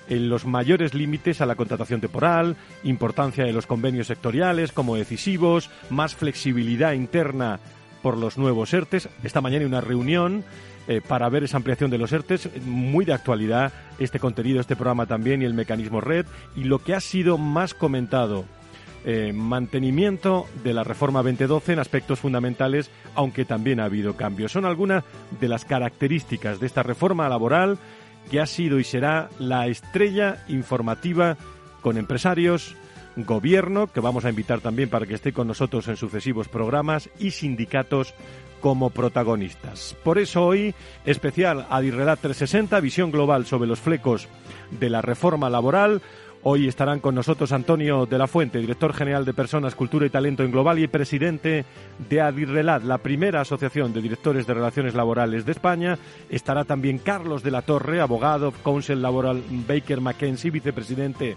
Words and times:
en 0.08 0.30
los 0.30 0.46
mayores 0.46 0.94
límites 0.94 1.42
a 1.42 1.46
la 1.46 1.56
contratación 1.56 2.02
temporal, 2.02 2.56
importancia 2.84 3.44
de 3.44 3.54
los 3.54 3.66
convenios 3.66 4.08
sectoriales 4.08 4.72
como 4.72 4.96
decisivos, 4.96 5.70
más 5.90 6.16
flexibilidad 6.16 6.94
interna 6.94 7.60
por 8.04 8.18
los 8.18 8.38
nuevos 8.38 8.72
ERTES. 8.74 9.10
Esta 9.24 9.42
mañana 9.42 9.62
hay 9.62 9.68
una 9.68 9.82
reunión 9.82 10.44
eh, 10.88 11.02
para 11.02 11.28
ver 11.30 11.44
esa 11.44 11.58
ampliación 11.58 11.90
de 11.90 11.98
los 11.98 12.12
ERTES, 12.12 12.50
muy 12.64 13.04
de 13.04 13.14
actualidad 13.14 13.74
este 13.98 14.20
contenido, 14.20 14.62
este 14.62 14.76
programa 14.76 15.08
también 15.08 15.42
y 15.42 15.46
el 15.46 15.56
mecanismo 15.56 16.02
red. 16.02 16.28
Y 16.56 16.66
lo 16.66 16.80
que 16.80 16.94
ha 16.94 17.00
sido 17.00 17.40
más 17.40 17.74
comentado 17.74 18.46
eh, 19.06 19.34
mantenimiento 19.34 20.48
de 20.64 20.74
la 20.74 20.84
reforma 20.84 21.22
2012 21.22 21.74
en 21.74 21.80
aspectos 21.80 22.20
fundamentales, 22.20 22.90
aunque 23.14 23.46
también 23.46 23.80
ha 23.80 23.86
habido 23.86 24.16
cambios. 24.16 24.52
Son 24.52 24.66
algunas 24.66 25.04
de 25.40 25.48
las 25.48 25.64
características 25.64 26.60
de 26.60 26.66
esta 26.66 26.82
reforma 26.82 27.30
laboral 27.30 27.78
que 28.32 28.40
ha 28.40 28.48
sido 28.48 28.80
y 28.80 28.84
será 28.84 29.30
la 29.38 29.68
estrella 29.68 30.44
informativa 30.48 31.38
con 31.82 31.98
empresarios, 31.98 32.76
gobierno, 33.16 33.88
que 33.88 34.00
vamos 34.00 34.26
a 34.26 34.30
invitar 34.30 34.60
también 34.60 34.90
para 34.90 35.06
que 35.06 35.14
esté 35.14 35.34
con 35.34 35.48
nosotros 35.48 35.88
en 35.88 35.98
sucesivos 35.98 36.48
programas, 36.48 37.10
y 37.20 37.30
sindicatos 37.30 38.16
como 38.60 38.90
protagonistas. 38.90 39.96
Por 40.04 40.18
eso 40.18 40.44
hoy, 40.44 40.74
especial 41.06 41.68
Adirredad 41.70 42.18
360, 42.20 42.80
visión 42.80 43.12
global 43.12 43.46
sobre 43.46 43.68
los 43.68 43.80
flecos 43.80 44.28
de 44.72 44.90
la 44.90 45.04
reforma 45.04 45.52
laboral, 45.52 46.02
Hoy 46.48 46.68
estarán 46.68 47.00
con 47.00 47.16
nosotros 47.16 47.52
Antonio 47.52 48.06
de 48.06 48.20
la 48.20 48.28
Fuente, 48.28 48.60
director 48.60 48.94
general 48.94 49.26
de 49.26 49.34
Personas, 49.34 49.74
Cultura 49.74 50.06
y 50.06 50.12
Talento 50.12 50.44
en 50.44 50.52
Global 50.52 50.78
y 50.78 50.86
presidente 50.86 51.66
de 52.08 52.22
Adirrelat, 52.22 52.84
la 52.84 53.00
primera 53.00 53.42
asociación 53.42 53.94
de 53.94 54.02
directores 54.04 54.46
de 54.46 54.54
relaciones 54.54 54.94
laborales 54.94 55.44
de 55.44 55.54
España. 55.54 55.98
Estará 56.30 56.64
también 56.64 57.00
Carlos 57.00 57.42
de 57.42 57.50
la 57.50 57.64
Torre, 57.64 58.00
abogado, 58.00 58.52
Council 58.64 59.02
Laboral 59.02 59.42
Baker 59.68 60.02
McKenzie, 60.02 60.52
vicepresidente 60.52 61.36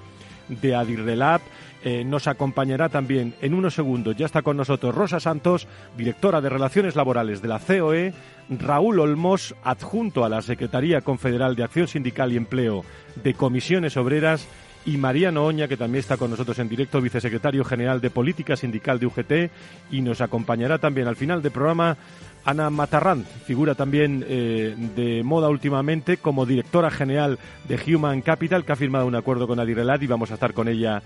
de 0.51 0.75
Adirrelat. 0.75 1.41
Eh, 1.85 2.05
nos 2.05 2.27
acompañará 2.27 2.91
también 2.91 3.33
en 3.41 3.55
unos 3.55 3.73
segundos, 3.73 4.15
ya 4.15 4.27
está 4.27 4.43
con 4.43 4.59
nosotros 4.59 4.95
Rosa 4.95 5.21
Santos, 5.21 5.67
directora 5.97 6.43
de 6.43 6.51
Relaciones 6.51 6.97
Laborales 6.97 7.41
de 7.41 7.49
la 7.49 7.61
COE, 7.61 8.13
Raúl 8.51 9.01
Olmos, 9.01 9.55
adjunto 9.65 10.27
a 10.27 10.29
la 10.29 10.43
Secretaría 10.43 11.01
Confederal 11.01 11.57
de 11.57 11.65
Acción 11.65 11.89
Sindical 11.89 12.31
y 12.35 12.37
Empleo 12.37 12.85
de 13.23 13.33
Comisiones 13.33 13.97
Obreras, 13.97 14.47
y 14.87 14.97
Mariano 14.97 15.45
Oña, 15.45 15.69
que 15.69 15.77
también 15.77 16.01
está 16.01 16.17
con 16.17 16.31
nosotros 16.31 16.59
en 16.59 16.69
directo, 16.69 17.01
vicesecretario 17.01 17.65
general 17.65 18.01
de 18.01 18.11
Política 18.11 18.57
Sindical 18.57 18.99
de 18.99 19.07
UGT, 19.07 19.33
y 19.91 20.01
nos 20.01 20.21
acompañará 20.21 20.79
también 20.79 21.09
al 21.09 21.17
final 21.17 21.43
del 21.43 21.53
programa 21.53 21.97
Ana 22.45 22.71
Matarrán, 22.71 23.25
figura 23.25 23.75
también 23.75 24.25
eh, 24.27 24.75
de 24.97 25.23
moda 25.23 25.49
últimamente 25.49 26.17
como 26.17 26.47
directora 26.47 26.91
general 26.91 27.39
de 27.69 27.95
Human 27.95 28.23
Capital, 28.23 28.65
que 28.65 28.73
ha 28.73 28.77
firmado 28.77 29.07
un 29.07 29.15
acuerdo 29.15 29.47
con 29.47 29.61
Adirrelat 29.61 30.03
y 30.03 30.07
vamos 30.07 30.31
a 30.31 30.35
estar 30.35 30.55
con 30.55 30.69
ella 30.69 31.03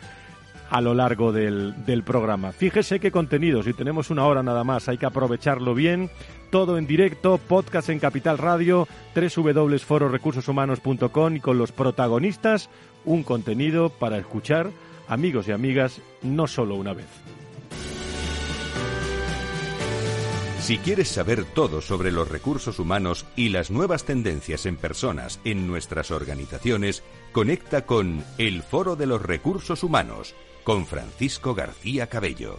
a 0.73 0.81
lo 0.81 0.95
largo 0.95 1.31
del, 1.33 1.85
del, 1.85 2.03
programa. 2.03 2.53
Fíjese 2.53 2.99
qué 2.99 3.11
contenidos, 3.11 3.67
y 3.67 3.75
tenemos 3.75 4.09
una 4.09 4.25
hora 4.25 4.43
nada 4.43 4.65
más, 4.65 4.89
hay 4.89 4.97
que 4.97 5.05
aprovecharlo 5.05 5.75
bien. 5.75 6.09
Todo 6.51 6.79
en 6.79 6.87
directo, 6.87 7.37
podcast 7.37 7.91
en 7.91 7.99
Capital 7.99 8.39
Radio, 8.39 8.89
www.fororecursoshumanos.com 9.15 11.37
y 11.37 11.41
con 11.41 11.59
los 11.59 11.73
protagonistas 11.73 12.71
un 13.05 13.23
contenido 13.23 13.91
para 13.91 14.17
escuchar, 14.17 14.71
amigos 15.09 15.47
y 15.47 15.53
amigas, 15.53 16.01
no 16.23 16.47
solo 16.47 16.77
una 16.77 16.95
vez. 16.95 17.05
Si 20.61 20.79
quieres 20.79 21.09
saber 21.09 21.45
todo 21.45 21.83
sobre 21.83 22.13
los 22.13 22.31
recursos 22.31 22.79
humanos 22.79 23.27
y 23.37 23.51
las 23.51 23.71
nuevas 23.71 24.05
tendencias 24.05 24.65
en 24.65 24.77
personas 24.77 25.39
en 25.45 25.67
nuestras 25.67 26.11
organizaciones, 26.11 27.03
conecta 27.33 27.85
con 27.85 28.25
El 28.39 28.63
Foro 28.63 28.97
de 28.97 29.05
los 29.07 29.21
Recursos 29.21 29.83
Humanos 29.83 30.35
con 30.65 30.87
Francisco 30.87 31.55
García 31.55 32.07
Cabello. 32.07 32.59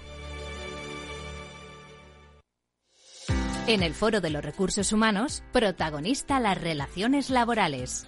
En 3.65 3.81
el 3.81 3.93
Foro 3.93 4.19
de 4.19 4.29
los 4.29 4.43
Recursos 4.43 4.91
Humanos, 4.91 5.41
protagonista 5.53 6.39
las 6.41 6.59
relaciones 6.59 7.29
laborales. 7.29 8.07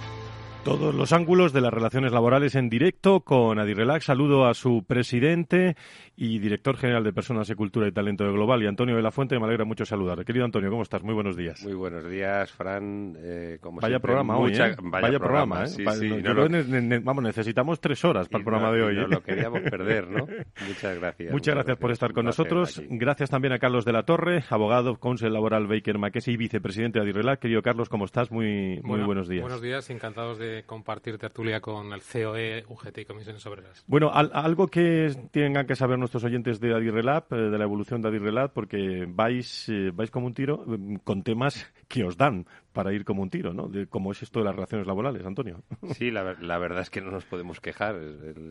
Todos 0.63 0.93
los 0.93 1.11
ángulos 1.11 1.53
de 1.53 1.61
las 1.61 1.73
relaciones 1.73 2.11
laborales 2.11 2.53
en 2.53 2.69
directo 2.69 3.21
con 3.21 3.57
Adirrelax. 3.57 4.05
Saludo 4.05 4.45
a 4.45 4.53
su 4.53 4.83
presidente 4.85 5.75
y 6.15 6.39
director 6.39 6.77
general 6.77 7.03
de 7.03 7.13
Personas 7.13 7.49
y 7.49 7.55
Cultura 7.55 7.87
y 7.87 7.91
Talento 7.91 8.23
de 8.23 8.31
Global, 8.31 8.61
y 8.61 8.67
Antonio 8.67 8.95
de 8.95 9.01
la 9.01 9.11
Fuente. 9.11 9.39
Me 9.39 9.45
alegra 9.45 9.65
mucho 9.65 9.85
saludar. 9.85 10.23
Querido 10.25 10.45
Antonio, 10.45 10.69
¿cómo 10.69 10.83
estás? 10.83 11.03
Muy 11.03 11.13
buenos 11.13 11.35
días. 11.35 11.63
Muy 11.63 11.73
buenos 11.73 12.07
días, 12.09 12.51
Fran. 12.51 13.15
Eh, 13.17 13.59
vaya 13.81 13.99
programa 13.99 14.37
hoy, 14.37 14.53
¿eh? 14.53 14.75
Vaya, 14.81 15.19
programa, 15.19 15.65
¿eh? 15.65 17.01
vamos, 17.03 17.23
necesitamos 17.23 17.79
tres 17.79 18.03
horas 18.05 18.27
para 18.27 18.39
el 18.39 18.45
programa 18.45 18.71
de 18.71 18.83
hoy. 18.83 18.95
No 18.95 19.03
¿eh? 19.03 19.07
lo 19.09 19.23
queríamos 19.23 19.61
perder, 19.61 20.09
¿no? 20.09 20.27
Muchas 20.67 20.99
gracias. 20.99 21.31
Muchas, 21.31 21.55
gracias, 21.55 21.77
por 21.77 21.91
estar 21.91 22.13
con 22.13 22.25
nosotros. 22.25 22.81
Gracias 22.89 23.29
también 23.29 23.53
a 23.53 23.59
Carlos 23.59 23.85
de 23.85 23.93
la 23.93 24.03
Torre, 24.03 24.43
abogado, 24.49 24.97
cónsul 24.97 25.33
laboral 25.33 25.67
Baker 25.67 25.97
McKessie 25.97 26.33
y 26.33 26.37
vicepresidente 26.37 26.99
de 26.99 27.03
Adirrelax. 27.03 27.39
Querido 27.39 27.61
Carlos, 27.61 27.89
¿cómo 27.89 28.05
estás? 28.05 28.31
Muy, 28.31 28.79
muy 28.83 29.01
buenos 29.01 29.27
días. 29.27 29.41
Buenos 29.41 29.61
días, 29.61 29.89
encantados 29.89 30.37
de 30.37 30.63
compartir 30.65 31.17
tertulia 31.17 31.61
con 31.61 31.93
el 31.93 32.01
COE, 32.01 32.65
UGT 32.67 32.97
y 32.99 33.05
Comisiones 33.05 33.45
Obreras. 33.45 33.83
Bueno, 33.87 34.11
algo 34.13 34.67
que 34.67 35.11
tengan 35.31 35.65
que 35.65 35.75
saber 35.75 35.97
nuestros 36.01 36.23
oyentes 36.25 36.59
de 36.59 36.73
Adirrelab, 36.75 37.25
eh, 37.31 37.49
de 37.49 37.57
la 37.57 37.63
evolución 37.63 38.01
de 38.01 38.09
Adirrelab, 38.09 38.51
porque 38.51 39.05
vais, 39.07 39.69
eh, 39.69 39.91
vais 39.93 40.11
como 40.11 40.27
un 40.27 40.33
tiro 40.33 40.65
mm, 40.67 40.95
con 41.05 41.23
temas 41.23 41.71
que 41.87 42.03
os 42.03 42.17
dan 42.17 42.45
para 42.73 42.91
ir 42.93 43.05
como 43.05 43.21
un 43.21 43.29
tiro, 43.29 43.53
¿no? 43.53 43.67
De 43.67 43.83
es 43.83 44.23
esto 44.23 44.39
de 44.39 44.45
las 44.45 44.55
relaciones 44.55 44.85
laborales, 44.85 45.25
Antonio. 45.25 45.63
Sí, 45.95 46.11
la, 46.11 46.23
verdad 46.57 46.81
es 46.81 46.89
que 46.89 46.99
no 46.99 47.11
nos 47.11 47.25
podemos 47.25 47.61
quejar. 47.61 47.95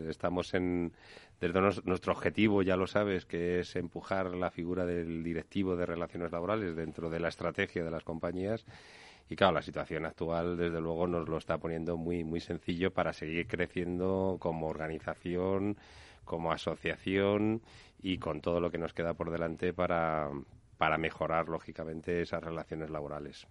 Estamos 0.08 0.54
en, 0.54 0.92
desde 1.40 1.60
nuestro 1.84 2.12
objetivo, 2.12 2.62
ya 2.62 2.76
lo 2.76 2.86
sabes, 2.86 3.26
que 3.26 3.60
es 3.60 3.76
empujar 3.76 4.34
la 4.34 4.50
figura 4.50 4.86
del 4.86 5.22
directivo 5.22 5.76
de 5.76 5.86
relaciones 5.86 6.32
laborales 6.32 6.76
dentro 6.76 7.10
de 7.10 7.20
la 7.20 7.28
estrategia 7.28 7.84
de 7.84 7.90
las 7.90 8.04
compañías 8.04 8.64
y 9.30 9.36
claro, 9.36 9.54
la 9.54 9.62
situación 9.62 10.04
actual, 10.06 10.56
desde 10.56 10.80
luego, 10.80 11.06
nos 11.06 11.28
lo 11.28 11.38
está 11.38 11.56
poniendo 11.56 11.96
muy, 11.96 12.24
muy 12.24 12.40
sencillo 12.40 12.92
para 12.92 13.12
seguir 13.12 13.46
creciendo 13.46 14.38
como 14.40 14.66
organización, 14.66 15.76
como 16.30 16.52
asociación 16.52 17.60
y 18.00 18.18
con 18.18 18.40
todo 18.40 18.60
lo 18.60 18.70
que 18.70 18.78
nos 18.78 18.94
queda 18.94 19.14
por 19.14 19.32
delante 19.32 19.72
para, 19.72 20.30
para 20.78 20.96
mejorar, 20.96 21.48
lógicamente, 21.48 22.22
esas 22.22 22.40
relaciones 22.40 22.88
laborales. 22.88 23.48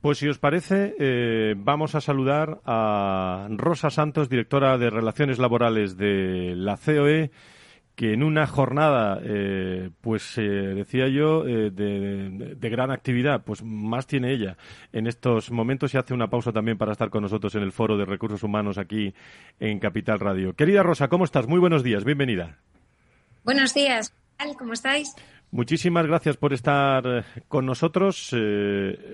Pues 0.00 0.18
si 0.18 0.28
os 0.28 0.38
parece, 0.38 0.94
eh, 1.00 1.54
vamos 1.56 1.96
a 1.96 2.00
saludar 2.00 2.60
a 2.64 3.48
Rosa 3.50 3.90
Santos, 3.90 4.28
directora 4.28 4.78
de 4.78 4.88
Relaciones 4.88 5.40
Laborales 5.40 5.96
de 5.96 6.54
la 6.54 6.76
COE 6.76 7.32
que 7.94 8.12
en 8.12 8.22
una 8.24 8.46
jornada, 8.46 9.20
eh, 9.22 9.90
pues 10.00 10.36
eh, 10.36 10.42
decía 10.42 11.08
yo, 11.08 11.46
eh, 11.46 11.70
de, 11.70 12.70
gran 12.70 12.90
actividad, 12.90 13.42
pues 13.44 13.62
más 13.62 14.06
tiene 14.06 14.32
ella 14.32 14.56
en 14.92 15.06
estos 15.06 15.50
momentos 15.50 15.94
y 15.94 15.98
hace 15.98 16.12
una 16.12 16.28
pausa 16.28 16.50
también 16.52 16.76
para 16.76 16.92
estar 16.92 17.10
con 17.10 17.22
nosotros 17.22 17.54
en 17.54 17.62
el 17.62 17.72
Foro 17.72 17.96
de 17.96 18.04
Recursos 18.04 18.42
Humanos 18.42 18.78
aquí 18.78 19.14
en 19.60 19.78
Capital 19.78 20.18
Radio. 20.18 20.54
Querida 20.54 20.82
Rosa, 20.82 21.08
¿cómo 21.08 21.24
estás? 21.24 21.46
Muy 21.46 21.60
buenos 21.60 21.84
días, 21.84 22.04
bienvenida. 22.04 22.58
Buenos 23.44 23.74
días, 23.74 24.12
¿cómo 24.58 24.72
estáis? 24.72 25.14
Muchísimas 25.52 26.06
gracias 26.06 26.36
por 26.36 26.52
estar 26.52 27.24
con 27.46 27.64
nosotros. 27.64 28.34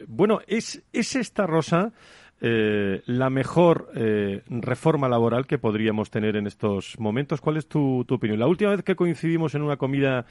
bueno, 0.09 0.41
¿es, 0.47 0.83
¿es 0.93 1.17
esta 1.17 1.47
Rosa? 1.47 1.93
Eh, 2.43 3.03
la 3.05 3.29
mejor 3.29 3.91
eh, 3.95 4.43
reforma 4.49 5.11
laboral 5.11 5.47
que 5.47 5.59
podríamos 5.59 6.11
tener 6.11 6.37
en 6.37 6.47
estos 6.47 6.99
momentos. 6.99 7.43
¿Cuál 7.43 7.59
es 7.59 7.67
tu, 7.67 8.07
opinión? 8.09 8.39
La 8.39 8.47
última 8.47 8.71
vez 8.71 8.83
que 8.83 8.97
coincidimos 8.97 9.55
en 9.55 9.61
una 9.61 9.77
comida 9.77 10.25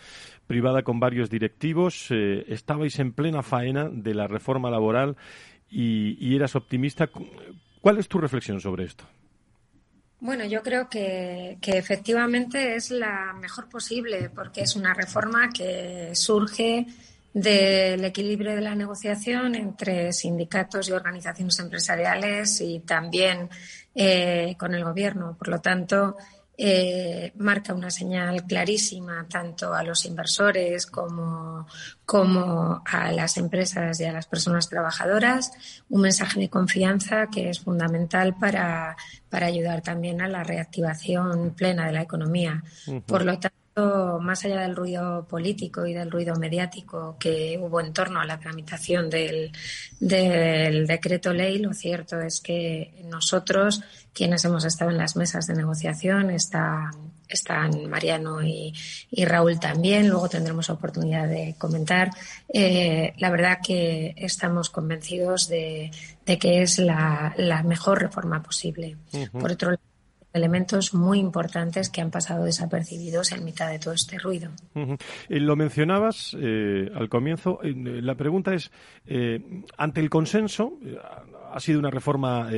privada 0.47 0.81
con 0.81 0.99
varios 0.99 1.29
directivos, 1.29 2.07
eh, 2.09 2.45
estabais 2.47 2.97
en 2.97 3.13
plena 3.13 3.43
faena 3.43 3.89
de 3.89 4.15
la 4.15 4.25
reforma 4.25 4.71
laboral 4.71 5.17
y, 5.69 6.35
eras 6.35 6.55
optimista. 6.55 7.09
¿Cuál 7.79 7.99
es 7.99 8.07
tu 8.07 8.17
reflexión 8.17 8.59
sobre 8.59 8.85
esto? 8.85 9.05
Bueno, 10.19 10.45
yo 10.45 10.63
creo 10.63 10.89
que, 10.89 11.59
que, 11.61 11.77
efectivamente 11.77 12.75
es 12.75 12.89
la 12.89 13.33
mejor 13.39 13.69
posible 13.69 14.31
porque 14.33 14.61
es 14.61 14.75
una 14.75 14.95
reforma 14.95 15.49
que 15.49 16.09
surge 16.15 16.87
del 17.33 18.03
equilibrio 18.03 18.55
de 18.55 18.61
la 18.61 18.75
negociación 18.75 19.55
entre 19.55 20.11
sindicatos 20.13 20.89
y 20.89 20.93
organizaciones 20.93 21.59
empresariales 21.59 22.61
y 22.61 22.79
también 22.79 23.49
eh, 23.95 24.55
con 24.57 24.73
el 24.73 24.83
Gobierno. 24.83 25.35
Por 25.37 25.49
lo 25.49 25.59
tanto, 25.59 26.15
eh, 26.61 27.31
marca 27.37 27.73
una 27.73 27.89
señal 27.89 28.45
clarísima 28.45 29.25
tanto 29.29 29.73
a 29.73 29.81
los 29.81 30.03
inversores 30.03 30.87
como, 30.87 31.65
como 32.05 32.83
a 32.85 33.13
las 33.13 33.37
empresas 33.37 33.97
y 34.01 34.03
a 34.03 34.11
las 34.11 34.27
personas 34.27 34.67
trabajadoras, 34.67 35.53
un 35.87 36.01
mensaje 36.01 36.37
de 36.41 36.49
confianza 36.49 37.27
que 37.27 37.49
es 37.49 37.61
fundamental 37.61 38.35
para, 38.37 38.97
para 39.29 39.45
ayudar 39.45 39.81
también 39.81 40.21
a 40.21 40.27
la 40.27 40.43
reactivación 40.43 41.51
plena 41.55 41.85
de 41.85 41.93
la 41.93 42.01
economía. 42.01 42.61
Por 43.05 43.23
lo 43.23 43.39
tanto, 43.39 43.57
más 44.21 44.45
allá 44.45 44.61
del 44.61 44.75
ruido 44.75 45.25
político 45.27 45.85
y 45.85 45.93
del 45.93 46.11
ruido 46.11 46.35
mediático 46.35 47.17
que 47.19 47.59
hubo 47.61 47.81
en 47.81 47.93
torno 47.93 48.19
a 48.19 48.25
la 48.25 48.39
tramitación 48.39 49.09
del, 49.09 49.51
decreto 49.99 51.33
ley, 51.33 51.59
lo 51.59 51.73
cierto 51.73 52.19
es 52.19 52.41
que 52.41 53.03
nosotros, 53.05 53.81
quienes 54.13 54.43
hemos 54.45 54.65
estado 54.65 54.91
en 54.91 54.97
las 54.97 55.15
mesas 55.15 55.47
de 55.47 55.55
negociación, 55.55 56.29
está, 56.29 56.91
están 57.27 57.89
Mariano 57.89 58.41
y, 58.41 58.73
Raúl 59.25 59.59
también, 59.59 60.09
luego 60.09 60.29
tendremos 60.29 60.69
oportunidad 60.69 61.27
de 61.27 61.55
comentar. 61.57 62.11
Eh, 62.53 63.13
la 63.17 63.29
verdad 63.29 63.59
que 63.63 64.15
estamos 64.17 64.69
convencidos 64.69 65.47
de, 65.47 65.91
que 66.25 66.61
es 66.61 66.79
la, 66.79 67.33
mejor 67.65 68.01
reforma 68.01 68.41
posible. 68.41 68.97
Por 69.31 69.51
otro 69.51 69.71
lado, 69.71 69.88
elementos 70.33 70.93
muy 70.93 71.19
importantes 71.19 71.89
que 71.89 72.01
han 72.01 72.11
pasado 72.11 72.43
desapercibidos 72.43 73.31
en 73.31 73.43
mitad 73.43 73.69
de 73.69 73.79
todo 73.79 73.93
este 73.93 74.17
ruido. 74.19 74.51
Lo 75.27 75.55
mencionabas 75.55 76.35
eh, 76.39 76.89
al 76.93 77.09
comienzo. 77.09 77.59
Eh, 77.63 77.73
la 77.75 78.15
pregunta 78.15 78.53
es, 78.53 78.71
eh, 79.05 79.63
ante 79.77 80.01
el 80.01 80.09
consenso, 80.09 80.77
ha 81.51 81.59
sido 81.59 81.79
una 81.79 81.89
reforma 81.89 82.49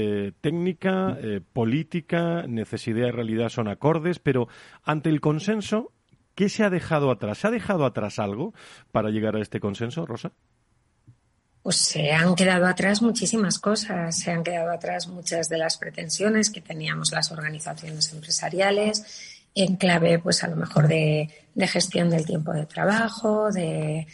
técnica, 0.41 1.18
política, 1.53 2.44
necesidad 2.47 3.07
y 3.07 3.12
realidad 3.12 3.50
son 3.50 3.69
acordes, 3.69 4.19
pero 4.19 4.50
ante 4.83 5.09
el 5.09 5.21
consenso, 5.21 5.94
¿qué 6.35 6.50
se 6.50 6.65
ha 6.65 6.69
dejado 6.69 7.09
atrás? 7.09 7.38
¿Se 7.38 7.47
ha 7.47 7.51
dejado 7.51 7.85
atrás 7.85 8.19
algo 8.19 8.53
para 8.91 9.09
llegar 9.09 9.38
a 9.38 9.41
este 9.41 9.62
consenso, 9.62 10.06
Rosa? 10.06 10.33
Pues 11.63 11.77
se 11.77 12.11
han 12.11 12.35
quedado 12.35 12.65
atrás 12.65 13.01
muchísimas 13.01 13.59
cosas, 13.59 14.17
se 14.17 14.31
han 14.31 14.43
quedado 14.43 14.71
atrás 14.71 15.07
muchas 15.07 15.47
de 15.47 15.57
las 15.57 15.77
pretensiones 15.77 16.49
que 16.49 16.61
teníamos 16.61 17.11
las 17.11 17.31
organizaciones 17.31 18.11
empresariales 18.13 19.03
en 19.53 19.75
clave, 19.75 20.17
pues 20.19 20.43
a 20.43 20.47
lo 20.47 20.55
mejor 20.55 20.87
de, 20.87 21.29
gestión 21.67 22.09
del 22.09 22.25
tiempo 22.25 22.53
de 22.53 22.65
trabajo, 22.65 23.51
de, 23.51 24.07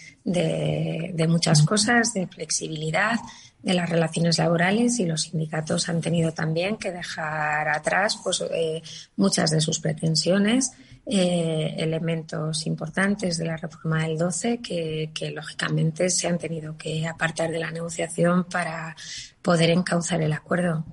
muchas 1.27 1.61
cosas, 1.63 2.13
de 2.13 2.27
flexibilidad 2.27 3.17
de 3.61 3.73
las 3.73 3.89
relaciones 3.89 4.37
laborales 4.37 4.99
y 4.99 5.05
los 5.05 5.23
sindicatos 5.23 5.89
han 5.89 6.01
tenido 6.01 6.31
también 6.31 6.77
que 6.77 6.91
dejar 6.91 7.69
atrás 7.69 8.19
pues, 8.23 8.43
eh, 8.51 8.81
muchas 9.15 9.51
de 9.51 9.61
sus 9.61 9.79
pretensiones 9.79 10.71
eh, 11.09 11.73
elementos 11.77 12.67
importantes 12.67 13.37
de 13.37 13.45
la 13.45 13.55
reforma 13.55 14.03
del 14.03 14.17
12 14.17 14.59
que, 14.61 15.31
lógicamente 15.33 16.09
se 16.09 16.27
han 16.27 16.37
tenido 16.37 16.77
que 16.77 17.07
apartar 17.07 17.49
de 17.49 17.59
la 17.59 17.71
negociación 17.71 18.43
para 18.43 18.93
poder 19.41 19.69
encauzar 19.69 20.21
el 20.21 20.33
acuerdo. 20.33 20.83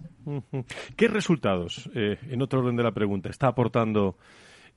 ¿Qué 0.97 1.09
resultados, 1.09 1.90
eh, 1.97 2.16
en 2.30 2.42
otro 2.42 2.61
orden 2.61 2.76
de 2.76 2.85
la 2.85 2.92
pregunta, 2.92 3.28
está 3.28 3.49
aportando 3.49 4.16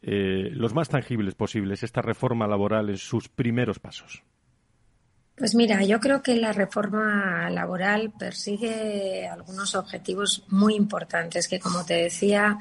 eh, 0.01 0.49
los 0.51 0.73
más 0.73 0.89
tangibles 0.89 1.35
posibles 1.35 1.83
esta 1.83 2.01
reforma 2.01 2.47
laboral 2.47 2.89
en 2.89 2.97
sus 2.97 3.29
primeros 3.29 3.77
pasos? 3.77 4.23
Pues 5.35 5.53
mira, 5.53 5.83
yo 5.83 5.99
creo 5.99 6.23
que 6.23 6.35
la 6.35 6.51
reforma 6.51 7.47
laboral 7.51 8.11
persigue 8.17 9.27
algunos 9.27 9.75
objetivos 9.75 10.43
muy 10.49 10.73
importantes 10.73 11.47
que, 11.47 11.59
como 11.59 11.85
te 11.85 11.93
decía 11.93 12.57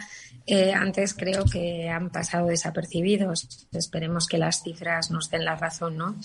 eh, 0.47 0.73
antes, 0.73 1.15
creo 1.15 1.45
que 1.45 1.88
han 1.88 2.11
pasado 2.11 2.47
desapercibidos. 2.47 3.67
Esperemos 3.73 4.29
que 4.29 4.38
las 4.38 4.62
cifras 4.62 5.11
nos 5.11 5.29
den 5.29 5.45
la 5.45 5.57
razón, 5.57 5.97
¿no? 5.97 6.17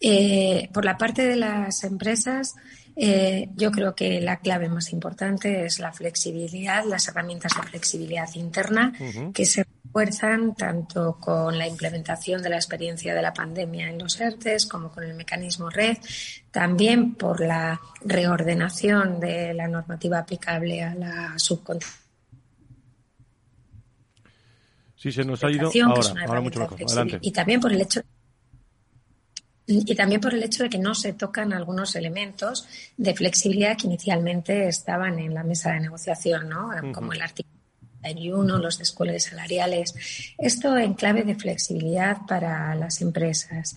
Eh, 0.00 0.68
por 0.72 0.84
la 0.84 0.98
parte 0.98 1.26
de 1.26 1.36
las 1.36 1.82
empresas, 1.84 2.54
eh, 2.94 3.48
yo 3.56 3.70
creo 3.70 3.94
que 3.94 4.20
la 4.20 4.40
clave 4.40 4.68
más 4.68 4.92
importante 4.92 5.64
es 5.64 5.78
la 5.78 5.92
flexibilidad, 5.92 6.84
las 6.84 7.08
herramientas 7.08 7.52
de 7.56 7.62
flexibilidad 7.68 8.28
interna 8.34 8.92
que 9.32 9.46
se 9.46 9.64
refuerzan 9.84 10.54
tanto 10.54 11.16
con 11.18 11.56
la 11.56 11.66
implementación 11.66 12.42
de 12.42 12.50
la 12.50 12.56
experiencia 12.56 13.14
de 13.14 13.22
la 13.22 13.32
pandemia 13.32 13.88
en 13.88 13.98
los 13.98 14.20
ERTES 14.20 14.66
como 14.66 14.90
con 14.90 15.04
el 15.04 15.14
mecanismo 15.14 15.70
red, 15.70 15.96
también 16.50 17.14
por 17.14 17.40
la 17.40 17.80
reordenación 18.04 19.18
de 19.20 19.54
la 19.54 19.68
normativa 19.68 20.18
aplicable 20.18 20.82
a 20.82 20.94
la 20.94 21.32
subcontratación. 21.38 22.01
Sí, 25.02 25.10
se 25.10 25.24
nos 25.24 25.42
ha 25.42 25.50
ido 25.50 25.68
ahora, 25.84 26.14
ahora 26.28 26.40
mucho 26.40 26.60
mejor. 26.60 26.78
Y 27.20 27.32
también 27.32 27.60
por 27.60 27.72
el 27.72 27.80
hecho 27.80 28.02
y 29.66 29.94
también 29.96 30.20
por 30.20 30.32
el 30.32 30.44
hecho 30.44 30.62
de 30.62 30.70
que 30.70 30.78
no 30.78 30.94
se 30.94 31.12
tocan 31.12 31.52
algunos 31.52 31.96
elementos 31.96 32.68
de 32.96 33.12
flexibilidad 33.12 33.76
que 33.76 33.88
inicialmente 33.88 34.68
estaban 34.68 35.18
en 35.18 35.34
la 35.34 35.42
mesa 35.42 35.72
de 35.72 35.80
negociación, 35.80 36.48
¿no? 36.48 36.70
como 36.92 37.12
el 37.12 37.22
artículo 37.22 37.58
31, 38.00 38.58
los 38.58 38.78
descuelgues 38.78 39.24
salariales. 39.24 39.94
Esto 40.38 40.78
en 40.78 40.94
clave 40.94 41.24
de 41.24 41.34
flexibilidad 41.34 42.18
para 42.28 42.74
las 42.76 43.00
empresas. 43.00 43.76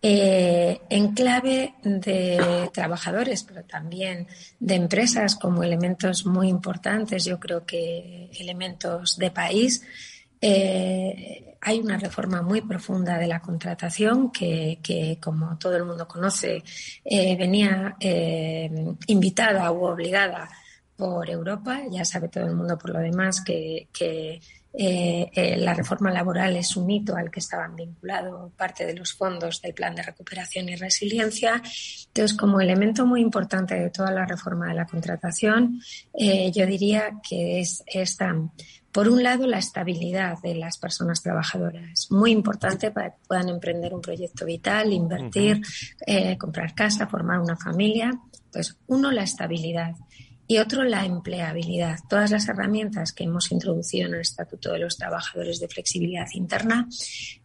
Eh, 0.00 0.80
en 0.88 1.12
clave 1.12 1.74
de 1.82 2.70
trabajadores, 2.72 3.44
pero 3.44 3.62
también 3.64 4.26
de 4.58 4.74
empresas 4.74 5.36
como 5.36 5.62
elementos 5.62 6.24
muy 6.26 6.48
importantes, 6.48 7.24
yo 7.24 7.38
creo 7.38 7.66
que 7.66 8.30
elementos 8.38 9.18
de 9.18 9.30
país. 9.30 9.82
Eh, 10.42 11.56
hay 11.60 11.78
una 11.78 11.96
reforma 11.96 12.42
muy 12.42 12.60
profunda 12.60 13.16
de 13.16 13.28
la 13.28 13.40
contratación 13.40 14.32
que, 14.32 15.18
como 15.22 15.56
todo 15.58 15.76
el 15.76 15.84
mundo 15.84 16.08
conoce, 16.08 16.62
eh, 17.04 17.36
venía 17.36 17.96
invitada 19.06 19.70
u 19.70 19.84
obligada 19.84 20.50
por 20.96 21.28
Europa. 21.30 21.82
Ya 21.90 22.04
sabe 22.04 22.28
todo 22.28 22.44
el 22.44 22.54
mundo 22.54 22.76
por 22.76 22.90
lo 22.90 22.98
demás 22.98 23.42
que, 23.44 23.88
eh, 24.74 25.30
eh, 25.34 25.56
la 25.58 25.74
reforma 25.74 26.10
laboral 26.10 26.56
es 26.56 26.76
un 26.76 26.90
hito 26.90 27.14
al 27.14 27.30
que 27.30 27.40
estaban 27.40 27.76
vinculados 27.76 28.52
parte 28.54 28.86
de 28.86 28.94
los 28.94 29.12
fondos 29.12 29.60
del 29.60 29.74
Plan 29.74 29.94
de 29.94 30.02
Recuperación 30.02 30.68
y 30.68 30.76
Resiliencia. 30.76 31.60
Entonces, 32.06 32.36
como 32.36 32.60
elemento 32.60 33.04
muy 33.04 33.20
importante 33.20 33.74
de 33.74 33.90
toda 33.90 34.10
la 34.12 34.24
reforma 34.24 34.68
de 34.68 34.74
la 34.74 34.86
contratación, 34.86 35.80
eh, 36.14 36.50
yo 36.52 36.66
diría 36.66 37.18
que 37.22 37.60
es 37.60 37.82
esta, 37.86 38.34
por 38.92 39.08
un 39.08 39.22
lado, 39.22 39.46
la 39.46 39.58
estabilidad 39.58 40.38
de 40.42 40.54
las 40.54 40.76
personas 40.78 41.22
trabajadoras, 41.22 42.08
muy 42.10 42.30
importante 42.30 42.90
para 42.90 43.10
que 43.10 43.18
puedan 43.26 43.48
emprender 43.48 43.94
un 43.94 44.02
proyecto 44.02 44.44
vital, 44.44 44.92
invertir, 44.92 45.62
comprar 46.38 46.74
casa, 46.74 47.06
formar 47.06 47.40
una 47.40 47.56
familia. 47.56 48.12
Pues, 48.52 48.76
uno, 48.86 49.10
la 49.10 49.22
estabilidad 49.22 49.94
y 50.46 50.58
otro 50.58 50.84
la 50.84 51.06
empleabilidad. 51.06 52.00
Todas 52.08 52.30
las 52.30 52.46
herramientas 52.48 53.12
que 53.12 53.24
hemos 53.24 53.50
introducido 53.52 54.08
en 54.08 54.14
el 54.14 54.20
Estatuto 54.20 54.72
de 54.72 54.80
los 54.80 54.98
Trabajadores 54.98 55.60
de 55.60 55.68
Flexibilidad 55.68 56.26
Interna 56.34 56.86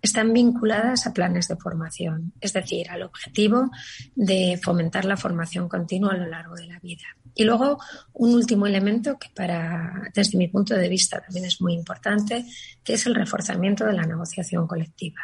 están 0.01 0.34
vinculadas 0.34 1.08
a 1.08 1.13
planes 1.13 1.48
de 1.48 1.56
formación, 1.56 2.34
es 2.42 2.51
decir, 2.51 2.89
al 2.89 3.04
objetivo 3.04 3.72
de 4.16 4.60
fomentar 4.62 5.06
la 5.06 5.16
formación 5.16 5.70
continua 5.70 6.12
a 6.12 6.18
lo 6.18 6.27
largo 6.27 6.56
de 6.56 6.66
la 6.66 6.80
vida. 6.80 7.06
Y 7.38 7.44
luego 7.44 7.79
un 8.13 8.34
último 8.34 8.65
elemento 8.65 9.20
que 9.20 9.29
para, 9.29 10.10
desde 10.12 10.39
mi 10.39 10.48
punto 10.48 10.74
de 10.74 10.89
vista 10.89 11.22
también 11.22 11.46
es 11.46 11.62
muy 11.62 11.74
importante, 11.74 12.44
que 12.84 12.94
es 12.94 13.06
el 13.06 13.13
reforzamiento 13.13 13.86
de 13.86 13.94
la 13.94 14.08
negociación 14.08 14.65
colectiva. 14.65 15.22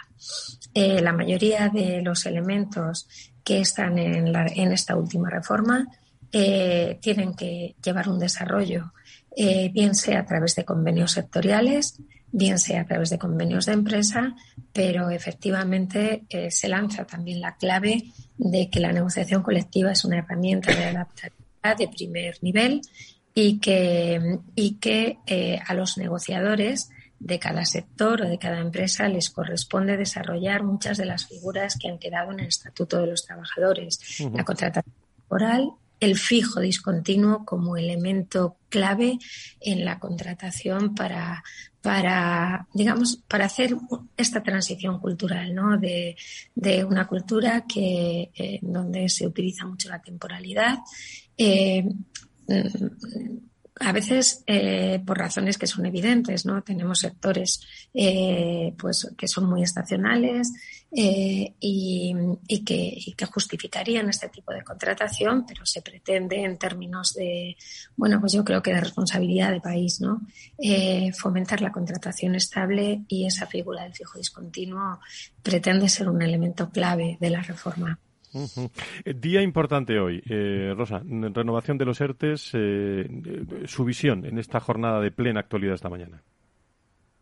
Eh, 0.75 1.01
la 1.01 1.11
mayoría 1.11 1.69
de 1.69 2.03
los 2.03 2.27
elementos 2.27 3.07
que 3.43 3.61
están 3.61 3.97
en, 3.97 4.27
en 4.27 4.71
esta 4.71 4.95
última 4.95 5.27
reforma 5.31 5.87
eh, 6.31 6.99
tienen 7.01 7.33
que 7.33 7.75
llevar 7.83 8.07
un 8.07 8.19
desarrollo, 8.19 8.93
eh, 9.35 9.71
bien 9.73 9.95
sea 9.95 10.19
a 10.19 10.25
través 10.27 10.55
de 10.55 10.65
convenios 10.65 11.13
sectoriales, 11.13 11.99
bien 12.31 12.59
sea 12.59 12.81
a 12.81 12.85
través 12.85 13.09
de 13.09 13.17
convenios 13.17 13.65
de 13.65 13.73
empresa, 13.73 14.35
pero 14.71 15.09
efectivamente 15.09 16.25
se 16.49 16.67
lanza 16.67 17.05
también 17.05 17.41
la 17.41 17.55
clave 17.57 18.03
de 18.37 18.69
que 18.69 18.79
la 18.79 18.91
negociación 18.91 19.41
colectiva 19.41 19.91
es 19.91 20.05
una 20.05 20.19
herramienta 20.19 20.73
de 20.75 20.85
adaptabilidad 20.85 21.42
de 21.77 21.87
primer 21.87 22.37
nivel 22.41 22.81
y 23.33 23.59
que, 23.59 24.39
y 24.55 24.75
que 24.75 25.17
a 25.65 25.73
los 25.73 25.97
negociadores 25.97 26.89
de 27.19 27.39
cada 27.39 27.63
sector 27.63 28.21
o 28.21 28.29
de 28.29 28.37
cada 28.37 28.59
empresa 28.59 29.07
les 29.07 29.29
corresponde 29.29 29.95
desarrollar 29.95 30.63
muchas 30.63 30.97
de 30.97 31.05
las 31.05 31.25
figuras 31.25 31.77
que 31.79 31.87
han 31.87 31.97
quedado 31.97 32.33
en 32.33 32.41
el 32.41 32.47
Estatuto 32.47 32.99
de 32.99 33.07
los 33.07 33.25
Trabajadores. 33.25 33.99
La 34.33 34.43
contratación 34.43 34.93
laboral, 35.17 35.71
el 36.01 36.17
fijo 36.17 36.59
discontinuo 36.59 37.45
como 37.45 37.77
elemento 37.77 38.57
clave 38.67 39.19
en 39.61 39.85
la 39.85 39.99
contratación 39.99 40.95
para, 40.95 41.43
para 41.83 42.65
digamos, 42.73 43.17
para 43.27 43.45
hacer 43.45 43.75
esta 44.15 44.41
transición 44.41 44.99
cultural, 44.99 45.53
¿no? 45.53 45.77
De, 45.77 46.15
una 46.85 47.07
cultura 47.07 47.65
que, 47.67 48.31
eh, 48.33 48.59
donde 48.61 49.09
se 49.09 49.27
utiliza 49.27 49.65
mucho 49.65 49.89
la 49.89 50.01
temporalidad. 50.01 50.79
Eh, 51.37 51.85
a 53.79 53.91
veces 53.91 54.43
eh, 54.47 55.01
por 55.05 55.17
razones 55.17 55.57
que 55.57 55.67
son 55.67 55.85
evidentes, 55.85 56.45
¿no? 56.45 56.63
Tenemos 56.63 56.99
sectores 56.99 57.59
pues 58.77 59.11
que 59.17 59.27
son 59.27 59.49
muy 59.49 59.63
estacionales 59.63 60.53
eh, 60.95 61.53
y, 61.59 62.15
que, 62.65 62.97
que, 63.17 63.25
justificarían 63.25 64.09
este 64.09 64.29
tipo 64.29 64.53
de 64.53 64.63
contratación, 64.63 65.45
pero 65.45 65.65
se 65.65 65.81
pretende 65.81 66.43
en 66.43 66.57
términos 66.57 67.13
de, 67.13 67.55
bueno, 67.95 68.19
pues 68.19 68.33
yo 68.33 68.43
creo 68.43 68.61
que 68.61 68.73
de 68.73 68.81
responsabilidad 68.81 69.51
de 69.51 69.61
país, 69.61 70.01
¿no? 70.01 70.21
fomentar 71.17 71.61
la 71.61 71.71
contratación 71.71 72.35
estable 72.35 73.03
y 73.07 73.25
esa 73.25 73.47
figura 73.47 73.83
del 73.83 73.93
fijo 73.93 74.17
discontinuo 74.17 74.99
pretende 75.41 75.89
ser 75.89 76.09
un 76.09 76.21
elemento 76.21 76.69
clave 76.69 77.17
de 77.19 77.29
la 77.29 77.41
reforma. 77.41 77.99
Eh, 79.05 79.13
día 79.13 79.41
importante 79.41 79.99
hoy, 79.99 80.21
eh, 80.27 80.73
Rosa, 80.75 81.01
renovación 81.03 81.77
de 81.77 81.85
los 81.85 82.01
ERTES, 82.01 82.51
eh, 82.53 83.07
su 83.65 83.85
visión 83.85 84.25
en 84.25 84.39
esta 84.39 84.59
jornada 84.59 84.99
de 85.01 85.11
plena 85.11 85.41
actualidad 85.41 85.75
esta 85.75 85.89
mañana. 85.89 86.23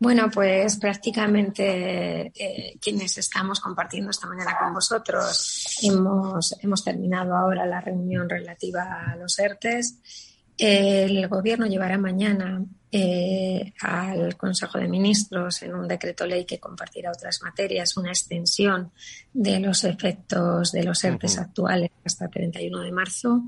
Bueno, 0.02 0.28
pues 0.34 0.78
prácticamente 0.78 2.32
quienes 2.80 3.18
estamos 3.18 3.60
compartiendo 3.60 4.10
esta 4.10 4.26
mañana 4.26 4.58
con 4.58 4.74
vosotros 4.74 5.78
hemos, 5.80 6.56
hemos 6.60 6.82
terminado 6.82 7.36
ahora 7.36 7.64
la 7.66 7.80
reunión 7.80 8.28
relativa 8.28 9.04
a 9.06 9.14
los 9.14 9.38
ERTES. 9.38 10.00
El 10.58 11.28
Gobierno 11.28 11.66
llevará 11.66 11.98
mañana 11.98 12.64
eh, 12.90 13.72
al 13.80 14.36
Consejo 14.36 14.76
de 14.76 14.88
Ministros 14.88 15.62
en 15.62 15.76
un 15.76 15.86
decreto 15.86 16.26
ley 16.26 16.44
que 16.46 16.58
compartirá 16.58 17.12
otras 17.12 17.40
materias 17.40 17.96
una 17.96 18.10
extensión 18.10 18.90
de 19.32 19.60
los 19.60 19.84
efectos 19.84 20.72
de 20.72 20.82
los 20.82 21.04
ERTES 21.04 21.38
actuales 21.38 21.92
hasta 22.04 22.24
el 22.24 22.30
31 22.32 22.80
de 22.80 22.90
marzo 22.90 23.44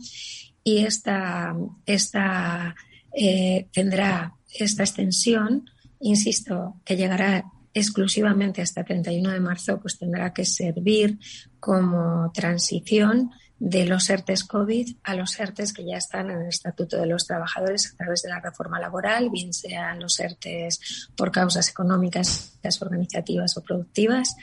y 0.62 0.84
esta, 0.84 1.52
esta 1.84 2.76
eh, 3.12 3.66
tendrá 3.73 4.37
esta 4.54 4.84
extensión, 4.84 5.68
insisto, 6.04 6.76
que 6.84 6.96
llegará 6.96 7.44
exclusivamente 7.73 8.62
hasta 8.62 8.80
el 8.80 8.87
31 8.87 9.30
de 9.30 9.40
marzo, 9.40 9.80
pues 9.80 9.99
tendrá 9.99 10.32
que 10.32 10.44
servir 10.44 11.18
como 11.58 12.30
transición 12.32 13.32
de 13.58 13.87
los 13.87 14.11
ERTES 14.11 14.44
COVID 14.44 14.96
a 15.02 15.14
los 15.14 15.38
ERTES 15.38 15.73
que 15.73 15.84
ya 15.84 15.96
están 15.96 16.30
en 16.30 16.42
el 16.42 16.49
Estatuto 16.49 16.99
de 16.99 17.06
los 17.06 17.26
Trabajadores 17.26 17.92
a 17.92 17.96
través 17.96 18.23
de 18.23 18.28
la 18.28 18.40
reforma 18.40 18.78
laboral, 18.78 19.30
bien 19.30 19.52
sean 19.52 20.00
los 20.00 20.20
ERTES 20.20 21.08
por 21.16 21.32
causas 21.32 21.68
económicas, 21.70 22.58
organizativas 22.80 23.56
o 23.56 23.62
productivas 23.62 24.37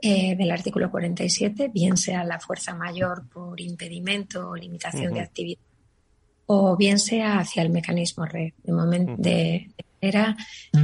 eh, 0.00 0.36
del 0.36 0.50
artículo 0.50 0.90
47, 0.90 1.70
bien 1.74 1.96
sea 1.96 2.24
la 2.24 2.38
fuerza 2.38 2.74
mayor 2.74 3.28
por 3.28 3.60
impedimento 3.60 4.50
o 4.50 4.56
limitación 4.56 5.14
de 5.14 5.20
actividad 5.20 5.67
o 6.50 6.76
bien 6.76 6.98
sea 6.98 7.40
hacia 7.40 7.62
el 7.62 7.70
mecanismo 7.70 8.24
red. 8.24 8.52
De, 8.62 8.72
momento, 8.72 9.14
de, 9.18 9.70
era 10.00 10.34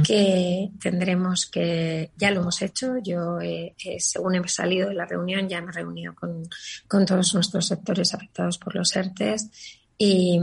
que 0.05 0.69
tendremos 0.79 1.47
que, 1.47 2.11
ya 2.17 2.29
lo 2.31 2.41
hemos 2.41 2.61
hecho, 2.61 2.97
yo 3.01 3.39
eh, 3.39 3.73
eh, 3.83 3.99
según 3.99 4.35
he 4.35 4.47
salido 4.47 4.89
de 4.89 4.95
la 4.95 5.05
reunión 5.05 5.49
ya 5.49 5.61
me 5.61 5.69
he 5.69 5.73
reunido 5.73 6.13
con, 6.13 7.05
todos 7.05 7.33
nuestros 7.33 7.65
sectores 7.65 8.13
afectados 8.13 8.59
por 8.59 8.75
los 8.75 8.95
ERTES 8.95 9.81
y 9.97 10.39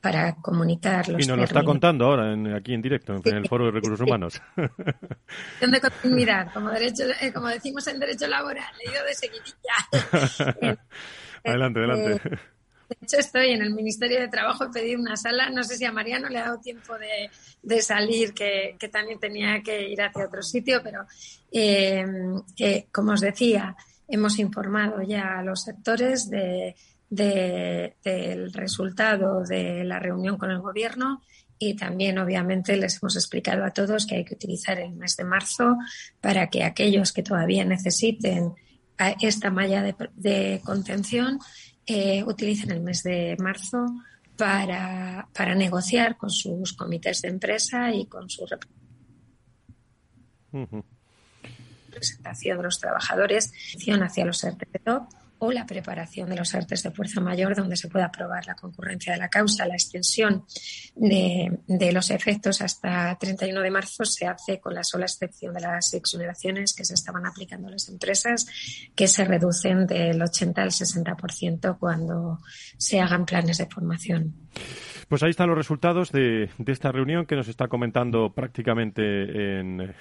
para 0.00 0.36
comunicar 0.36 1.08
los 1.08 1.24
Y 1.24 1.26
nos 1.26 1.38
lo 1.38 1.44
está 1.44 1.64
contando 1.64 2.04
ahora 2.04 2.32
aquí 2.54 2.74
en 2.74 2.82
directo, 2.82 3.20
en 3.24 3.36
el 3.36 3.48
Foro 3.48 3.64
de 3.64 3.72
Recursos 3.72 4.00
Humanos. 4.00 4.40
de 4.56 5.80
continuidad, 5.80 6.52
como, 6.54 6.70
derecho, 6.70 7.04
eh, 7.20 7.32
como 7.32 7.48
decimos 7.48 7.84
en 7.88 7.98
derecho 7.98 8.28
laboral, 8.28 8.70
leído 8.84 9.02
de 9.04 9.14
seguidilla. 9.14 10.76
adelante, 11.44 11.80
adelante. 11.80 12.38
De 12.88 12.96
hecho, 13.00 13.16
estoy 13.18 13.50
en 13.50 13.62
el 13.62 13.74
Ministerio 13.74 14.20
de 14.20 14.28
Trabajo, 14.28 14.64
he 14.64 14.70
pedido 14.70 15.00
una 15.00 15.16
sala, 15.16 15.50
no 15.50 15.64
sé 15.64 15.76
si 15.76 15.84
a 15.84 15.92
Mariano 15.92 16.28
le 16.28 16.38
ha 16.38 16.44
dado 16.46 16.60
tiempo 16.60 16.94
de, 17.62 17.82
salir, 17.82 18.34
que, 18.34 18.76
también 18.92 19.18
tenía 19.18 19.62
que 19.62 19.88
ir 19.88 20.02
hacia 20.02 20.26
otro 20.26 20.42
sitio, 20.42 20.80
pero 20.82 21.06
eh, 21.50 22.04
como 22.92 23.12
os 23.12 23.20
decía, 23.20 23.76
hemos 24.08 24.38
informado 24.38 25.02
ya 25.02 25.38
a 25.38 25.42
los 25.42 25.62
sectores 25.62 26.28
de, 26.28 26.76
del 27.08 28.52
resultado 28.52 29.42
de 29.42 29.84
la 29.84 29.98
reunión 29.98 30.38
con 30.38 30.50
el 30.50 30.60
Gobierno 30.60 31.22
y 31.58 31.74
también, 31.74 32.18
obviamente, 32.18 32.76
les 32.76 32.98
hemos 33.00 33.14
explicado 33.16 33.64
a 33.64 33.70
todos 33.70 34.06
que 34.06 34.16
hay 34.16 34.24
que 34.24 34.34
utilizar 34.34 34.80
el 34.80 34.92
mes 34.94 35.16
de 35.16 35.24
marzo 35.24 35.76
para 36.20 36.48
que 36.48 36.64
aquellos 36.64 37.12
que 37.12 37.22
todavía 37.22 37.64
necesiten 37.64 38.54
esta 39.20 39.50
malla 39.50 39.94
de 40.14 40.60
contención 40.64 41.38
eh, 41.86 42.22
utilicen 42.24 42.70
el 42.70 42.80
mes 42.80 43.02
de 43.02 43.36
marzo 43.38 43.86
para, 44.36 45.28
para, 45.32 45.54
negociar 45.54 46.16
con 46.16 46.30
sus 46.30 46.72
comités 46.72 47.22
de 47.22 47.28
empresa 47.28 47.92
y 47.92 48.06
con 48.06 48.28
su 48.30 48.46
representación 51.90 52.58
de 52.58 52.62
los 52.62 52.80
trabajadores 52.80 53.52
hacia 54.02 54.24
los 54.24 54.46
RTP 54.46 54.88
o 55.44 55.50
la 55.50 55.66
preparación 55.66 56.30
de 56.30 56.36
los 56.36 56.54
artes 56.54 56.84
de 56.84 56.92
fuerza 56.92 57.20
mayor, 57.20 57.56
donde 57.56 57.76
se 57.76 57.88
pueda 57.88 58.04
aprobar 58.04 58.46
la 58.46 58.54
concurrencia 58.54 59.12
de 59.12 59.18
la 59.18 59.28
causa. 59.28 59.66
La 59.66 59.74
extensión 59.74 60.44
de, 60.94 61.90
los 61.92 62.10
efectos 62.10 62.62
hasta 62.62 63.18
31 63.18 63.60
de 63.60 63.70
marzo 63.72 64.04
se 64.04 64.24
hace 64.24 64.60
con 64.60 64.72
la 64.72 64.84
sola 64.84 65.06
excepción 65.06 65.52
de 65.52 65.60
las 65.60 65.94
exoneraciones 65.94 66.72
que 66.74 66.84
se 66.84 66.94
estaban 66.94 67.26
aplicando 67.26 67.66
a 67.66 67.72
las 67.72 67.88
empresas, 67.88 68.46
que 68.94 69.08
se 69.08 69.24
reducen 69.24 69.84
del 69.84 70.22
80 70.22 70.62
al 70.62 70.70
60% 70.70 71.76
cuando 71.76 72.38
se 72.78 73.00
hagan 73.00 73.26
planes 73.26 73.58
de 73.58 73.66
formación. 73.66 74.36
Pues 75.12 75.22
ahí 75.22 75.28
están 75.28 75.48
los 75.48 75.58
resultados 75.58 76.10
de, 76.10 76.48
esta 76.68 76.90
reunión 76.90 77.26
que 77.26 77.36
nos 77.36 77.46
está 77.46 77.68
comentando 77.68 78.30
prácticamente 78.30 79.60
en, 79.60 79.94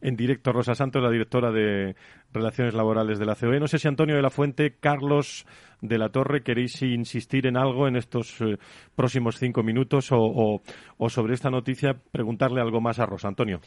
en, 0.00 0.14
directo 0.14 0.52
Rosa 0.52 0.76
Santos, 0.76 1.02
la 1.02 1.10
directora 1.10 1.50
de 1.50 1.96
Relaciones 2.32 2.72
Laborales 2.72 3.18
de 3.18 3.26
la 3.26 3.34
COE. 3.34 3.58
No 3.58 3.66
sé 3.66 3.80
si 3.80 3.88
Antonio 3.88 4.14
de 4.14 4.22
la 4.22 4.30
Fuente, 4.30 4.76
Carlos 4.78 5.44
de 5.80 5.98
la 5.98 6.10
Torre, 6.10 6.44
queréis 6.44 6.80
insistir 6.82 7.48
en 7.48 7.56
algo 7.56 7.88
en 7.88 7.96
estos 7.96 8.40
eh, 8.42 8.56
próximos 8.94 9.40
cinco 9.40 9.64
minutos 9.64 10.12
o, 10.12 10.62
o 10.98 11.10
sobre 11.10 11.34
esta 11.34 11.50
noticia 11.50 11.96
preguntarle 12.12 12.60
algo 12.60 12.80
más 12.80 13.00
a 13.00 13.06
Rosa. 13.06 13.26
Antonio. 13.26 13.60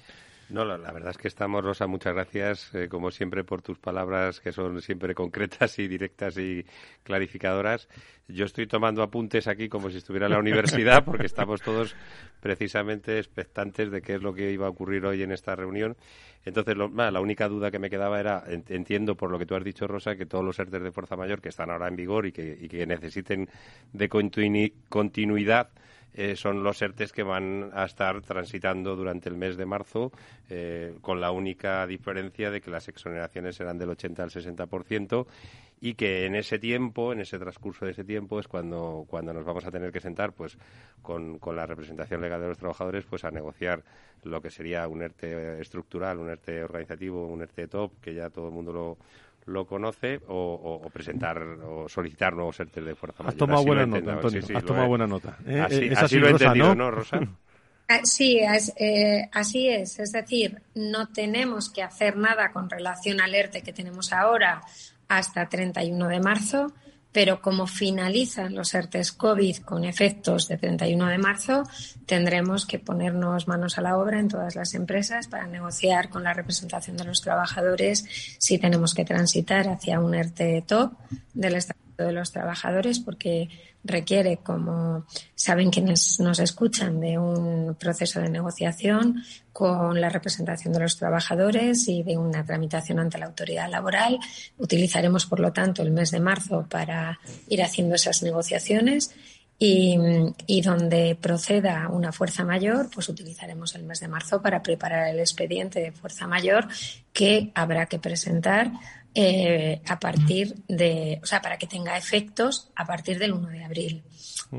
No, 0.50 0.64
la, 0.64 0.78
verdad 0.78 1.10
es 1.12 1.18
que 1.18 1.28
estamos, 1.28 1.62
Rosa, 1.62 1.88
muchas 1.88 2.14
gracias, 2.14 2.74
eh, 2.74 2.88
como 2.88 3.12
siempre, 3.12 3.44
por 3.44 3.62
tus 3.62 3.78
palabras 3.80 4.40
que 4.40 4.54
son 4.54 4.82
siempre 4.82 5.14
concretas 5.14 5.78
y 5.78 5.90
directas 5.90 6.38
y 6.38 6.66
clarificadoras. 7.04 7.90
Yo 8.30 8.46
estoy 8.46 8.66
tomando 8.66 9.04
apuntes 9.04 9.48
aquí 9.48 9.68
como 9.68 9.90
si 9.90 9.98
estuviera 9.98 10.28
en 10.28 10.32
la 10.32 10.40
universidad, 10.40 11.04
porque 11.04 11.26
estamos 11.26 11.62
todos 11.62 11.96
precisamente 12.40 13.18
expectantes 13.20 13.92
de 13.92 14.02
qué 14.02 14.16
es 14.16 14.22
lo 14.22 14.34
que 14.34 14.52
iba 14.52 14.68
a 14.68 14.70
ocurrir 14.70 15.06
hoy 15.06 15.22
en 15.22 15.34
esta 15.34 15.54
reunión. 15.54 15.98
Entonces, 16.46 16.78
la 16.78 17.20
única 17.20 17.50
duda 17.50 17.70
que 17.70 17.80
me 17.80 17.90
quedaba 17.90 18.18
era, 18.18 18.46
entiendo 18.48 19.16
por 19.16 19.32
lo 19.32 19.38
que 19.38 19.46
tú 19.46 19.56
has 19.56 19.66
dicho, 19.66 19.86
Rosa, 19.86 20.16
que 20.16 20.26
todos 20.26 20.46
los 20.46 20.58
ERTES 20.58 20.82
de 20.82 20.92
Fuerza 20.94 21.18
Mayor 21.18 21.42
que 21.42 21.50
están 21.50 21.70
ahora 21.70 21.90
en 21.90 21.98
vigor 21.98 22.26
y 22.26 22.32
que, 22.32 22.58
y 22.62 22.70
que 22.70 22.88
necesiten 22.88 23.50
de 23.92 24.08
continuidad, 24.08 25.70
eh, 26.18 26.36
son 26.36 26.64
los 26.64 26.82
ERTES 26.82 27.14
que 27.14 27.22
van 27.22 27.70
a 27.74 27.86
estar 27.86 28.22
transitando 28.22 28.96
durante 28.96 29.30
el 29.30 29.38
mes 29.38 29.56
de 29.56 29.68
marzo, 29.68 30.12
eh, 30.50 30.96
con 31.00 31.22
la 31.22 31.30
única 31.30 31.86
diferencia 31.86 32.50
de 32.50 32.60
que 32.60 32.72
las 32.72 32.88
exoneraciones 32.88 33.56
serán 33.56 33.78
del 33.78 33.92
80 33.92 34.24
al 34.24 34.32
60% 34.32 35.28
y 35.80 35.94
que 35.94 36.26
en 36.26 36.34
ese 36.34 36.58
tiempo, 36.58 37.14
en 37.14 37.22
ese 37.22 37.38
transcurso 37.38 37.86
de 37.86 37.92
ese 37.92 38.04
tiempo, 38.04 38.40
es 38.40 38.48
cuando, 38.48 39.06
cuando 39.08 39.32
nos 39.32 39.46
vamos 39.46 39.64
a 39.66 39.72
tener 39.72 39.92
que 39.92 40.00
sentar 40.00 40.34
pues 40.34 40.58
con, 41.04 41.38
con 41.38 41.56
la 41.56 41.68
representación 41.68 42.20
legal 42.20 42.42
de 42.42 42.48
los 42.48 42.58
trabajadores 42.58 43.06
pues 43.06 43.24
a 43.24 43.30
negociar 43.30 43.84
lo 44.24 44.42
que 44.42 44.50
sería 44.50 44.88
un 44.88 45.04
ERTE 45.04 45.62
estructural, 45.62 46.18
un 46.18 46.30
ERTE 46.30 46.64
organizativo, 46.64 47.28
un 47.28 47.44
ERTE 47.44 47.68
top, 47.68 47.92
que 48.02 48.16
ya 48.16 48.32
todo 48.32 48.48
el 48.48 48.54
mundo 48.54 48.74
lo 48.74 48.98
lo 49.48 49.66
conoce 49.66 50.20
o, 50.28 50.88
presentar 50.94 51.38
o 51.40 51.90
solicitar 51.90 52.34
nuevos 52.34 52.60
ERTE 52.60 52.82
de 52.82 52.96
fuerza 52.96 53.24
mayor. 53.24 53.34
Has 53.34 53.38
tomado 53.38 53.64
buena 53.66 53.86
nota, 53.86 54.14
Antonio. 54.14 54.42
has 54.56 54.66
tomado 54.66 54.88
buena 54.88 55.08
nota. 55.08 55.38
Así, 55.96 56.18
lo 56.20 56.28
he 56.28 56.32
entendido, 56.32 56.76
¿no, 56.76 56.92
Rosa? 56.92 57.20
Ah, 57.90 58.02
sí, 58.04 58.40
eh, 58.40 59.30
así 59.32 59.70
es. 59.70 60.00
Es 60.00 60.12
decir, 60.12 60.62
no 60.76 61.08
tenemos 61.08 61.70
que 61.70 61.82
hacer 61.82 62.18
nada 62.18 62.52
con 62.52 62.70
relación 62.70 63.22
al 63.22 63.34
ERTE 63.34 63.62
que 63.62 63.72
tenemos 63.72 64.12
ahora 64.12 64.62
hasta 65.08 65.48
31 65.48 66.08
de 66.10 66.20
marzo 66.20 66.74
pero 67.18 67.42
como 67.42 67.66
finalizan 67.66 68.54
los 68.54 68.76
ERTES 68.76 69.12
COVID 69.14 69.58
con 69.66 69.86
efectos 69.86 70.48
de 70.48 70.60
31 70.60 71.08
de 71.08 71.18
marzo, 71.18 71.64
tendremos 72.06 72.68
que 72.68 72.78
ponernos 72.78 73.48
manos 73.48 73.80
a 73.80 73.82
la 73.82 73.98
obra 73.98 74.20
en 74.20 74.28
todas 74.28 74.56
las 74.56 74.76
empresas 74.76 75.28
para 75.28 75.48
negociar 75.48 76.10
con 76.10 76.24
la 76.24 76.36
representación 76.36 76.96
de 76.96 77.06
los 77.06 77.22
trabajadores 77.22 78.06
si 78.38 78.60
tenemos 78.60 78.94
que 78.94 79.04
transitar 79.04 79.68
hacia 79.68 80.00
un 80.00 80.14
ERTE 80.14 80.64
top 80.68 80.94
del 81.34 81.56
Estatuto 81.56 82.04
de 82.04 82.12
los 82.12 82.32
Trabajadores, 82.32 83.00
porque 83.00 83.50
requiere, 83.88 84.38
como 84.38 85.06
saben 85.36 85.72
quienes 85.72 86.20
nos 86.20 86.40
escuchan, 86.40 87.00
de 87.00 87.18
un 87.18 87.76
proceso 87.76 88.20
de 88.20 88.30
negociación 88.30 89.24
con 89.54 90.00
la 90.00 90.10
representación 90.10 90.74
de 90.74 90.82
los 90.82 90.98
trabajadores 90.98 91.88
y 91.88 92.04
de 92.04 92.18
una 92.18 92.46
tramitación 92.46 93.00
ante 93.00 93.18
la 93.18 93.26
autoridad 93.26 93.70
laboral. 93.70 94.20
Utilizaremos, 94.58 95.26
por 95.26 95.40
lo 95.40 95.52
tanto, 95.52 95.82
el 95.82 95.92
mes 95.92 96.12
de 96.12 96.20
marzo 96.20 96.68
para 96.70 97.20
ir 97.48 97.64
haciendo 97.64 97.96
esas 97.96 98.22
negociaciones 98.22 99.12
y, 99.60 100.62
donde 100.62 101.18
proceda 101.20 101.90
una 101.90 102.12
fuerza 102.12 102.44
mayor, 102.44 102.90
pues 102.94 103.10
utilizaremos 103.10 103.74
el 103.76 103.84
mes 103.84 104.00
de 104.00 104.08
marzo 104.08 104.42
para 104.42 104.62
preparar 104.62 105.08
el 105.08 105.20
expediente 105.20 105.80
de 105.80 105.92
fuerza 105.92 106.28
mayor 106.28 106.68
que 107.12 107.52
habrá 107.56 107.88
que 107.88 107.98
presentar 107.98 108.72
eh, 109.14 109.82
a 109.88 110.00
partir 110.00 110.56
de, 110.68 111.20
o 111.24 111.26
sea, 111.26 111.42
para 111.42 111.58
que 111.58 111.68
tenga 111.68 111.98
efectos 111.98 112.70
a 112.76 112.86
partir 112.86 113.18
del 113.18 113.34
1 113.34 113.50
de 113.50 113.64
abril. 113.64 114.04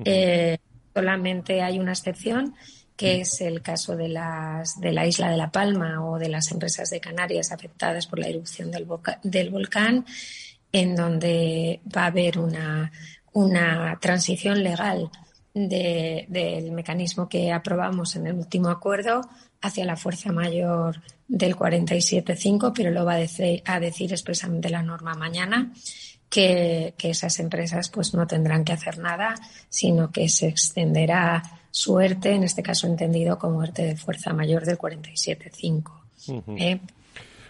Eh, 0.05 0.59
solamente 0.95 1.63
hay 1.63 1.79
una 1.79 1.93
excepción 1.93 2.55
que 2.97 3.21
es 3.21 3.41
el 3.41 3.63
caso 3.63 3.95
de, 3.95 4.09
las, 4.09 4.81
de 4.81 4.93
la 4.93 5.07
isla 5.07 5.31
de 5.31 5.37
La 5.37 5.53
Palma 5.53 6.05
o 6.05 6.19
de 6.19 6.29
las 6.29 6.51
empresas 6.51 6.91
de 6.91 7.01
Canarias 7.01 7.53
afectadas 7.53 8.09
por 8.09 8.19
la 8.19 8.27
erupción 8.27 8.73
del, 8.73 8.89
del 9.23 9.51
volcán, 9.51 10.05
en 10.73 10.97
donde 10.97 11.81
va 11.97 12.03
a 12.03 12.07
haber 12.07 12.41
una, 12.41 12.91
una 13.33 13.99
transición 14.01 14.65
legal 14.65 15.11
del 15.55 16.73
mecanismo 16.73 17.29
que 17.29 17.53
aprobamos 17.53 18.17
en 18.17 18.27
el 18.27 18.35
último 18.35 18.69
acuerdo 18.69 19.23
hacia 19.61 19.85
la 19.85 19.97
fuerza 19.97 20.33
mayor 20.33 21.01
del 21.27 21.57
47.5, 21.57 22.73
pero 22.75 22.91
lo 22.91 23.05
va 23.05 23.15
a 23.15 23.19
decir, 23.19 23.63
a 23.67 23.81
decir 23.81 24.13
expresamente 24.13 24.71
la 24.71 24.83
norma 24.83 25.15
mañana, 25.15 25.73
que, 26.29 26.95
esas 26.99 27.39
empresas 27.39 27.89
pues 27.89 28.15
no 28.15 28.27
tendrán 28.27 28.65
que 28.65 28.73
hacer 28.73 28.99
nada, 28.99 29.35
sino 29.69 30.11
que 30.11 30.29
se 30.29 30.49
extenderá 30.49 31.43
suerte, 31.71 32.33
en 32.33 32.45
este 32.45 32.63
caso 32.63 32.87
entendido 32.87 33.39
como 33.39 33.55
muerte 33.55 33.83
de 33.83 33.97
fuerza 33.97 34.33
mayor 34.33 34.65
del 34.65 34.79
47.5. 34.79 35.93
¿eh? 36.59 36.81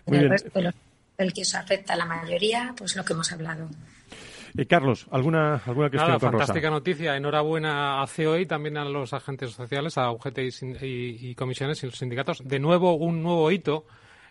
el 0.06 0.28
resto 0.30 0.60
de 0.60 0.72
el 1.18 1.32
que 1.32 1.42
eso 1.42 1.58
afecta 1.58 1.94
a 1.94 1.96
la 1.96 2.06
mayoría, 2.06 2.74
pues 2.76 2.94
lo 2.94 3.04
que 3.04 3.12
hemos 3.12 3.32
hablado. 3.32 3.68
Eh, 4.56 4.66
Carlos, 4.66 5.06
¿alguna, 5.11 5.54
alguna 5.66 5.90
cuestión 5.90 6.08
Nada, 6.08 6.18
fantástica 6.18 6.70
noticia. 6.70 7.16
Enhorabuena 7.16 8.02
a 8.02 8.06
COE 8.06 8.42
y 8.42 8.46
también 8.46 8.76
a 8.76 8.84
los 8.84 9.12
agentes 9.12 9.50
sociales, 9.52 9.98
a 9.98 10.11
UGT 10.11 10.38
y, 10.82 11.34
comisiones 11.34 11.82
y 11.82 11.87
los 11.87 11.96
sindicatos. 11.96 12.46
De 12.46 12.58
nuevo, 12.58 12.94
un 12.94 13.22
nuevo 13.22 13.50
hito 13.50 13.87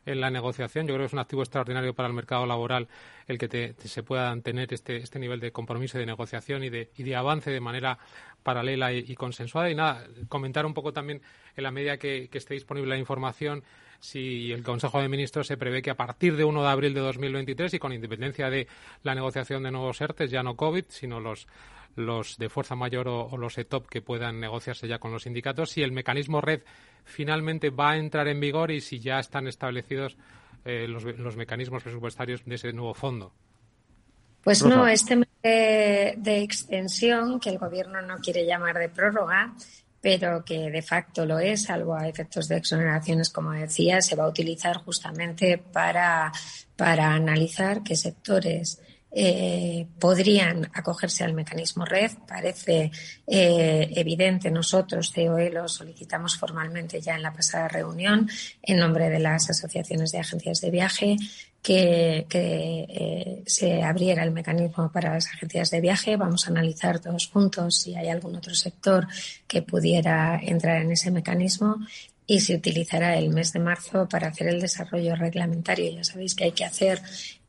en 0.05 0.21
la 0.21 0.29
negociación. 0.29 0.87
Yo 0.87 0.93
creo 0.93 1.03
que 1.03 1.07
es 1.07 1.13
un 1.13 1.19
activo 1.19 1.41
extraordinario 1.41 1.93
para 1.93 2.07
el 2.07 2.13
mercado 2.13 2.45
laboral 2.45 2.87
el 3.27 3.37
que 3.37 3.75
se 3.77 4.03
puedan 4.03 4.41
tener 4.41 4.73
este, 4.73 4.97
este 4.97 5.19
nivel 5.19 5.39
de 5.39 5.51
compromiso, 5.51 5.97
de 5.97 6.05
negociación 6.05 6.63
y 6.63 6.69
de, 6.69 6.91
y 6.95 7.03
de 7.03 7.15
avance 7.15 7.51
de 7.51 7.59
manera 7.59 7.97
paralela 8.41 8.93
y, 8.93 9.15
consensuada. 9.15 9.69
Y 9.69 9.75
nada, 9.75 10.05
comentar 10.29 10.65
un 10.65 10.73
poco 10.73 10.93
también 10.93 11.21
en 11.55 11.63
la 11.63 11.71
medida 11.71 11.97
que, 11.97 12.29
que 12.29 12.37
esté 12.37 12.53
disponible 12.53 12.89
la 12.89 12.97
información 12.97 13.63
si 13.99 14.51
el 14.51 14.63
Consejo 14.63 15.01
de 15.01 15.09
Ministros 15.09 15.47
se 15.47 15.57
prevé 15.57 15.81
que 15.81 15.89
a 15.89 15.95
partir 15.95 16.35
de 16.35 16.43
1 16.43 16.61
de 16.61 16.69
abril 16.69 16.93
de 16.93 17.01
2023 17.01 17.73
y 17.73 17.79
con 17.79 17.93
independencia 17.93 18.49
de 18.49 18.67
la 19.03 19.15
negociación 19.15 19.63
de 19.63 19.71
nuevos 19.71 20.01
ERTES, 20.01 20.31
ya 20.31 20.43
no 20.43 20.55
COVID, 20.55 20.85
sino 20.89 21.19
los, 21.19 21.47
los 21.95 22.37
de 22.37 22.49
fuerza 22.49 22.75
mayor 22.75 23.07
o, 23.07 23.37
los 23.37 23.57
ETOP 23.57 23.87
que 23.87 24.01
puedan 24.01 24.39
negociarse 24.39 24.87
ya 24.87 24.99
con 24.99 25.11
los 25.11 25.23
sindicatos, 25.23 25.71
si 25.71 25.81
el 25.81 25.91
mecanismo 25.91 26.41
red 26.41 26.61
finalmente 27.03 27.69
va 27.69 27.91
a 27.91 27.97
entrar 27.97 28.27
en 28.27 28.39
vigor 28.39 28.71
y 28.71 28.81
si 28.81 28.99
ya 28.99 29.19
están 29.19 29.47
establecidos 29.47 30.17
eh, 30.65 30.87
los, 30.87 31.03
los, 31.03 31.35
mecanismos 31.37 31.83
presupuestarios 31.83 32.43
de 32.45 32.55
ese 32.55 32.73
nuevo 32.73 32.93
fondo. 32.93 33.33
Pues 34.43 34.63
no, 34.63 34.87
este 34.87 35.15
de, 35.43 36.15
de 36.17 36.41
extensión, 36.41 37.39
que 37.39 37.49
el 37.49 37.57
Gobierno 37.57 38.01
no 38.01 38.17
quiere 38.17 38.45
llamar 38.45 38.77
de 38.77 38.89
prórroga, 38.89 39.53
pero 40.07 40.45
que 40.45 40.71
de 40.71 40.81
facto 40.81 41.25
lo 41.25 41.37
es, 41.37 41.63
salvo 41.63 41.93
a 41.93 42.07
efectos 42.07 42.47
de 42.47 42.55
exoneraciones, 42.55 43.29
como 43.29 43.51
decía, 43.51 43.99
se 43.99 44.15
va 44.15 44.23
a 44.23 44.29
utilizar 44.29 44.77
justamente 44.77 45.57
para, 45.57 46.31
para 46.77 47.11
analizar 47.11 47.83
qué 47.83 47.97
sectores 47.97 48.79
eh, 49.11 49.85
podrían 49.99 50.69
acogerse 50.73 51.25
al 51.25 51.33
mecanismo 51.33 51.83
red. 51.83 52.11
Parece 52.25 52.89
eh, 53.27 53.89
evidente, 53.97 54.49
nosotros, 54.49 55.11
COE, 55.13 55.49
lo 55.49 55.67
solicitamos 55.67 56.37
formalmente 56.37 57.01
ya 57.01 57.15
en 57.15 57.23
la 57.23 57.33
pasada 57.33 57.67
reunión 57.67 58.29
en 58.61 58.77
nombre 58.77 59.09
de 59.09 59.19
las 59.19 59.49
asociaciones 59.49 60.13
de 60.13 60.19
agencias 60.19 60.61
de 60.61 60.71
viaje 60.71 61.17
que, 61.67 62.25
eh, 62.29 63.43
se 63.45 63.83
abriera 63.83 64.23
el 64.23 64.31
mecanismo 64.31 64.89
para 64.89 65.13
las 65.13 65.27
agencias 65.27 65.69
de 65.69 65.81
viaje. 65.81 66.15
Vamos 66.15 66.47
a 66.47 66.51
analizar 66.51 67.01
todos 67.01 67.27
juntos 67.27 67.75
si 67.75 67.93
hay 67.93 68.07
algún 68.07 68.37
otro 68.37 68.55
sector 68.55 69.05
que 69.47 69.63
pudiera 69.63 70.39
entrar 70.41 70.81
en 70.81 70.93
ese 70.93 71.11
mecanismo 71.11 71.75
y 72.25 72.39
se 72.39 72.55
utilizará 72.55 73.17
el 73.17 73.31
mes 73.31 73.51
de 73.51 73.59
marzo 73.59 74.07
para 74.07 74.29
hacer 74.29 74.47
el 74.47 74.61
desarrollo 74.61 75.17
reglamentario. 75.17 75.91
Ya 75.91 76.05
sabéis 76.05 76.35
que 76.35 76.45
hay 76.45 76.53
que 76.53 76.63
hacer, 76.63 77.01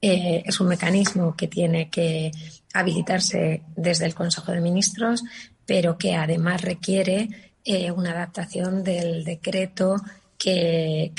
eh, 0.03 0.43
es 0.45 0.59
un 0.59 0.67
mecanismo 0.67 1.37
que 1.37 1.47
tiene 1.47 1.89
que 1.89 2.33
habilitarse 2.75 3.63
desde 3.77 4.07
el 4.07 4.17
Consejo 4.17 4.51
de 4.51 4.61
Ministros, 4.61 5.23
pero 5.65 5.97
que 5.97 6.17
además 6.17 6.63
requiere 6.63 7.29
eh, 7.65 7.93
una 7.93 8.11
adaptación 8.11 8.83
del 8.83 9.23
decreto 9.23 9.95
que, 10.37 11.13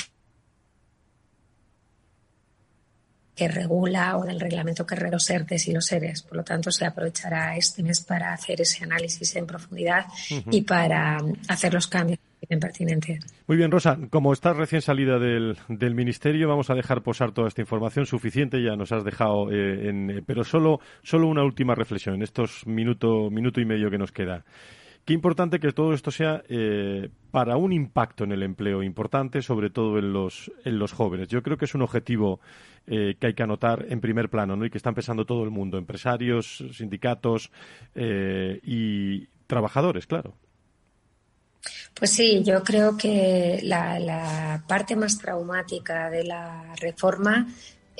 que 3.40 3.48
regula 3.48 4.18
o 4.18 4.24
del 4.26 4.38
reglamento 4.38 4.84
que 4.84 4.94
regula 4.94 5.12
los 5.12 5.30
ERTES 5.30 5.68
y 5.68 5.72
los 5.72 5.86
seres. 5.86 6.20
Por 6.20 6.36
lo 6.36 6.44
tanto, 6.44 6.70
se 6.70 6.84
aprovechará 6.84 7.56
este 7.56 7.82
mes 7.82 8.04
para 8.04 8.34
hacer 8.34 8.60
ese 8.60 8.84
análisis 8.84 9.34
en 9.34 9.46
profundidad 9.46 10.04
y 10.50 10.60
para 10.60 11.16
hacer 11.48 11.72
los 11.72 11.86
cambios 11.86 12.18
pertinentes. 12.60 13.24
Muy 13.46 13.56
bien, 13.56 13.70
Rosa, 13.70 13.98
como 14.10 14.34
estás 14.34 14.58
recién 14.58 14.82
salida 14.82 15.18
del, 15.18 15.56
del, 15.68 15.94
Ministerio, 15.94 16.48
vamos 16.48 16.68
a 16.68 16.74
dejar 16.74 17.02
posar 17.02 17.32
toda 17.32 17.48
esta 17.48 17.62
información 17.62 18.04
suficiente, 18.04 18.62
ya 18.62 18.76
nos 18.76 18.92
has 18.92 19.04
dejado, 19.04 19.50
eh, 19.50 19.88
en, 19.88 20.22
pero 20.26 20.44
solo, 20.44 20.80
solo 21.02 21.26
una 21.26 21.42
última 21.42 21.74
reflexión 21.74 22.16
en 22.16 22.22
estos 22.22 22.66
minuto, 22.66 23.30
minuto 23.30 23.58
y 23.62 23.64
medio 23.64 23.90
que 23.90 23.96
nos 23.96 24.12
queda. 24.12 24.44
Qué 25.06 25.14
importante 25.14 25.60
que 25.60 25.72
todo 25.72 25.94
esto 25.94 26.10
sea 26.10 26.42
eh, 26.50 27.08
para 27.30 27.56
un 27.56 27.72
impacto 27.72 28.24
en 28.24 28.32
el 28.32 28.42
empleo 28.42 28.82
importante, 28.82 29.40
sobre 29.40 29.70
todo 29.70 29.98
en 29.98 30.12
los, 30.12 30.52
en 30.64 30.78
los 30.78 30.92
jóvenes. 30.92 31.28
Yo 31.28 31.42
creo 31.42 31.56
que 31.56 31.64
es 31.64 31.74
un 31.74 31.82
objetivo 31.82 32.40
eh, 32.86 33.16
que 33.18 33.28
hay 33.28 33.34
que 33.34 33.42
anotar 33.42 33.86
en 33.88 34.00
primer 34.00 34.28
plano 34.28 34.56
¿no? 34.56 34.64
y 34.64 34.70
que 34.70 34.78
está 34.78 34.88
empezando 34.88 35.24
todo 35.24 35.44
el 35.44 35.50
mundo, 35.50 35.78
empresarios, 35.78 36.64
sindicatos 36.72 37.50
eh, 37.94 38.60
y 38.62 39.26
trabajadores, 39.46 40.06
claro. 40.06 40.34
Pues 41.94 42.12
sí, 42.12 42.42
yo 42.42 42.62
creo 42.62 42.96
que 42.96 43.60
la 43.62 44.64
parte 44.66 44.96
más 44.96 45.18
traumática 45.18 46.08
de 46.08 46.24
la 46.24 46.74
reforma 46.76 47.46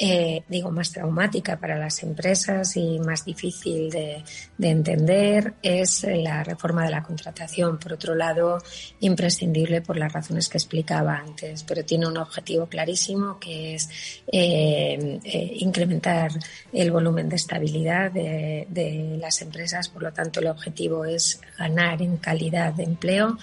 eh, 0.03 0.45
digo, 0.49 0.71
más 0.71 0.93
traumática 0.93 1.61
para 1.61 1.77
las 1.77 2.03
empresas 2.03 2.75
y 2.75 2.99
más 3.01 3.23
difícil 3.23 3.91
de, 3.91 4.25
entender 4.59 5.53
es 5.63 6.05
la 6.05 6.43
reforma 6.43 6.85
de 6.85 6.91
la 6.91 7.03
contratación. 7.03 7.79
Por 7.79 7.93
otro 7.93 8.15
lado, 8.15 8.63
imprescindible 9.01 9.83
por 9.83 9.99
las 9.99 10.11
razones 10.11 10.49
que 10.49 10.57
explicaba 10.57 11.17
antes, 11.17 11.65
pero 11.65 11.85
tiene 11.85 12.07
un 12.07 12.17
objetivo 12.17 12.67
clarísimo 12.67 13.39
que 13.39 13.75
es 13.75 13.91
eh, 14.33 15.21
eh, 15.23 15.53
incrementar 15.57 16.31
el 16.73 16.91
volumen 16.91 17.29
de 17.29 17.37
estabilidad 17.37 18.11
de, 18.11 18.67
de 18.71 19.19
las 19.21 19.43
empresas. 19.43 19.91
Por 19.91 20.05
lo 20.05 20.13
tanto, 20.15 20.41
el 20.41 20.47
objetivo 20.47 21.05
es 21.05 21.43
ganar 21.59 22.01
en 22.01 22.17
calidad 22.17 22.73
de 22.73 22.85
empleo 22.85 23.37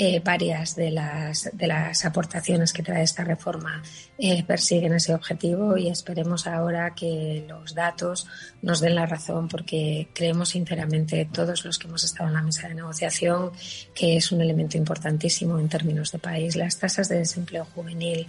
eh, 0.00 0.22
varias 0.24 0.76
de 0.76 0.92
las, 0.92 1.50
de 1.52 1.66
las 1.66 2.04
aportaciones 2.04 2.72
que 2.72 2.84
trae 2.84 3.02
esta 3.02 3.24
reforma 3.24 3.82
eh, 4.16 4.44
persiguen 4.44 4.94
ese 4.94 5.12
objetivo 5.12 5.76
y 5.76 5.88
esperemos 5.88 6.46
ahora 6.46 6.94
que 6.94 7.44
los 7.48 7.74
datos 7.74 8.28
nos 8.62 8.80
den 8.80 8.94
la 8.94 9.06
razón 9.06 9.48
porque 9.48 10.08
creemos 10.14 10.50
sinceramente 10.50 11.28
todos 11.32 11.64
los 11.64 11.78
que 11.78 11.88
hemos 11.88 12.04
estado 12.04 12.28
en 12.28 12.34
la 12.34 12.42
mesa 12.42 12.68
de 12.68 12.76
negociación 12.76 13.50
que 13.92 14.16
es 14.16 14.30
un 14.30 14.40
elemento 14.40 14.76
importantísimo 14.76 15.58
en 15.58 15.68
términos 15.68 16.12
de 16.12 16.18
país. 16.20 16.54
Las 16.54 16.78
tasas 16.78 17.08
de 17.08 17.18
desempleo 17.18 17.64
juvenil 17.64 18.26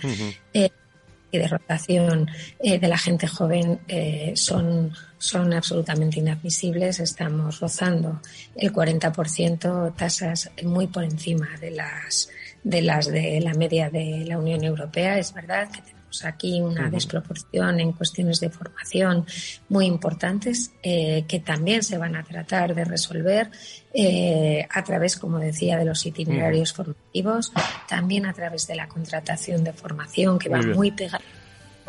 y 1.32 1.38
de 1.38 1.48
rotación 1.48 2.30
eh, 2.60 2.80
de 2.80 2.88
la 2.88 2.98
gente 2.98 3.28
joven 3.28 3.80
eh, 3.88 4.34
son, 4.36 4.92
son 5.20 5.54
absolutamente 5.54 6.20
inadmisibles. 6.20 7.00
Estamos 7.00 7.60
rozando 7.60 8.22
el 8.56 8.74
40%, 8.74 9.96
tasas 9.96 10.50
muy 10.64 10.88
por 10.88 11.04
encima 11.04 11.50
de 11.60 11.72
las, 11.72 12.30
de 12.64 12.82
las 12.82 13.08
de 13.08 13.40
la 13.42 13.54
media 13.54 13.90
de 13.90 14.26
la 14.26 14.40
Unión 14.40 14.64
Europea. 14.64 15.20
Es 15.20 15.34
verdad 15.34 15.70
que 15.70 15.82
tenemos 15.82 16.26
aquí 16.26 16.62
una 16.62 16.90
desproporción 16.90 17.82
en 17.82 17.92
cuestiones 17.92 18.40
de 18.40 18.50
formación 18.50 19.26
muy 19.68 19.86
importantes 19.86 20.72
eh, 20.82 21.26
que 21.28 21.42
también 21.42 21.84
se 21.84 21.98
van 21.98 22.16
a 22.16 22.24
tratar 22.24 22.74
de 22.74 22.86
resolver 22.86 23.52
eh, 23.94 24.66
a 24.70 24.84
través, 24.84 25.18
como 25.18 25.38
decía, 25.38 25.78
de 25.78 25.86
los 25.86 26.06
itinerarios 26.06 26.74
formativos, 26.74 27.52
también 27.88 28.26
a 28.26 28.34
través 28.34 28.68
de 28.68 28.76
la 28.76 28.88
contratación 28.88 29.64
de 29.66 29.74
formación 29.74 30.40
que 30.40 30.50
va 30.50 30.62
muy, 30.62 30.92
pegada 30.92 31.22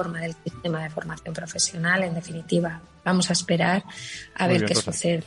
a 0.00 0.08
la 0.08 0.12
forma 0.14 0.20
del 0.20 0.34
sistema 0.44 0.82
de 0.82 0.90
formación 0.90 1.34
profesional. 1.34 2.02
En 2.04 2.14
definitiva, 2.14 2.80
vamos 3.04 3.30
a 3.30 3.32
esperar 3.32 3.84
a 4.34 4.46
ver 4.46 4.64
qué 4.64 4.74
sucede 4.74 5.24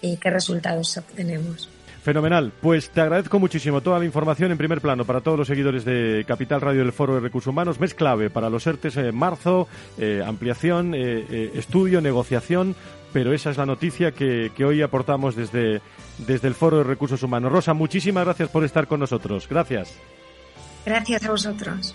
y 0.00 0.16
qué 0.16 0.30
resultados 0.30 0.96
obtenemos. 0.96 1.68
Fenomenal. 2.02 2.50
Pues 2.62 2.88
te 2.88 3.02
agradezco 3.02 3.38
muchísimo 3.38 3.82
toda 3.82 3.98
la 3.98 4.06
información 4.06 4.50
en 4.50 4.56
primer 4.56 4.80
plano 4.80 5.04
para 5.04 5.20
todos 5.20 5.36
los 5.36 5.46
seguidores 5.46 5.84
de 5.84 6.24
Capital 6.26 6.62
Radio 6.62 6.80
del 6.80 6.92
Foro 6.92 7.14
de 7.14 7.20
Recursos 7.20 7.48
Humanos. 7.48 7.78
Mes 7.78 7.92
clave 7.92 8.30
para 8.30 8.48
los 8.48 8.66
ERTES 8.66 8.96
en 8.96 9.14
marzo, 9.14 9.68
eh, 9.98 10.22
ampliación, 10.26 10.94
eh, 10.94 11.52
estudio, 11.54 12.00
negociación 12.00 12.74
pero 13.12 13.32
esa 13.32 13.50
es 13.50 13.56
la 13.56 13.66
noticia 13.66 14.12
que, 14.12 14.52
hoy 14.64 14.82
aportamos 14.82 15.34
desde, 15.34 15.80
desde 16.18 16.48
el 16.48 16.54
Foro 16.54 16.78
de 16.78 16.84
Recursos 16.84 17.22
Humanos. 17.22 17.50
Rosa, 17.52 17.74
muchísimas 17.74 18.24
gracias 18.24 18.48
por 18.48 18.64
estar 18.64 18.86
con 18.86 19.00
nosotros. 19.00 19.48
Gracias. 19.48 19.92
Gracias 20.84 21.24
a 21.24 21.30
vosotros. 21.30 21.94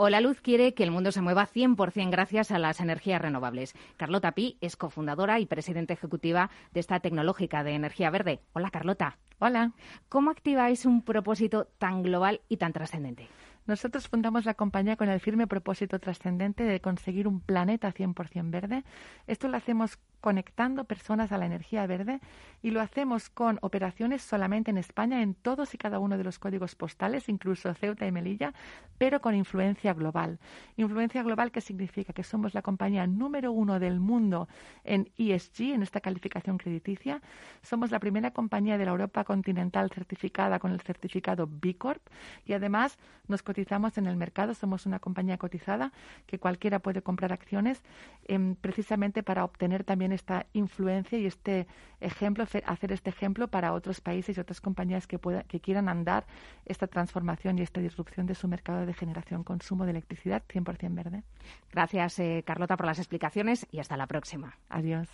Hola 0.00 0.20
Luz 0.20 0.40
quiere 0.40 0.74
que 0.74 0.84
el 0.84 0.92
mundo 0.92 1.10
se 1.10 1.22
mueva 1.22 1.44
100% 1.44 2.10
gracias 2.10 2.52
a 2.52 2.60
las 2.60 2.78
energías 2.78 3.20
renovables. 3.20 3.74
Carlota 3.96 4.30
Pi 4.30 4.56
es 4.60 4.76
cofundadora 4.76 5.40
y 5.40 5.46
presidenta 5.46 5.92
ejecutiva 5.92 6.50
de 6.70 6.78
esta 6.78 7.00
tecnológica 7.00 7.64
de 7.64 7.72
energía 7.72 8.08
verde. 8.08 8.38
Hola 8.52 8.70
Carlota. 8.70 9.18
Hola. 9.40 9.72
¿Cómo 10.08 10.30
activáis 10.30 10.86
un 10.86 11.02
propósito 11.02 11.66
tan 11.78 12.04
global 12.04 12.42
y 12.48 12.58
tan 12.58 12.72
trascendente? 12.72 13.26
Nosotros 13.66 14.06
fundamos 14.06 14.44
la 14.44 14.54
compañía 14.54 14.94
con 14.94 15.08
el 15.08 15.18
firme 15.18 15.48
propósito 15.48 15.98
trascendente 15.98 16.62
de 16.62 16.80
conseguir 16.80 17.26
un 17.26 17.40
planeta 17.40 17.92
100% 17.92 18.52
verde. 18.52 18.84
Esto 19.26 19.48
lo 19.48 19.56
hacemos 19.56 19.98
conectando 20.20 20.84
personas 20.84 21.32
a 21.32 21.38
la 21.38 21.46
energía 21.46 21.86
verde 21.86 22.20
y 22.62 22.70
lo 22.70 22.80
hacemos 22.80 23.30
con 23.30 23.58
operaciones 23.62 24.22
solamente 24.22 24.70
en 24.70 24.78
España, 24.78 25.22
en 25.22 25.34
todos 25.34 25.74
y 25.74 25.78
cada 25.78 25.98
uno 25.98 26.18
de 26.18 26.24
los 26.24 26.38
códigos 26.38 26.74
postales, 26.74 27.28
incluso 27.28 27.72
Ceuta 27.74 28.06
y 28.06 28.12
Melilla, 28.12 28.52
pero 28.98 29.20
con 29.20 29.34
influencia 29.34 29.94
global. 29.94 30.38
Influencia 30.76 31.22
global 31.22 31.52
que 31.52 31.60
significa 31.60 32.12
que 32.12 32.24
somos 32.24 32.54
la 32.54 32.62
compañía 32.62 33.06
número 33.06 33.52
uno 33.52 33.78
del 33.78 34.00
mundo 34.00 34.48
en 34.84 35.10
ESG, 35.16 35.74
en 35.74 35.82
esta 35.82 36.00
calificación 36.00 36.58
crediticia. 36.58 37.22
Somos 37.62 37.90
la 37.90 38.00
primera 38.00 38.32
compañía 38.32 38.76
de 38.76 38.84
la 38.84 38.90
Europa 38.90 39.24
continental 39.24 39.90
certificada 39.90 40.58
con 40.58 40.72
el 40.72 40.80
certificado 40.80 41.48
B 41.48 41.76
Corp 41.76 42.02
y 42.44 42.54
además 42.54 42.98
nos 43.28 43.42
cotizamos 43.42 43.98
en 43.98 44.06
el 44.06 44.16
mercado. 44.16 44.54
Somos 44.54 44.86
una 44.86 44.98
compañía 44.98 45.38
cotizada 45.38 45.92
que 46.26 46.38
cualquiera 46.38 46.80
puede 46.80 47.02
comprar 47.02 47.32
acciones 47.32 47.82
em, 48.26 48.56
precisamente 48.56 49.22
para 49.22 49.44
obtener 49.44 49.84
también 49.84 50.07
también 50.08 50.12
esta 50.12 50.46
influencia 50.52 51.18
y 51.18 51.26
este 51.26 51.66
ejemplo, 52.00 52.44
hacer 52.44 52.92
este 52.92 53.10
ejemplo 53.10 53.48
para 53.48 53.72
otros 53.72 54.00
países 54.00 54.36
y 54.36 54.40
otras 54.40 54.60
compañías 54.60 55.06
que, 55.06 55.18
que 55.48 55.60
quieran 55.60 55.88
andar 55.88 56.26
esta 56.64 56.86
transformación 56.86 57.58
y 57.58 57.62
esta 57.62 57.80
disrupción 57.80 58.26
de 58.26 58.34
su 58.34 58.48
mercado 58.48 58.86
de 58.86 58.94
generación, 58.94 59.44
consumo 59.44 59.84
de 59.84 59.90
electricidad 59.90 60.42
100% 60.48 60.94
verde. 60.94 61.22
Gracias, 61.70 62.18
eh, 62.18 62.42
Carlota, 62.46 62.76
por 62.76 62.86
las 62.86 62.98
explicaciones 62.98 63.66
y 63.70 63.80
hasta 63.80 63.96
la 63.96 64.06
próxima. 64.06 64.58
Adiós. 64.68 65.08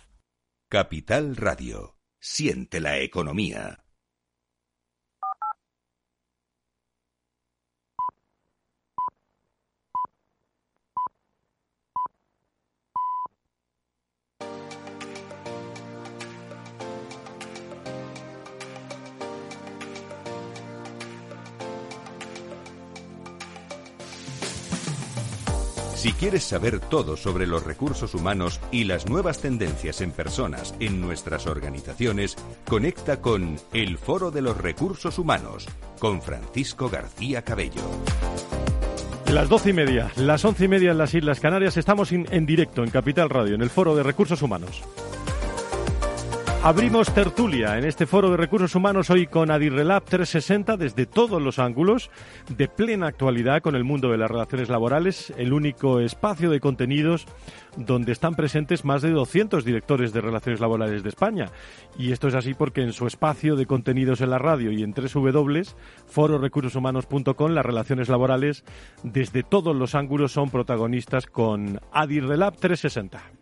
Capital 0.69 1.35
Radio. 1.35 1.95
Siente 2.19 2.79
la 2.79 2.97
economía. 2.99 3.84
Si 26.05 26.13
quieres 26.13 26.43
saber 26.43 26.79
todo 26.79 27.17
sobre 27.17 27.47
los 27.47 27.63
recursos 27.63 28.13
humanos 28.13 28.61
y 28.69 28.83
las 28.83 29.09
nuevas 29.09 29.41
tendencias 29.41 30.01
en 30.01 30.11
personas 30.11 30.75
en 30.79 31.01
nuestras 31.01 31.47
organizaciones, 31.47 32.35
conecta 32.67 33.21
con 33.21 33.55
El 33.73 33.97
Foro 33.97 34.29
de 34.29 34.43
los 34.43 34.55
Recursos 34.55 35.17
Humanos 35.17 35.65
con 35.97 36.21
Francisco 36.21 36.91
García 36.91 37.41
Cabello. 37.41 37.81
Las 39.33 39.49
doce 39.49 39.71
y 39.71 39.73
media, 39.73 40.11
las 40.15 40.45
once 40.45 40.65
y 40.65 40.67
media 40.67 40.91
en 40.91 40.99
las 40.99 41.15
Islas 41.15 41.39
Canarias, 41.39 41.75
estamos 41.75 42.11
en 42.11 42.45
directo 42.45 42.83
en 42.83 42.91
Capital 42.91 43.31
Radio, 43.31 43.55
en 43.55 43.63
el 43.63 43.71
Foro 43.71 43.95
de 43.95 44.03
Recursos 44.03 44.43
Humanos. 44.43 44.83
Abrimos 46.65 47.13
tertulia 47.13 47.77
en 47.77 47.85
este 47.85 48.07
foro 48.07 48.31
de 48.31 48.37
recursos 48.37 48.73
humanos 48.73 49.11
hoy 49.11 49.27
con 49.27 49.51
Adirrelab 49.51 50.03
360 50.03 50.77
desde 50.77 51.05
todos 51.05 51.39
los 51.39 51.59
ángulos, 51.59 52.09
de 52.49 52.67
plena 52.67 53.05
actualidad 53.05 53.61
con 53.61 53.75
el 53.75 53.83
mundo 53.83 54.09
de 54.09 54.17
las 54.17 54.31
relaciones 54.31 54.67
laborales, 54.67 55.31
el 55.37 55.53
único 55.53 55.99
espacio 55.99 56.49
de 56.49 56.59
contenidos 56.59 57.27
donde 57.77 58.11
están 58.11 58.33
presentes 58.33 58.83
más 58.83 59.03
de 59.03 59.11
200 59.11 59.63
directores 59.63 60.11
de 60.11 60.21
relaciones 60.21 60.59
laborales 60.59 61.03
de 61.03 61.09
España. 61.09 61.51
Y 61.99 62.11
esto 62.11 62.29
es 62.29 62.33
así 62.33 62.55
porque 62.55 62.81
en 62.81 62.93
su 62.93 63.05
espacio 63.05 63.55
de 63.55 63.67
contenidos 63.67 64.21
en 64.21 64.31
la 64.31 64.39
radio 64.39 64.71
y 64.71 64.81
en 64.81 64.91
www.fororecursoshumanos.com 64.91 67.51
las 67.51 67.65
relaciones 67.65 68.09
laborales 68.09 68.63
desde 69.03 69.43
todos 69.43 69.75
los 69.75 69.93
ángulos 69.93 70.31
son 70.31 70.49
protagonistas 70.49 71.27
con 71.27 71.79
Adirrelab 71.91 72.57
360. 72.57 73.34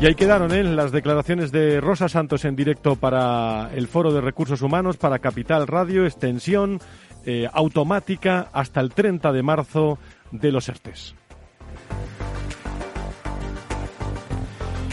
Y 0.00 0.06
ahí 0.06 0.14
quedaron 0.14 0.52
¿eh? 0.52 0.62
las 0.62 0.92
declaraciones 0.92 1.50
de 1.50 1.80
Rosa 1.80 2.08
Santos 2.08 2.44
en 2.44 2.54
directo 2.54 2.94
para 2.94 3.70
el 3.74 3.88
Foro 3.88 4.12
de 4.12 4.20
Recursos 4.20 4.62
Humanos, 4.62 4.96
para 4.96 5.18
Capital 5.18 5.66
Radio, 5.66 6.06
extensión 6.06 6.78
eh, 7.26 7.48
automática 7.52 8.48
hasta 8.52 8.80
el 8.80 8.90
30 8.90 9.32
de 9.32 9.42
marzo 9.42 9.98
de 10.30 10.52
los 10.52 10.68
ERTES. 10.68 11.16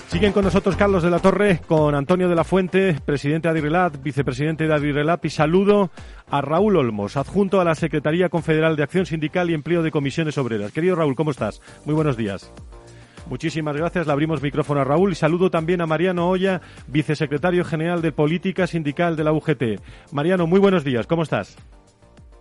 Siguen 0.07 0.31
con 0.31 0.43
nosotros 0.43 0.75
Carlos 0.75 1.03
de 1.03 1.11
la 1.11 1.19
Torre, 1.19 1.61
con 1.67 1.93
Antonio 1.93 2.27
de 2.27 2.35
la 2.35 2.43
Fuente, 2.43 2.95
presidente 3.05 3.47
de 3.47 3.51
Adirelat, 3.51 4.01
vicepresidente 4.01 4.65
de 4.65 4.73
Adirelat, 4.73 5.23
y 5.25 5.29
saludo 5.29 5.91
a 6.31 6.41
Raúl 6.41 6.77
Olmos, 6.77 7.15
adjunto 7.15 7.61
a 7.61 7.65
la 7.65 7.75
Secretaría 7.75 8.29
Confederal 8.29 8.75
de 8.75 8.83
Acción 8.83 9.05
Sindical 9.05 9.51
y 9.51 9.53
Empleo 9.53 9.83
de 9.83 9.91
Comisiones 9.91 10.39
Obreras. 10.39 10.71
Querido 10.71 10.95
Raúl, 10.95 11.15
¿cómo 11.15 11.29
estás? 11.29 11.61
Muy 11.85 11.93
buenos 11.93 12.17
días. 12.17 12.51
Muchísimas 13.27 13.75
gracias. 13.75 14.05
Le 14.05 14.13
abrimos 14.13 14.41
micrófono 14.41 14.81
a 14.81 14.83
Raúl 14.83 15.11
y 15.11 15.15
saludo 15.15 15.49
también 15.49 15.81
a 15.81 15.85
Mariano 15.85 16.29
Olla, 16.29 16.61
vicesecretario 16.87 17.65
general 17.65 18.01
de 18.01 18.11
Política 18.11 18.67
Sindical 18.67 19.15
de 19.15 19.23
la 19.23 19.33
UGT. 19.33 19.81
Mariano, 20.11 20.47
muy 20.47 20.59
buenos 20.59 20.83
días. 20.83 21.07
¿Cómo 21.07 21.23
estás? 21.23 21.57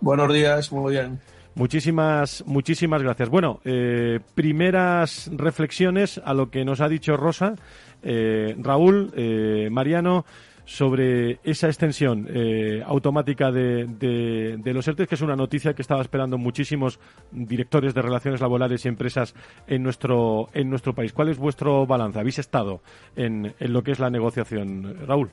Buenos 0.01 0.31
días, 0.33 0.71
muy 0.71 0.93
bien. 0.93 1.19
Muchísimas, 1.55 2.43
muchísimas 2.45 3.01
gracias. 3.01 3.29
Bueno, 3.29 3.61
eh, 3.63 4.19
primeras 4.35 5.31
reflexiones 5.33 6.21
a 6.23 6.33
lo 6.33 6.51
que 6.51 6.65
nos 6.65 6.81
ha 6.81 6.89
dicho 6.89 7.15
Rosa. 7.15 7.55
Eh, 8.03 8.55
Raúl, 8.59 9.11
eh, 9.15 9.69
Mariano, 9.71 10.25
sobre 10.65 11.39
esa 11.43 11.67
extensión 11.67 12.27
eh, 12.29 12.83
automática 12.85 13.51
de, 13.51 13.85
de, 13.87 14.73
los 14.73 14.87
ERTE, 14.87 15.07
que 15.07 15.15
es 15.15 15.21
una 15.21 15.35
noticia 15.35 15.73
que 15.73 15.81
estaba 15.81 16.01
esperando 16.01 16.37
muchísimos 16.37 16.99
directores 17.31 17.93
de 17.93 18.01
relaciones 18.01 18.41
laborales 18.41 18.83
y 18.85 18.87
empresas 18.87 19.35
en 19.67 19.83
nuestro, 19.83 20.49
en 20.53 20.69
nuestro 20.69 20.93
país. 20.93 21.13
¿Cuál 21.13 21.29
es 21.29 21.37
vuestro 21.37 21.85
balance? 21.85 22.19
¿Habéis 22.19 22.39
estado 22.39 22.81
en, 23.15 23.53
en 23.59 23.73
lo 23.73 23.83
que 23.83 23.91
es 23.91 23.99
la 23.99 24.09
negociación, 24.09 25.07
Raúl? 25.07 25.31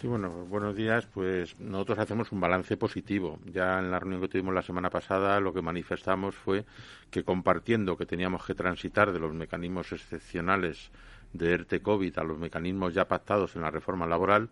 Sí, 0.00 0.06
bueno, 0.06 0.30
buenos 0.46 0.76
días. 0.76 1.06
Pues 1.12 1.58
nosotros 1.58 1.98
hacemos 1.98 2.30
un 2.30 2.40
balance 2.40 2.76
positivo. 2.76 3.40
Ya 3.46 3.80
en 3.80 3.90
la 3.90 3.98
reunión 3.98 4.20
que 4.20 4.28
tuvimos 4.28 4.54
la 4.54 4.62
semana 4.62 4.90
pasada, 4.90 5.40
lo 5.40 5.52
que 5.52 5.60
manifestamos 5.60 6.36
fue 6.36 6.64
que 7.10 7.24
compartiendo 7.24 7.96
que 7.96 8.06
teníamos 8.06 8.46
que 8.46 8.54
transitar 8.54 9.12
de 9.12 9.18
los 9.18 9.34
mecanismos 9.34 9.90
excepcionales 9.92 10.92
de 11.32 11.52
ERTE 11.52 11.80
COVID 11.80 12.18
a 12.18 12.24
los 12.24 12.38
mecanismos 12.38 12.94
ya 12.94 13.06
pactados 13.06 13.56
en 13.56 13.62
la 13.62 13.70
reforma 13.70 14.06
laboral, 14.06 14.48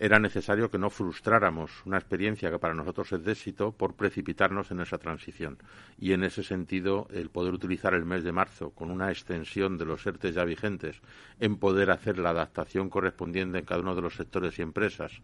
era 0.00 0.20
necesario 0.20 0.70
que 0.70 0.78
no 0.78 0.90
frustráramos 0.90 1.84
una 1.84 1.98
experiencia 1.98 2.50
que 2.50 2.58
para 2.60 2.74
nosotros 2.74 3.12
es 3.12 3.24
de 3.24 3.32
éxito 3.32 3.72
por 3.72 3.94
precipitarnos 3.94 4.70
en 4.70 4.80
esa 4.80 4.98
transición. 4.98 5.58
Y 5.98 6.12
en 6.12 6.22
ese 6.22 6.44
sentido, 6.44 7.08
el 7.10 7.30
poder 7.30 7.52
utilizar 7.52 7.94
el 7.94 8.04
mes 8.04 8.22
de 8.22 8.30
marzo 8.30 8.70
con 8.70 8.92
una 8.92 9.10
extensión 9.10 9.76
de 9.76 9.86
los 9.86 10.06
ERTE 10.06 10.32
ya 10.32 10.44
vigentes 10.44 11.00
en 11.40 11.56
poder 11.56 11.90
hacer 11.90 12.18
la 12.18 12.30
adaptación 12.30 12.90
correspondiente 12.90 13.58
en 13.58 13.64
cada 13.64 13.80
uno 13.80 13.96
de 13.96 14.02
los 14.02 14.14
sectores 14.14 14.56
y 14.58 14.62
empresas 14.62 15.20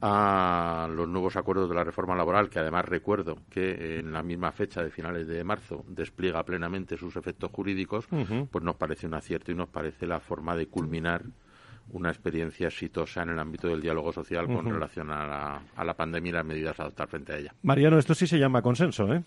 a 0.00 0.88
los 0.90 1.08
nuevos 1.08 1.36
acuerdos 1.36 1.68
de 1.68 1.74
la 1.74 1.84
reforma 1.84 2.14
laboral, 2.14 2.48
que 2.50 2.58
además 2.58 2.84
recuerdo 2.84 3.38
que 3.50 3.98
en 3.98 4.12
la 4.12 4.22
misma 4.22 4.52
fecha 4.52 4.82
de 4.82 4.90
finales 4.90 5.26
de 5.26 5.42
marzo 5.44 5.84
despliega 5.88 6.42
plenamente 6.44 6.96
sus 6.96 7.16
efectos 7.16 7.50
jurídicos, 7.50 8.06
pues 8.50 8.64
nos 8.64 8.76
parece 8.76 9.06
un 9.06 9.14
acierto 9.14 9.52
y 9.52 9.54
nos 9.54 9.68
parece 9.68 10.06
la 10.06 10.20
forma 10.20 10.56
de 10.56 10.66
culminar 10.66 11.22
una 11.92 12.10
experiencia 12.10 12.68
exitosa 12.68 13.22
en 13.22 13.30
el 13.30 13.38
ámbito 13.38 13.68
del 13.68 13.80
diálogo 13.80 14.12
social 14.12 14.46
con 14.46 14.64
relación 14.64 15.10
a 15.10 15.60
la, 15.76 15.94
pandemia 15.94 16.30
y 16.30 16.32
las 16.32 16.44
medidas 16.44 16.80
a 16.80 16.84
adoptar 16.84 17.08
frente 17.08 17.32
a 17.32 17.38
ella. 17.38 17.54
Mariano, 17.62 17.98
esto 17.98 18.14
sí 18.14 18.26
se 18.26 18.38
llama 18.38 18.62
consenso, 18.62 19.12
¿eh? 19.12 19.22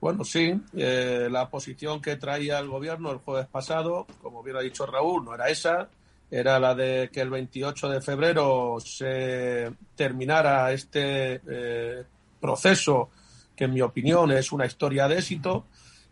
Bueno, 0.00 0.24
sí, 0.24 0.52
eh, 0.76 1.28
la 1.30 1.48
posición 1.48 2.02
que 2.02 2.16
traía 2.16 2.58
el 2.58 2.68
gobierno 2.68 3.12
el 3.12 3.18
jueves 3.18 3.46
pasado, 3.46 4.06
como 4.20 4.42
bien 4.42 4.56
ha 4.56 4.60
dicho 4.60 4.84
Raúl, 4.84 5.24
no 5.24 5.32
era 5.32 5.48
esa 5.48 5.88
era 6.32 6.58
la 6.58 6.74
de 6.74 7.10
que 7.12 7.20
el 7.20 7.28
28 7.28 7.90
de 7.90 8.00
febrero 8.00 8.78
se 8.80 9.70
terminara 9.94 10.72
este 10.72 11.42
eh, 11.46 12.04
proceso, 12.40 13.10
que 13.54 13.64
en 13.64 13.74
mi 13.74 13.82
opinión 13.82 14.32
es 14.32 14.50
una 14.50 14.64
historia 14.64 15.06
de 15.08 15.18
éxito. 15.18 15.66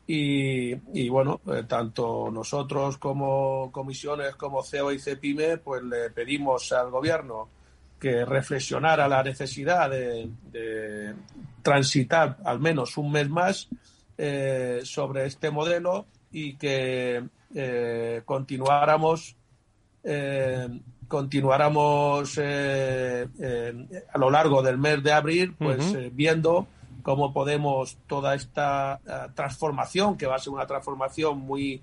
Y, 0.06 1.08
bueno, 1.08 1.40
eh, 1.46 1.62
tanto 1.66 2.30
nosotros 2.30 2.98
como 2.98 3.70
comisiones 3.72 4.34
como 4.34 4.62
CEO 4.62 4.92
y 4.92 4.98
CEPIME, 4.98 5.58
pues 5.58 5.84
le 5.84 6.10
pedimos 6.10 6.70
al 6.72 6.90
gobierno 6.90 7.48
que 7.98 8.24
reflexionara 8.24 9.08
la 9.08 9.22
necesidad 9.22 9.88
de, 9.88 11.14
transitar 11.62 12.36
al 12.44 12.60
menos 12.60 12.98
un 12.98 13.12
mes 13.12 13.30
más 13.30 13.68
eh, 14.18 14.80
sobre 14.82 15.26
este 15.26 15.50
modelo 15.50 16.06
y 16.30 16.56
que 16.56 17.22
continuáramos 18.24 19.36
eh, 20.04 20.68
continuáramos 21.10 22.38
eh, 22.38 23.26
eh, 23.40 24.04
a 24.14 24.16
lo 24.16 24.30
largo 24.30 24.62
del 24.62 24.78
mes 24.78 25.02
de 25.02 25.12
abril, 25.12 25.54
pues 25.58 25.92
eh, 25.92 26.08
viendo 26.14 26.68
cómo 27.02 27.32
podemos 27.32 27.98
toda 28.06 28.36
esta 28.36 29.00
transformación, 29.34 30.16
que 30.16 30.26
va 30.26 30.36
a 30.36 30.38
ser 30.38 30.52
una 30.52 30.66
transformación 30.66 31.40
muy, 31.40 31.82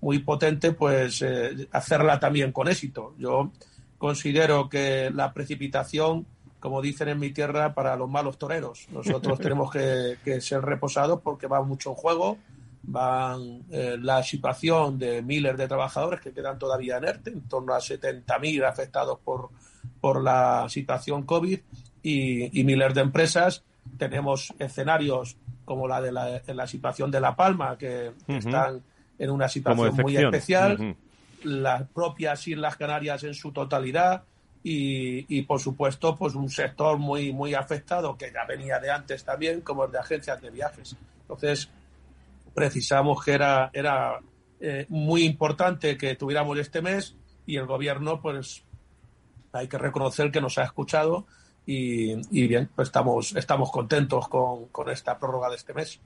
muy 0.00 0.20
potente, 0.20 0.72
pues 0.72 1.24
hacerla 1.72 2.20
también 2.20 2.52
con 2.52 2.68
éxito. 2.68 3.14
Yo 3.18 3.50
considero 3.98 4.68
que 4.68 5.10
la 5.12 5.32
precipitación, 5.32 6.24
como 6.60 6.80
dicen 6.80 7.08
en 7.08 7.18
mi 7.18 7.32
tierra, 7.32 7.74
para 7.74 7.96
los 7.96 8.08
malos 8.08 8.38
toreros. 8.38 8.86
Nosotros 8.92 9.38
tenemos 9.40 9.72
que, 9.72 10.18
que 10.22 10.40
ser 10.40 10.62
reposados 10.62 11.20
porque 11.20 11.48
va 11.48 11.62
mucho 11.62 11.90
en 11.90 11.96
juego 11.96 12.38
van 12.90 13.64
eh, 13.70 13.98
la 14.00 14.22
situación 14.22 14.98
de 14.98 15.20
miles 15.20 15.58
de 15.58 15.68
trabajadores 15.68 16.20
que 16.20 16.32
quedan 16.32 16.58
todavía 16.58 16.96
en 16.96 17.04
ERTE, 17.04 17.30
en 17.30 17.42
torno 17.42 17.74
a 17.74 17.78
70.000 17.78 18.66
afectados 18.66 19.18
por, 19.22 19.50
por 20.00 20.22
la 20.22 20.66
situación 20.70 21.24
COVID 21.24 21.60
y, 22.02 22.64
miles 22.64 22.94
de 22.94 23.02
empresas. 23.02 23.62
Tenemos 23.98 24.54
escenarios 24.58 25.36
como 25.66 25.86
la 25.86 26.00
de 26.00 26.12
la, 26.12 26.40
la 26.46 26.66
situación 26.66 27.10
de 27.10 27.20
La 27.20 27.36
Palma, 27.36 27.76
que 27.76 28.12
están 28.26 28.82
en 29.18 29.30
una 29.30 29.50
situación 29.50 29.94
muy 29.96 30.16
especial, 30.16 30.96
las 31.44 31.82
propias 31.90 32.48
Islas 32.48 32.76
Canarias 32.76 33.22
en 33.24 33.34
su 33.34 33.52
totalidad 33.52 34.22
y, 34.62 35.26
y, 35.36 35.42
por 35.42 35.60
supuesto 35.60 36.16
pues 36.16 36.34
un 36.34 36.48
sector 36.48 36.98
muy, 36.98 37.32
muy 37.34 37.52
afectado 37.52 38.16
que 38.16 38.32
ya 38.32 38.46
venía 38.46 38.78
de 38.80 38.90
antes 38.90 39.24
también, 39.24 39.60
como 39.60 39.84
el 39.84 39.92
de 39.92 39.98
agencias 39.98 40.40
de 40.40 40.50
viajes. 40.50 40.96
Entonces, 41.20 41.70
precisamos 42.58 43.24
que 43.24 43.34
era, 43.34 43.70
era 43.72 44.18
eh, 44.58 44.84
muy 44.88 45.22
importante 45.22 45.96
que 45.96 46.16
tuviéramos 46.16 46.58
este 46.58 46.82
mes 46.82 47.16
y 47.46 47.56
el 47.56 47.66
gobierno, 47.66 48.20
pues 48.20 48.64
hay 49.52 49.68
que 49.68 49.78
reconocer 49.78 50.32
que 50.32 50.40
nos 50.40 50.58
ha 50.58 50.64
escuchado 50.64 51.28
y, 51.70 52.46
bien, 52.48 52.70
pues 52.74 52.88
estamos, 52.88 53.36
estamos 53.36 53.70
contentos 53.70 54.26
con, 54.28 54.88
esta 54.90 55.18
prórroga 55.18 55.50
de 55.50 55.56
este 55.56 55.74
mes. 55.74 56.00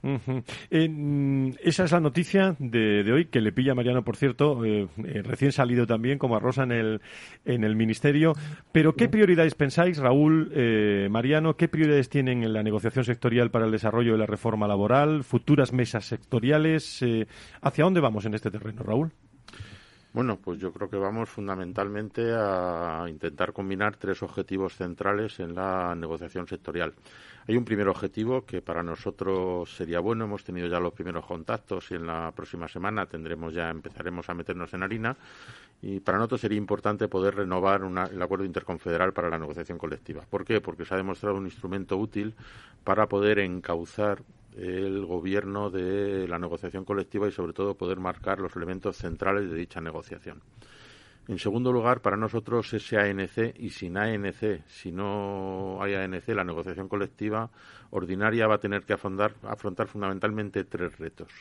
esa 1.61 1.83
es 1.85 1.91
la 1.93 2.01
noticia 2.01 2.57
de, 2.59 3.09
hoy, 3.09 3.25
que 3.27 3.39
le 3.39 3.53
pilla 3.53 3.73
Mariano, 3.73 4.03
por 4.03 4.17
cierto, 4.17 4.65
eh, 4.65 4.89
eh, 4.97 5.21
recién 5.23 5.53
salido 5.53 5.87
también 5.87 6.17
como 6.17 6.35
a 6.35 6.41
Rosa 6.41 6.63
en 6.63 6.73
el, 6.73 7.01
en 7.45 7.63
el 7.63 7.77
Ministerio. 7.77 8.33
Pero, 8.73 8.95
¿qué 8.95 9.07
prioridades 9.07 9.55
pensáis, 9.55 9.99
Raúl, 9.99 10.51
eh, 10.53 11.07
Mariano, 11.09 11.55
qué 11.55 11.69
prioridades 11.69 12.09
tienen 12.09 12.43
en 12.43 12.51
la 12.51 12.61
negociación 12.61 13.05
sectorial 13.05 13.49
para 13.49 13.65
el 13.65 13.71
desarrollo 13.71 14.11
de 14.11 14.17
la 14.17 14.25
reforma 14.25 14.67
laboral, 14.67 15.23
futuras 15.23 15.71
mesas 15.71 16.03
sectoriales? 16.03 17.05
¿Hacia 17.61 17.85
dónde 17.85 18.01
vamos 18.01 18.25
en 18.25 18.33
este 18.33 18.51
terreno, 18.51 18.83
Raúl? 18.83 19.13
Bueno, 20.13 20.37
pues 20.37 20.59
yo 20.59 20.71
creo 20.71 20.87
que 20.91 20.97
vamos 20.97 21.27
fundamentalmente 21.27 22.35
a 22.37 23.03
intentar 23.09 23.51
combinar 23.51 23.95
tres 23.97 24.21
objetivos 24.21 24.75
centrales 24.75 25.39
en 25.39 25.55
la 25.55 25.95
negociación 25.95 26.47
sectorial. 26.47 26.93
Hay 27.47 27.57
un 27.57 27.65
primer 27.65 27.87
objetivo 27.87 28.45
que 28.45 28.61
para 28.61 28.83
nosotros 28.83 29.75
sería 29.75 29.99
bueno. 30.01 30.25
Hemos 30.25 30.43
tenido 30.43 30.67
ya 30.67 30.79
los 30.79 30.93
primeros 30.93 31.25
contactos 31.25 31.89
y 31.89 31.95
en 31.95 32.05
la 32.05 32.31
próxima 32.31 32.67
semana 32.67 33.07
tendremos 33.07 33.55
ya 33.55 33.71
empezaremos 33.71 34.29
a 34.29 34.35
meternos 34.35 34.71
en 34.75 34.83
harina. 34.83 35.17
Y 35.81 35.99
para 35.99 36.19
nosotros 36.19 36.41
sería 36.41 36.59
importante 36.59 37.07
poder 37.07 37.33
renovar 37.33 37.81
el 37.81 38.21
acuerdo 38.21 38.45
interconfederal 38.45 39.13
para 39.13 39.31
la 39.31 39.39
negociación 39.39 39.79
colectiva. 39.79 40.21
¿Por 40.29 40.45
qué? 40.45 40.61
Porque 40.61 40.85
se 40.85 40.93
ha 40.93 40.97
demostrado 40.97 41.37
un 41.37 41.45
instrumento 41.45 41.97
útil 41.97 42.35
para 42.83 43.07
poder 43.07 43.39
encauzar 43.39 44.21
el 44.57 45.05
gobierno 45.05 45.69
de 45.69 46.27
la 46.27 46.39
negociación 46.39 46.85
colectiva 46.85 47.27
y 47.27 47.31
sobre 47.31 47.53
todo 47.53 47.75
poder 47.75 47.99
marcar 47.99 48.39
los 48.39 48.55
elementos 48.55 48.97
centrales 48.97 49.49
de 49.49 49.57
dicha 49.57 49.81
negociación. 49.81 50.41
En 51.27 51.39
segundo 51.39 51.71
lugar, 51.71 52.01
para 52.01 52.17
nosotros 52.17 52.73
ese 52.73 52.97
ANC 52.97 53.55
y 53.57 53.69
sin 53.69 53.97
ANC, 53.97 54.65
si 54.67 54.91
no 54.91 55.81
hay 55.81 55.93
ANC, 55.93 56.27
la 56.29 56.43
negociación 56.43 56.89
colectiva 56.89 57.49
ordinaria 57.91 58.47
va 58.47 58.55
a 58.55 58.59
tener 58.59 58.83
que 58.83 58.93
afrontar, 58.93 59.33
afrontar 59.43 59.87
fundamentalmente 59.87 60.65
tres 60.65 60.97
retos 60.97 61.31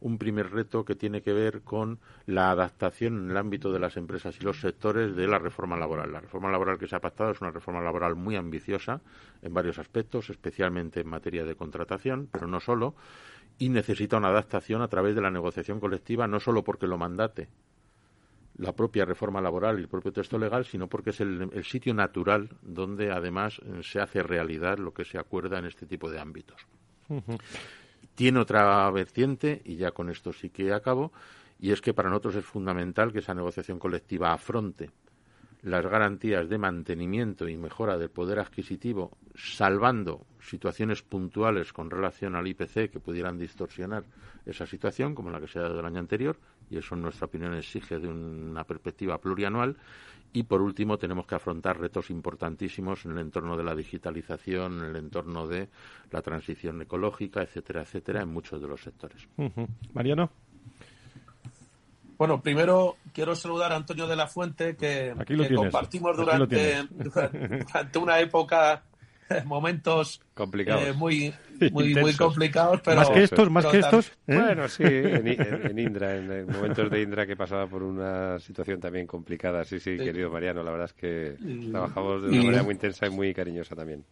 un 0.00 0.18
primer 0.18 0.50
reto 0.50 0.84
que 0.84 0.94
tiene 0.94 1.22
que 1.22 1.32
ver 1.32 1.62
con 1.62 1.98
la 2.26 2.50
adaptación 2.50 3.16
en 3.16 3.30
el 3.30 3.36
ámbito 3.36 3.72
de 3.72 3.78
las 3.78 3.96
empresas 3.96 4.36
y 4.40 4.44
los 4.44 4.60
sectores 4.60 5.16
de 5.16 5.26
la 5.26 5.38
reforma 5.38 5.76
laboral. 5.76 6.12
La 6.12 6.20
reforma 6.20 6.50
laboral 6.50 6.78
que 6.78 6.86
se 6.86 6.96
ha 6.96 7.00
pactado 7.00 7.32
es 7.32 7.40
una 7.40 7.50
reforma 7.50 7.80
laboral 7.80 8.14
muy 8.14 8.36
ambiciosa 8.36 9.00
en 9.42 9.52
varios 9.52 9.78
aspectos, 9.78 10.30
especialmente 10.30 11.00
en 11.00 11.08
materia 11.08 11.44
de 11.44 11.56
contratación, 11.56 12.28
pero 12.30 12.46
no 12.46 12.60
solo, 12.60 12.94
y 13.58 13.68
necesita 13.68 14.16
una 14.16 14.28
adaptación 14.28 14.82
a 14.82 14.88
través 14.88 15.14
de 15.14 15.20
la 15.20 15.30
negociación 15.30 15.80
colectiva, 15.80 16.26
no 16.28 16.40
solo 16.40 16.62
porque 16.62 16.86
lo 16.86 16.98
mandate 16.98 17.48
la 18.58 18.74
propia 18.74 19.04
reforma 19.04 19.40
laboral 19.40 19.78
y 19.78 19.82
el 19.82 19.88
propio 19.88 20.12
texto 20.12 20.36
legal, 20.38 20.64
sino 20.64 20.88
porque 20.88 21.10
es 21.10 21.20
el, 21.20 21.64
sitio 21.64 21.94
natural 21.94 22.50
donde 22.60 23.12
además 23.12 23.60
se 23.82 24.00
hace 24.00 24.22
realidad 24.22 24.78
lo 24.78 24.92
que 24.92 25.04
se 25.04 25.16
acuerda 25.16 25.58
en 25.58 25.66
este 25.66 25.86
tipo 25.86 26.10
de 26.10 26.18
ámbitos. 26.18 26.66
Tiene 28.18 28.40
otra 28.40 28.90
vertiente, 28.90 29.62
y 29.64 29.76
ya 29.76 29.92
con 29.92 30.10
esto 30.10 30.32
sí 30.32 30.50
que 30.50 30.72
acabo, 30.72 31.12
y 31.60 31.70
es 31.70 31.80
que 31.80 31.94
para 31.94 32.08
nosotros 32.08 32.34
es 32.34 32.44
fundamental 32.44 33.12
que 33.12 33.20
esa 33.20 33.32
negociación 33.32 33.78
colectiva 33.78 34.32
afronte 34.32 34.90
las 35.62 35.86
garantías 35.86 36.48
de 36.48 36.58
mantenimiento 36.58 37.48
y 37.48 37.56
mejora 37.56 37.96
del 37.96 38.10
poder 38.10 38.40
adquisitivo, 38.40 39.16
salvando 39.36 40.26
situaciones 40.40 41.02
puntuales 41.02 41.72
con 41.72 41.92
relación 41.92 42.34
al 42.34 42.48
IPC 42.48 42.90
que 42.90 42.98
pudieran 42.98 43.38
distorsionar 43.38 44.02
esa 44.44 44.66
situación, 44.66 45.14
como 45.14 45.30
la 45.30 45.40
que 45.40 45.46
se 45.46 45.60
ha 45.60 45.62
dado 45.62 45.78
el 45.78 45.86
año 45.86 46.00
anterior, 46.00 46.40
y 46.70 46.78
eso 46.78 46.94
en 46.94 47.02
nuestra 47.02 47.26
opinión 47.26 47.54
exige 47.54 47.98
de 47.98 48.08
una 48.08 48.64
perspectiva 48.64 49.18
plurianual, 49.18 49.76
y 50.32 50.42
por 50.42 50.60
último, 50.60 50.98
tenemos 50.98 51.26
que 51.26 51.34
afrontar 51.34 51.80
retos 51.80 52.10
importantísimos 52.10 53.04
en 53.06 53.12
el 53.12 53.18
entorno 53.18 53.56
de 53.56 53.64
la 53.64 53.74
digitalización, 53.74 54.78
en 54.80 54.84
el 54.90 54.96
entorno 54.96 55.46
de 55.46 55.68
la 56.10 56.20
transición 56.20 56.82
ecológica, 56.82 57.42
etcétera, 57.42 57.82
etcétera, 57.82 58.22
en 58.22 58.28
muchos 58.28 58.60
de 58.60 58.68
los 58.68 58.80
sectores. 58.82 59.26
Mariano. 59.94 60.30
Bueno, 62.18 62.42
primero 62.42 62.96
quiero 63.12 63.34
saludar 63.36 63.72
a 63.72 63.76
Antonio 63.76 64.06
de 64.06 64.16
la 64.16 64.26
Fuente, 64.26 64.76
que, 64.76 65.14
compartimos 65.54 66.16
durante, 66.16 66.82
durante, 66.90 67.98
una 67.98 68.18
época 68.18 68.82
momentos 69.44 70.20
complicados. 70.34 70.86
Eh, 70.86 70.92
muy, 70.92 71.34
muy, 71.72 71.94
muy, 71.94 72.14
complicados. 72.14 72.80
Pero, 72.84 72.96
más 72.96 73.10
que 73.10 73.22
estos, 73.22 73.50
más 73.50 73.66
que 73.66 73.78
estos. 73.78 74.08
¿eh? 74.26 74.36
Bueno, 74.36 74.68
sí, 74.68 74.82
en, 74.84 75.78
Indra, 75.78 76.16
en, 76.16 76.46
momentos 76.46 76.90
de 76.90 77.02
Indra 77.02 77.26
que 77.26 77.36
pasaba 77.36 77.66
por 77.66 77.82
una 77.82 78.38
situación 78.38 78.80
también 78.80 79.06
complicada. 79.06 79.64
Sí, 79.64 79.80
sí, 79.80 79.96
querido 79.96 80.30
Mariano, 80.30 80.62
la 80.62 80.70
verdad 80.70 80.86
es 80.86 80.94
que 80.94 81.36
trabajamos 81.70 82.22
de 82.22 82.28
una 82.28 82.42
manera 82.42 82.62
muy 82.62 82.74
intensa 82.74 83.06
y 83.06 83.10
muy 83.10 83.34
cariñosa 83.34 83.74
también. 83.74 84.04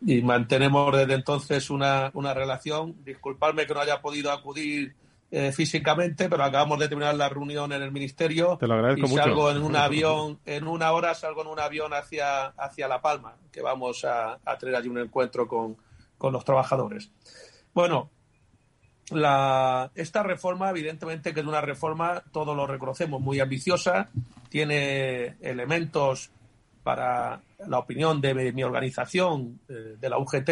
Y 0.00 0.22
mantenemos 0.22 0.96
desde 0.96 1.14
entonces 1.14 1.70
una, 1.70 2.10
una 2.14 2.32
relación. 2.32 2.94
Disculpadme 3.04 3.66
que 3.66 3.74
no 3.74 3.80
haya 3.80 4.00
podido 4.00 4.30
acudir 4.30 4.94
eh, 5.30 5.52
físicamente, 5.52 6.26
pero 6.30 6.42
acabamos 6.42 6.78
de 6.78 6.88
terminar 6.88 7.14
la 7.14 7.28
reunión 7.28 7.70
en 7.72 7.82
el 7.82 7.92
ministerio. 7.92 8.56
Te 8.58 8.66
lo 8.66 8.74
agradezco 8.74 9.06
y 9.06 9.10
salgo 9.10 9.50
en 9.50 9.62
un 9.62 9.76
avión, 9.76 10.38
en 10.46 10.66
una 10.66 10.92
hora 10.92 11.14
salgo 11.14 11.42
en 11.42 11.48
un 11.48 11.60
avión 11.60 11.92
hacia, 11.92 12.46
hacia 12.46 12.88
La 12.88 13.02
Palma, 13.02 13.36
que 13.52 13.60
vamos 13.60 14.06
a, 14.06 14.38
tener 14.58 14.74
allí 14.74 14.88
un 14.88 14.98
encuentro 14.98 15.46
con, 15.46 15.76
los 16.32 16.44
trabajadores. 16.46 17.10
Bueno, 17.74 18.08
la, 19.10 19.90
esta 19.94 20.22
reforma, 20.22 20.70
evidentemente 20.70 21.34
que 21.34 21.40
es 21.40 21.46
una 21.46 21.60
reforma, 21.60 22.22
todos 22.32 22.56
lo 22.56 22.66
reconocemos, 22.66 23.20
muy 23.20 23.38
ambiciosa, 23.38 24.08
tiene 24.48 25.36
elementos 25.42 26.30
para 26.82 27.42
la 27.66 27.78
opinión 27.78 28.22
de 28.22 28.52
mi 28.52 28.62
organización, 28.62 29.60
eh, 29.68 29.96
de 30.00 30.08
la 30.08 30.16
UGT, 30.16 30.50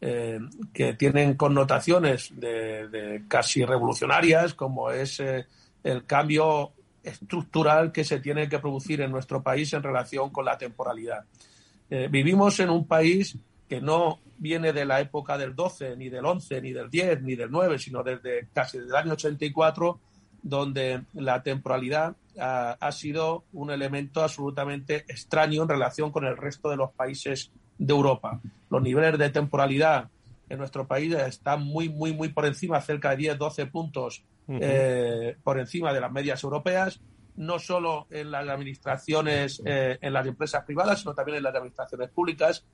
eh, 0.00 0.38
que 0.74 0.92
tienen 0.92 1.34
connotaciones 1.34 2.30
de, 2.38 3.22
casi 3.28 3.64
revolucionarias, 3.64 4.52
como 4.52 4.90
es 4.90 5.20
eh, 5.20 5.46
el 5.82 6.04
cambio 6.04 6.72
estructural 7.02 7.92
que 7.92 8.04
se 8.04 8.20
tiene 8.20 8.48
que 8.48 8.58
producir 8.58 9.00
en 9.00 9.10
nuestro 9.10 9.42
país 9.42 9.72
en 9.72 9.82
relación 9.82 10.30
con 10.30 10.44
la 10.44 10.58
temporalidad. 10.58 11.24
Eh, 11.88 12.08
vivimos 12.10 12.60
en 12.60 12.68
un 12.68 12.86
país 12.86 13.38
que 13.68 13.80
no 13.80 14.18
viene 14.36 14.72
de 14.74 14.84
la 14.84 15.00
época 15.00 15.38
del 15.38 15.54
12, 15.54 15.96
ni 15.96 16.10
del 16.10 16.26
11, 16.26 16.60
ni 16.60 16.72
del 16.72 16.90
10, 16.90 17.22
ni 17.22 17.34
del 17.34 17.50
9, 17.50 17.78
sino 17.78 18.02
desde 18.02 18.48
casi 18.52 18.78
desde 18.78 18.90
el 18.90 18.96
año 18.96 19.12
84, 19.12 19.98
donde 20.42 21.04
la 21.14 21.42
temporalidad 21.42 22.16
ha, 22.38 22.72
ha 22.72 22.92
sido 22.92 23.44
un 23.54 23.70
elemento 23.70 24.22
absolutamente 24.22 25.06
extraño 25.08 25.62
en 25.62 25.68
relación 25.68 26.12
con 26.12 26.26
el 26.26 26.36
resto 26.36 26.68
de 26.68 26.76
los 26.76 26.92
países 26.92 27.50
de 27.78 27.92
Europa. 27.92 28.40
Los 28.70 28.82
niveles 28.82 29.18
de 29.18 29.30
temporalidad 29.30 30.08
en 30.48 30.58
nuestro 30.58 30.86
país 30.86 31.12
están 31.14 31.62
muy, 31.64 31.88
muy, 31.88 32.12
muy 32.12 32.28
por 32.28 32.46
encima, 32.46 32.80
cerca 32.80 33.10
de 33.10 33.16
10, 33.16 33.38
12 33.38 33.66
puntos 33.66 34.24
eh, 34.48 35.36
por 35.42 35.58
encima 35.58 35.92
de 35.92 36.00
las 36.00 36.12
medias 36.12 36.42
europeas, 36.44 37.00
no 37.36 37.58
solo 37.58 38.06
en 38.10 38.30
las 38.30 38.48
administraciones, 38.48 39.60
eh, 39.64 39.98
en 40.00 40.12
las 40.12 40.26
empresas 40.26 40.64
privadas, 40.64 41.00
sino 41.00 41.14
también 41.14 41.38
en 41.38 41.42
las 41.42 41.54
administraciones 41.54 42.10
públicas. 42.10 42.64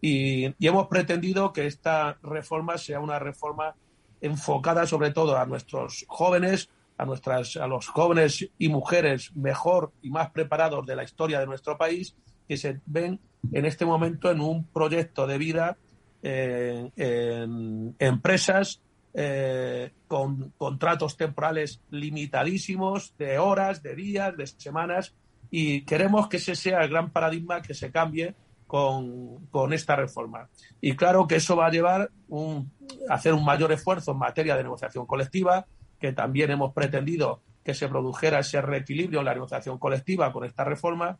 Y, 0.00 0.54
hemos 0.64 0.86
pretendido 0.88 1.52
que 1.52 1.66
esta 1.66 2.18
reforma 2.22 2.78
sea 2.78 3.00
una 3.00 3.18
reforma 3.18 3.74
enfocada 4.20 4.86
sobre 4.86 5.10
todo 5.10 5.36
a 5.36 5.46
nuestros 5.46 6.04
jóvenes, 6.06 6.68
a, 6.98 7.04
nuestras, 7.04 7.56
a 7.56 7.66
los 7.66 7.88
jóvenes 7.88 8.48
y 8.58 8.68
mujeres 8.68 9.34
mejor 9.34 9.92
y 10.02 10.10
más 10.10 10.30
preparados 10.30 10.86
de 10.86 10.94
la 10.94 11.02
historia 11.02 11.40
de 11.40 11.46
nuestro 11.46 11.76
país, 11.76 12.14
que 12.48 12.56
se 12.56 12.80
ven 12.86 13.20
en 13.52 13.64
este 13.64 13.84
momento 13.84 14.30
en 14.30 14.40
un 14.40 14.64
proyecto 14.64 15.26
de 15.26 15.38
vida 15.38 15.76
eh, 16.22 16.90
en 16.96 17.96
empresas 17.98 18.80
eh, 19.14 19.90
con 20.06 20.52
contratos 20.56 21.16
temporales 21.16 21.80
limitadísimos 21.90 23.14
de 23.18 23.38
horas, 23.38 23.82
de 23.82 23.94
días, 23.94 24.36
de 24.36 24.46
semanas 24.46 25.14
y 25.50 25.82
queremos 25.82 26.28
que 26.28 26.38
ese 26.38 26.54
sea 26.54 26.82
el 26.82 26.90
gran 26.90 27.10
paradigma 27.10 27.60
que 27.60 27.74
se 27.74 27.90
cambie 27.90 28.34
con, 28.66 29.46
con 29.48 29.74
esta 29.74 29.96
reforma. 29.96 30.48
Y 30.80 30.96
claro 30.96 31.26
que 31.26 31.36
eso 31.36 31.56
va 31.56 31.66
a 31.66 31.70
llevar 31.70 32.10
un, 32.28 32.72
a 33.08 33.14
hacer 33.14 33.34
un 33.34 33.44
mayor 33.44 33.70
esfuerzo 33.72 34.12
en 34.12 34.18
materia 34.18 34.56
de 34.56 34.62
negociación 34.62 35.04
colectiva, 35.04 35.66
que 36.00 36.12
también 36.12 36.50
hemos 36.50 36.72
pretendido 36.72 37.42
que 37.62 37.74
se 37.74 37.88
produjera 37.88 38.38
ese 38.38 38.62
reequilibrio 38.62 39.18
en 39.18 39.26
la 39.26 39.34
negociación 39.34 39.78
colectiva 39.78 40.32
con 40.32 40.44
esta 40.44 40.64
reforma 40.64 41.18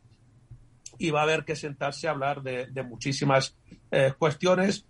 y 0.98 1.10
va 1.10 1.20
a 1.20 1.22
haber 1.24 1.44
que 1.44 1.56
sentarse 1.56 2.08
a 2.08 2.12
hablar 2.12 2.42
de, 2.42 2.82
muchísimas 2.82 3.56
eh, 3.90 4.12
cuestiones 4.18 4.86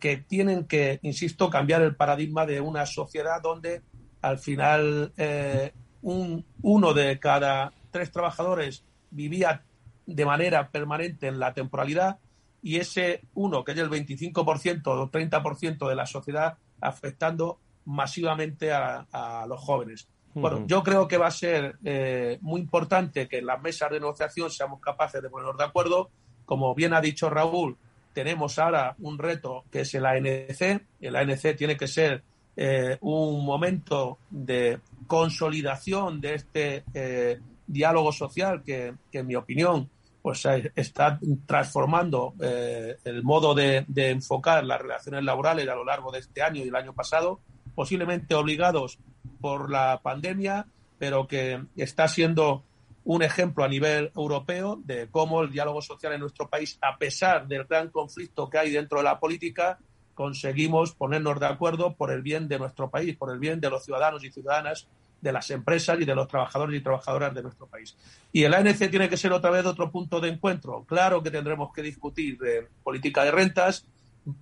que 0.00 0.16
tienen 0.16 0.64
que, 0.64 0.98
insisto, 1.02 1.48
cambiar 1.48 1.82
el 1.82 1.94
paradigma 1.94 2.44
de 2.44 2.60
una 2.60 2.86
sociedad 2.86 3.40
donde 3.40 3.82
al 4.20 4.38
final 4.38 5.12
eh, 5.16 5.72
un, 6.02 6.44
uno 6.62 6.92
de 6.92 7.18
cada 7.20 7.72
tres 7.90 8.10
trabajadores 8.10 8.84
vivía 9.10 9.62
de 10.06 10.24
manera 10.24 10.70
permanente 10.70 11.28
en 11.28 11.38
la 11.38 11.54
temporalidad 11.54 12.18
y 12.62 12.78
ese 12.78 13.22
uno, 13.34 13.62
que 13.62 13.72
es 13.72 13.78
el 13.78 13.88
25% 13.88 14.82
o 14.86 15.10
30% 15.10 15.88
de 15.88 15.94
la 15.94 16.04
sociedad, 16.04 16.58
afectando 16.80 17.60
masivamente 17.84 18.72
a, 18.72 19.46
los 19.48 19.60
jóvenes. 19.60 20.08
Bueno, 20.40 20.66
yo 20.66 20.82
creo 20.82 21.08
que 21.08 21.16
va 21.16 21.28
a 21.28 21.30
ser 21.30 21.78
eh, 21.82 22.36
muy 22.42 22.60
importante 22.60 23.26
que 23.26 23.38
en 23.38 23.46
las 23.46 23.60
mesas 23.62 23.90
de 23.90 24.00
negociación 24.00 24.50
seamos 24.50 24.80
capaces 24.80 25.22
de 25.22 25.30
ponernos 25.30 25.56
de 25.56 25.64
acuerdo. 25.64 26.10
Como 26.44 26.74
bien 26.74 26.92
ha 26.92 27.00
dicho 27.00 27.30
Raúl, 27.30 27.78
tenemos 28.12 28.58
ahora 28.58 28.94
un 28.98 29.18
reto 29.18 29.64
que 29.72 29.80
es 29.80 29.94
el 29.94 30.04
ANC. 30.04 30.82
El 31.00 31.16
ANC 31.16 31.56
tiene 31.56 31.78
que 31.78 31.88
ser 31.88 32.22
eh, 32.54 32.98
un 33.00 33.46
momento 33.46 34.18
de 34.28 34.78
consolidación 35.06 36.20
de 36.20 36.34
este 36.34 36.84
eh, 36.92 37.40
diálogo 37.66 38.12
social 38.12 38.62
que, 38.62 38.92
en 39.10 39.26
mi 39.26 39.36
opinión, 39.36 39.88
pues 40.20 40.44
está 40.74 41.18
transformando 41.46 42.34
el 42.40 43.22
modo 43.22 43.54
de, 43.54 43.84
de 43.86 44.10
enfocar 44.10 44.64
las 44.64 44.82
relaciones 44.82 45.22
laborales 45.22 45.68
a 45.68 45.76
lo 45.76 45.84
largo 45.84 46.10
de 46.10 46.18
este 46.18 46.42
año 46.42 46.64
y 46.64 46.68
el 46.68 46.74
año 46.74 46.92
pasado, 46.92 47.40
posiblemente 47.76 48.34
obligados 48.34 48.98
por 49.40 49.70
la 49.70 50.00
pandemia, 50.02 50.66
pero 50.98 51.28
que 51.28 51.62
está 51.76 52.08
siendo 52.08 52.64
un 53.04 53.22
ejemplo 53.22 53.62
a 53.62 53.68
nivel 53.68 54.10
europeo 54.16 54.80
de 54.84 55.06
cómo 55.08 55.42
el 55.42 55.52
diálogo 55.52 55.80
social 55.80 56.12
en 56.14 56.20
nuestro 56.20 56.48
país, 56.48 56.76
a 56.80 56.98
pesar 56.98 57.46
del 57.46 57.64
gran 57.64 57.90
conflicto 57.90 58.50
que 58.50 58.58
hay 58.58 58.72
dentro 58.72 58.98
de 58.98 59.04
la 59.04 59.20
política, 59.20 59.78
conseguimos 60.14 60.92
ponernos 60.92 61.38
de 61.38 61.46
acuerdo 61.46 61.94
por 61.94 62.10
el 62.10 62.22
bien 62.22 62.48
de 62.48 62.58
nuestro 62.58 62.90
país, 62.90 63.16
por 63.16 63.30
el 63.30 63.38
bien 63.38 63.60
de 63.60 63.70
los 63.70 63.84
ciudadanos 63.84 64.24
y 64.24 64.32
ciudadanas, 64.32 64.88
de 65.20 65.32
las 65.32 65.50
empresas 65.50 65.98
y 66.00 66.04
de 66.04 66.14
los 66.14 66.28
trabajadores 66.28 66.80
y 66.80 66.82
trabajadoras 66.82 67.34
de 67.34 67.42
nuestro 67.42 67.66
país. 67.66 67.96
Y 68.32 68.42
el 68.42 68.54
ANC 68.54 68.90
tiene 68.90 69.08
que 69.08 69.16
ser 69.16 69.32
otra 69.32 69.50
vez 69.50 69.64
otro 69.66 69.90
punto 69.90 70.20
de 70.20 70.28
encuentro. 70.28 70.84
Claro 70.84 71.22
que 71.22 71.30
tendremos 71.30 71.72
que 71.72 71.82
discutir 71.82 72.38
de 72.38 72.66
política 72.82 73.24
de 73.24 73.30
rentas, 73.30 73.86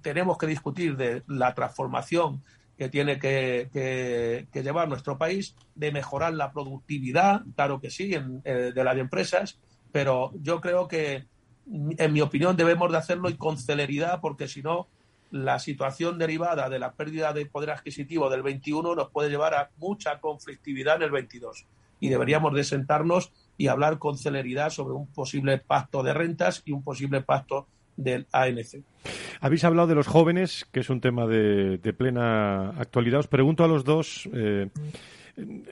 tenemos 0.00 0.38
que 0.38 0.46
discutir 0.46 0.96
de 0.96 1.22
la 1.26 1.54
transformación 1.54 2.42
que 2.76 2.88
tiene 2.88 3.18
que, 3.18 4.46
llevar 4.52 4.88
nuestro 4.88 5.16
país, 5.18 5.54
de 5.74 5.92
mejorar 5.92 6.34
la 6.34 6.52
productividad, 6.52 7.42
claro 7.54 7.80
que 7.80 7.90
sí, 7.90 8.14
en, 8.14 8.40
eh, 8.44 8.72
de 8.74 8.84
las 8.84 8.96
empresas, 8.96 9.60
pero 9.92 10.32
yo 10.42 10.60
creo 10.60 10.88
que, 10.88 11.26
en 11.66 12.12
mi 12.12 12.20
opinión, 12.20 12.56
debemos 12.56 12.90
de 12.90 12.98
hacerlo 12.98 13.28
y 13.30 13.36
con 13.36 13.58
celeridad, 13.58 14.20
porque 14.20 14.48
si 14.48 14.62
no, 14.62 14.88
la 15.30 15.58
situación 15.58 16.18
derivada 16.18 16.68
de 16.68 16.78
la 16.78 16.92
pérdida 16.92 17.32
de 17.32 17.46
poder 17.46 17.70
adquisitivo 17.70 18.30
del 18.30 18.42
21 18.42 18.94
nos 18.94 19.10
puede 19.10 19.30
llevar 19.30 19.54
a 19.54 19.70
mucha 19.78 20.20
conflictividad 20.20 20.96
en 20.96 21.02
el 21.02 21.10
22. 21.10 21.66
Y 22.00 22.08
deberíamos 22.08 22.54
de 22.54 22.64
sentarnos 22.64 23.32
y 23.56 23.68
hablar 23.68 23.98
con 23.98 24.16
celeridad 24.16 24.70
sobre 24.70 24.94
un 24.94 25.06
posible 25.06 25.58
pacto 25.58 26.02
de 26.02 26.14
rentas 26.14 26.62
y 26.64 26.72
un 26.72 26.82
posible 26.82 27.22
pacto 27.22 27.66
del 27.96 28.26
ANC. 28.32 28.82
Habéis 29.40 29.64
hablado 29.64 29.88
de 29.88 29.94
los 29.94 30.06
jóvenes, 30.06 30.66
que 30.72 30.80
es 30.80 30.90
un 30.90 31.00
tema 31.00 31.26
de, 31.26 31.78
plena 31.96 32.70
actualidad. 32.70 33.20
Os 33.20 33.28
pregunto 33.28 33.64
a 33.64 33.68
los 33.68 33.84
dos. 33.84 34.28
Eh, 34.32 34.68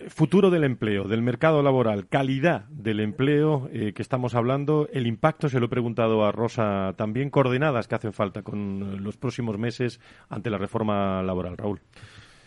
futuro 0.09 0.51
del 0.51 0.64
empleo, 0.64 1.05
del 1.05 1.23
mercado 1.23 1.62
laboral, 1.62 2.09
calidad 2.09 2.64
del 2.68 2.99
empleo 2.99 3.68
eh, 3.73 3.93
que 3.93 4.03
estamos 4.03 4.35
hablando, 4.35 4.89
el 4.93 5.07
impacto, 5.07 5.49
se 5.49 5.61
lo 5.61 5.66
he 5.66 5.68
preguntado 5.68 6.25
a 6.25 6.33
Rosa, 6.33 6.95
también 6.97 7.31
coordenadas 7.31 7.87
que 7.87 7.95
hacen 7.95 8.12
falta 8.12 8.43
con 8.43 9.05
los 9.05 9.16
próximos 9.16 9.59
meses 9.59 10.01
ante 10.29 10.51
la 10.51 10.59
reforma 10.59 11.23
laboral. 11.23 11.57
Raúl. 11.57 11.81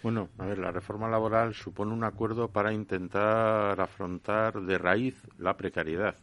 Bueno, 0.03 0.30
a 0.38 0.45
ver, 0.45 0.59
la 0.59 0.71
reforma 0.71 1.07
laboral 1.07 1.53
supone 1.53 1.93
un 1.93 2.03
acuerdo 2.03 2.49
para 2.49 2.73
intentar 2.73 3.80
afrontar 3.80 4.61
de 4.61 4.78
raíz 4.78 5.23
la 5.39 5.55
precariedad 5.57 6.15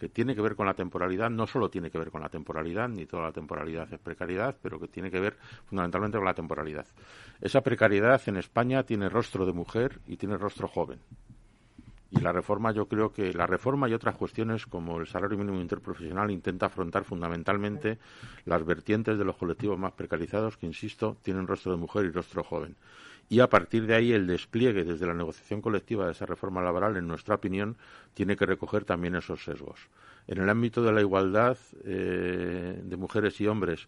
que 0.00 0.08
tiene 0.08 0.34
que 0.34 0.40
ver 0.40 0.56
con 0.56 0.64
la 0.64 0.72
temporalidad, 0.72 1.28
no 1.28 1.46
solo 1.46 1.68
tiene 1.68 1.90
que 1.90 1.98
ver 1.98 2.10
con 2.10 2.22
la 2.22 2.30
temporalidad, 2.30 2.88
ni 2.88 3.04
toda 3.04 3.24
la 3.24 3.32
temporalidad 3.32 3.92
es 3.92 4.00
precariedad, 4.00 4.56
pero 4.62 4.80
que 4.80 4.88
tiene 4.88 5.10
que 5.10 5.20
ver 5.20 5.36
fundamentalmente 5.66 6.16
con 6.16 6.24
la 6.24 6.32
temporalidad. 6.32 6.86
Esa 7.42 7.60
precariedad 7.60 8.18
en 8.26 8.38
España 8.38 8.82
tiene 8.82 9.10
rostro 9.10 9.44
de 9.44 9.52
mujer 9.52 10.00
y 10.06 10.16
tiene 10.16 10.38
rostro 10.38 10.68
joven. 10.68 11.00
Y 12.12 12.20
la 12.20 12.32
reforma, 12.32 12.72
yo 12.72 12.86
creo 12.86 13.12
que 13.12 13.32
la 13.34 13.46
reforma 13.46 13.88
y 13.88 13.92
otras 13.92 14.16
cuestiones 14.16 14.66
como 14.66 14.98
el 14.98 15.06
salario 15.06 15.36
mínimo 15.36 15.60
interprofesional 15.60 16.30
intenta 16.30 16.66
afrontar 16.66 17.04
fundamentalmente 17.04 17.98
las 18.46 18.64
vertientes 18.64 19.18
de 19.18 19.24
los 19.24 19.36
colectivos 19.36 19.78
más 19.78 19.92
precarizados 19.92 20.56
que, 20.56 20.66
insisto, 20.66 21.18
tienen 21.22 21.46
rostro 21.46 21.72
de 21.72 21.78
mujer 21.78 22.06
y 22.06 22.10
rostro 22.10 22.42
joven 22.42 22.74
y 23.30 23.38
a 23.38 23.48
partir 23.48 23.86
de 23.86 23.94
ahí 23.94 24.12
el 24.12 24.26
despliegue 24.26 24.82
desde 24.82 25.06
la 25.06 25.14
negociación 25.14 25.62
colectiva 25.62 26.04
de 26.04 26.12
esa 26.12 26.26
reforma 26.26 26.62
laboral, 26.62 26.96
en 26.96 27.06
nuestra 27.06 27.36
opinión, 27.36 27.76
tiene 28.12 28.36
que 28.36 28.44
recoger 28.44 28.84
también 28.84 29.14
esos 29.14 29.44
sesgos. 29.44 29.78
En 30.26 30.38
el 30.38 30.50
ámbito 30.50 30.82
de 30.82 30.92
la 30.92 31.00
igualdad 31.00 31.56
eh, 31.84 32.82
de 32.82 32.96
mujeres 32.96 33.40
y 33.40 33.46
hombres, 33.46 33.86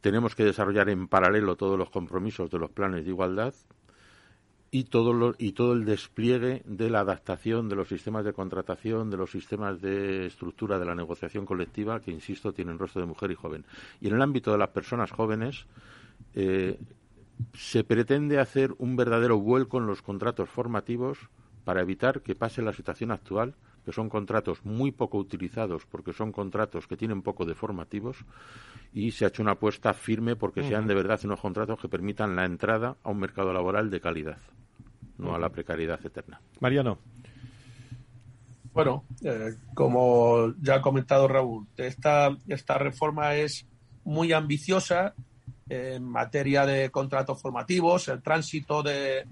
tenemos 0.00 0.34
que 0.34 0.46
desarrollar 0.46 0.88
en 0.88 1.08
paralelo 1.08 1.56
todos 1.56 1.78
los 1.78 1.90
compromisos 1.90 2.50
de 2.50 2.58
los 2.58 2.70
planes 2.70 3.04
de 3.04 3.10
igualdad 3.10 3.52
y 4.70 4.84
todo, 4.84 5.34
y 5.36 5.52
todo 5.52 5.74
el 5.74 5.84
despliegue 5.84 6.62
de 6.64 6.88
la 6.88 7.00
adaptación 7.00 7.68
de 7.68 7.76
los 7.76 7.88
sistemas 7.88 8.24
de 8.24 8.32
contratación, 8.32 9.10
de 9.10 9.18
los 9.18 9.30
sistemas 9.30 9.82
de 9.82 10.24
estructura 10.24 10.78
de 10.78 10.86
la 10.86 10.94
negociación 10.94 11.44
colectiva, 11.44 12.00
que, 12.00 12.12
insisto, 12.12 12.54
tienen 12.54 12.78
rostro 12.78 13.02
de 13.02 13.08
mujer 13.08 13.30
y 13.30 13.34
joven. 13.34 13.66
Y 14.00 14.08
en 14.08 14.14
el 14.14 14.22
ámbito 14.22 14.52
de 14.52 14.58
las 14.58 14.70
personas 14.70 15.10
jóvenes, 15.10 15.66
eh, 16.34 16.78
se 17.54 17.84
pretende 17.84 18.38
hacer 18.38 18.74
un 18.78 18.96
verdadero 18.96 19.38
vuelco 19.38 19.78
en 19.78 19.86
los 19.86 20.02
contratos 20.02 20.48
formativos 20.48 21.18
para 21.64 21.82
evitar 21.82 22.22
que 22.22 22.34
pase 22.34 22.62
la 22.62 22.72
situación 22.72 23.10
actual, 23.10 23.54
que 23.84 23.92
son 23.92 24.08
contratos 24.08 24.64
muy 24.64 24.92
poco 24.92 25.18
utilizados 25.18 25.86
porque 25.86 26.12
son 26.12 26.32
contratos 26.32 26.86
que 26.86 26.96
tienen 26.96 27.22
poco 27.22 27.44
de 27.46 27.54
formativos 27.54 28.24
y 28.92 29.12
se 29.12 29.24
ha 29.24 29.28
hecho 29.28 29.42
una 29.42 29.52
apuesta 29.52 29.94
firme 29.94 30.36
porque 30.36 30.62
sean 30.62 30.86
de 30.86 30.94
verdad 30.94 31.20
unos 31.24 31.40
contratos 31.40 31.80
que 31.80 31.88
permitan 31.88 32.36
la 32.36 32.44
entrada 32.44 32.96
a 33.02 33.10
un 33.10 33.18
mercado 33.18 33.52
laboral 33.52 33.90
de 33.90 34.00
calidad, 34.00 34.38
no 35.18 35.34
a 35.34 35.38
la 35.38 35.48
precariedad 35.50 36.04
eterna. 36.04 36.40
Mariano. 36.60 36.98
Bueno, 38.72 39.04
eh, 39.24 39.54
como 39.74 40.54
ya 40.60 40.76
ha 40.76 40.82
comentado 40.82 41.26
Raúl, 41.26 41.66
esta, 41.76 42.36
esta 42.46 42.78
reforma 42.78 43.34
es 43.34 43.66
muy 44.04 44.32
ambiciosa 44.32 45.14
en 45.70 46.02
materia 46.02 46.66
de 46.66 46.90
contratos 46.90 47.40
formativos, 47.40 48.08
el 48.08 48.20
tránsito 48.20 48.82
de, 48.82 49.24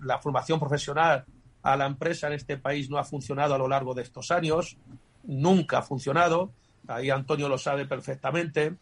la 0.00 0.18
formación 0.18 0.58
profesional 0.58 1.26
a 1.62 1.76
la 1.76 1.84
empresa 1.84 2.26
en 2.28 2.32
este 2.32 2.56
país 2.56 2.88
no 2.88 2.96
ha 2.96 3.04
funcionado 3.04 3.54
a 3.54 3.58
lo 3.58 3.68
largo 3.68 3.92
de 3.92 4.00
estos 4.00 4.30
años, 4.30 4.78
nunca 5.24 5.78
ha 5.78 5.82
funcionado, 5.82 6.52
ahí 6.88 7.10
Antonio 7.10 7.50
lo 7.50 7.58
sabe 7.58 7.84
perfectamente. 7.84 8.76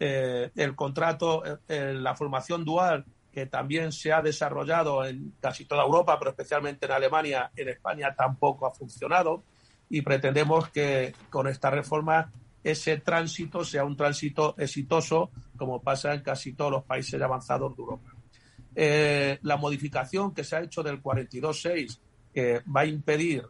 Eh, 0.00 0.50
el 0.56 0.74
contrato, 0.74 1.42
eh, 1.68 1.94
la 1.94 2.16
formación 2.16 2.64
dual, 2.64 3.04
que 3.32 3.46
también 3.46 3.92
se 3.92 4.12
ha 4.12 4.20
desarrollado 4.20 5.04
en 5.04 5.32
casi 5.40 5.64
toda 5.64 5.84
Europa, 5.84 6.18
pero 6.18 6.32
especialmente 6.32 6.86
en 6.86 6.92
Alemania, 6.92 7.52
en 7.54 7.68
España 7.68 8.14
tampoco 8.16 8.66
ha 8.66 8.72
funcionado 8.72 9.44
y 9.88 10.02
pretendemos 10.02 10.70
que 10.70 11.14
con 11.30 11.46
esta 11.46 11.70
reforma 11.70 12.32
ese 12.66 12.96
tránsito 12.96 13.64
sea 13.64 13.84
un 13.84 13.96
tránsito 13.96 14.56
exitoso, 14.58 15.30
como 15.56 15.80
pasa 15.80 16.12
en 16.12 16.22
casi 16.22 16.52
todos 16.52 16.72
los 16.72 16.82
países 16.82 17.22
avanzados 17.22 17.76
de 17.76 17.80
Europa. 17.80 18.12
Eh, 18.74 19.38
la 19.42 19.56
modificación 19.56 20.34
que 20.34 20.42
se 20.42 20.56
ha 20.56 20.62
hecho 20.62 20.82
del 20.82 21.00
42.6, 21.00 22.00
que 22.34 22.62
va 22.68 22.80
a 22.80 22.86
impedir 22.86 23.44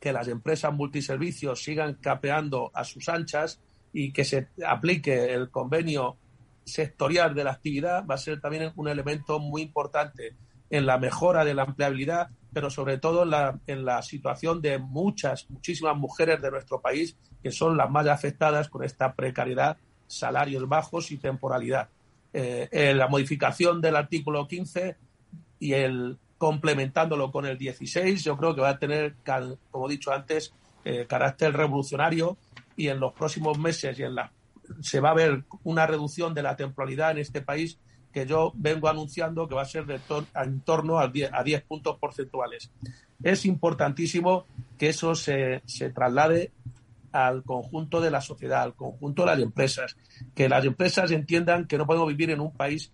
que 0.00 0.12
las 0.12 0.28
empresas 0.28 0.72
multiservicios 0.72 1.64
sigan 1.64 1.94
capeando 1.94 2.70
a 2.74 2.84
sus 2.84 3.08
anchas 3.08 3.60
y 3.92 4.12
que 4.12 4.24
se 4.24 4.46
aplique 4.64 5.34
el 5.34 5.50
convenio 5.50 6.16
sectorial 6.64 7.34
de 7.34 7.42
la 7.42 7.50
actividad, 7.50 8.06
va 8.06 8.14
a 8.14 8.18
ser 8.18 8.40
también 8.40 8.72
un 8.76 8.86
elemento 8.86 9.40
muy 9.40 9.62
importante 9.62 10.36
en 10.70 10.86
la 10.86 10.96
mejora 10.96 11.44
de 11.44 11.54
la 11.54 11.64
empleabilidad, 11.64 12.28
pero 12.52 12.70
sobre 12.70 12.98
todo 12.98 13.24
en 13.66 13.84
la 13.84 14.02
situación 14.02 14.62
de 14.62 14.78
muchas, 14.78 15.50
muchísimas 15.50 15.96
mujeres 15.96 16.40
de 16.40 16.52
nuestro 16.52 16.80
país 16.80 17.16
que 17.42 17.50
son 17.50 17.76
las 17.76 17.90
más 17.90 18.06
afectadas 18.06 18.68
con 18.68 18.84
esta 18.84 19.14
precariedad, 19.14 19.76
salarios 20.06 20.68
bajos 20.68 21.10
y 21.10 21.16
temporalidad. 21.16 21.88
Eh, 22.32 22.92
la 22.94 23.08
modificación 23.08 23.80
del 23.80 23.96
artículo 23.96 24.48
15 24.48 24.96
y 25.60 25.74
el 25.74 26.18
complementándolo 26.42 27.30
con 27.30 27.46
el 27.46 27.56
16, 27.56 28.24
yo 28.24 28.36
creo 28.36 28.52
que 28.52 28.60
va 28.60 28.70
a 28.70 28.78
tener, 28.80 29.14
como 29.70 29.86
he 29.86 29.92
dicho 29.92 30.10
antes, 30.10 30.52
eh, 30.84 31.06
carácter 31.08 31.52
revolucionario 31.52 32.36
y 32.76 32.88
en 32.88 32.98
los 32.98 33.12
próximos 33.12 33.60
meses 33.60 33.96
y 33.96 34.02
en 34.02 34.16
la, 34.16 34.32
se 34.80 34.98
va 34.98 35.10
a 35.10 35.14
ver 35.14 35.44
una 35.62 35.86
reducción 35.86 36.34
de 36.34 36.42
la 36.42 36.56
temporalidad 36.56 37.12
en 37.12 37.18
este 37.18 37.42
país 37.42 37.78
que 38.12 38.26
yo 38.26 38.50
vengo 38.56 38.88
anunciando 38.88 39.46
que 39.46 39.54
va 39.54 39.62
a 39.62 39.66
ser 39.66 39.86
de 39.86 40.00
en 40.34 40.60
torno 40.62 40.98
a 40.98 41.06
10, 41.06 41.30
a 41.32 41.44
10 41.44 41.62
puntos 41.62 41.96
porcentuales. 42.00 42.72
Es 43.22 43.46
importantísimo 43.46 44.44
que 44.78 44.88
eso 44.88 45.14
se, 45.14 45.62
se 45.64 45.90
traslade 45.90 46.50
al 47.12 47.44
conjunto 47.44 48.00
de 48.00 48.10
la 48.10 48.20
sociedad, 48.20 48.62
al 48.62 48.74
conjunto 48.74 49.22
de 49.22 49.26
las 49.26 49.40
empresas, 49.40 49.96
que 50.34 50.48
las 50.48 50.64
empresas 50.64 51.10
entiendan 51.10 51.66
que 51.66 51.78
no 51.78 51.86
podemos 51.86 52.08
vivir 52.08 52.30
en 52.30 52.40
un 52.40 52.52
país 52.52 52.92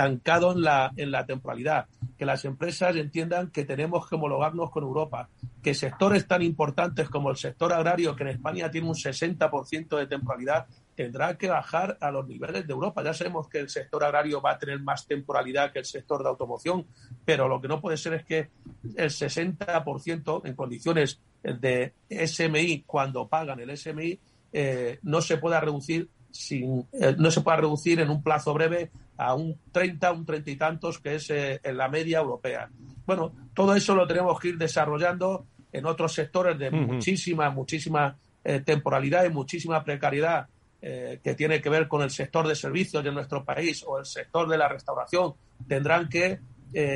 estancado 0.00 0.52
en 0.52 0.62
la, 0.62 0.92
en 0.96 1.10
la 1.10 1.26
temporalidad, 1.26 1.86
que 2.16 2.24
las 2.24 2.46
empresas 2.46 2.96
entiendan 2.96 3.50
que 3.50 3.66
tenemos 3.66 4.08
que 4.08 4.14
homologarnos 4.14 4.70
con 4.70 4.82
Europa, 4.82 5.28
que 5.62 5.74
sectores 5.74 6.26
tan 6.26 6.40
importantes 6.40 7.10
como 7.10 7.30
el 7.30 7.36
sector 7.36 7.70
agrario, 7.72 8.16
que 8.16 8.22
en 8.22 8.30
España 8.30 8.70
tiene 8.70 8.88
un 8.88 8.94
60% 8.94 9.98
de 9.98 10.06
temporalidad, 10.06 10.66
tendrá 10.94 11.36
que 11.36 11.48
bajar 11.48 11.98
a 12.00 12.10
los 12.10 12.26
niveles 12.26 12.66
de 12.66 12.72
Europa. 12.72 13.04
Ya 13.04 13.12
sabemos 13.12 13.48
que 13.48 13.58
el 13.58 13.68
sector 13.68 14.02
agrario 14.02 14.40
va 14.40 14.52
a 14.52 14.58
tener 14.58 14.80
más 14.80 15.06
temporalidad 15.06 15.70
que 15.70 15.80
el 15.80 15.84
sector 15.84 16.22
de 16.22 16.30
automoción, 16.30 16.86
pero 17.26 17.46
lo 17.46 17.60
que 17.60 17.68
no 17.68 17.80
puede 17.80 17.98
ser 17.98 18.14
es 18.14 18.24
que 18.24 18.48
el 18.96 19.10
60% 19.10 20.42
en 20.46 20.54
condiciones 20.54 21.20
de 21.42 21.92
SMI, 22.08 22.84
cuando 22.86 23.28
pagan 23.28 23.60
el 23.60 23.76
SMI, 23.76 24.18
eh, 24.52 24.98
no 25.02 25.20
se 25.20 25.36
pueda 25.36 25.60
reducir 25.60 26.08
sin, 26.30 26.86
eh, 26.92 27.14
no 27.18 27.30
se 27.30 27.40
pueda 27.40 27.58
reducir 27.58 28.00
en 28.00 28.10
un 28.10 28.22
plazo 28.22 28.54
breve 28.54 28.90
a 29.16 29.34
un 29.34 29.58
30, 29.72 30.12
un 30.12 30.24
30 30.24 30.50
y 30.50 30.56
tantos, 30.56 30.98
que 30.98 31.16
es 31.16 31.30
eh, 31.30 31.60
en 31.62 31.76
la 31.76 31.88
media 31.88 32.18
europea. 32.18 32.70
Bueno, 33.06 33.32
todo 33.54 33.74
eso 33.74 33.94
lo 33.94 34.06
tenemos 34.06 34.38
que 34.40 34.48
ir 34.48 34.58
desarrollando 34.58 35.46
en 35.72 35.86
otros 35.86 36.14
sectores 36.14 36.58
de 36.58 36.70
muchísima, 36.70 37.50
muchísima 37.50 38.16
temporalidad 38.64 39.24
y 39.24 39.28
muchísima 39.28 39.84
precariedad 39.84 40.48
que 40.80 41.34
tiene 41.36 41.60
que 41.60 41.68
ver 41.68 41.86
con 41.86 42.02
el 42.02 42.10
sector 42.10 42.48
de 42.48 42.56
servicios 42.56 43.04
de 43.04 43.12
nuestro 43.12 43.44
país 43.44 43.84
o 43.86 43.98
el 43.98 44.06
sector 44.06 44.48
de 44.48 44.58
la 44.58 44.66
restauración. 44.66 45.34
Tendrán 45.68 46.08
que 46.08 46.40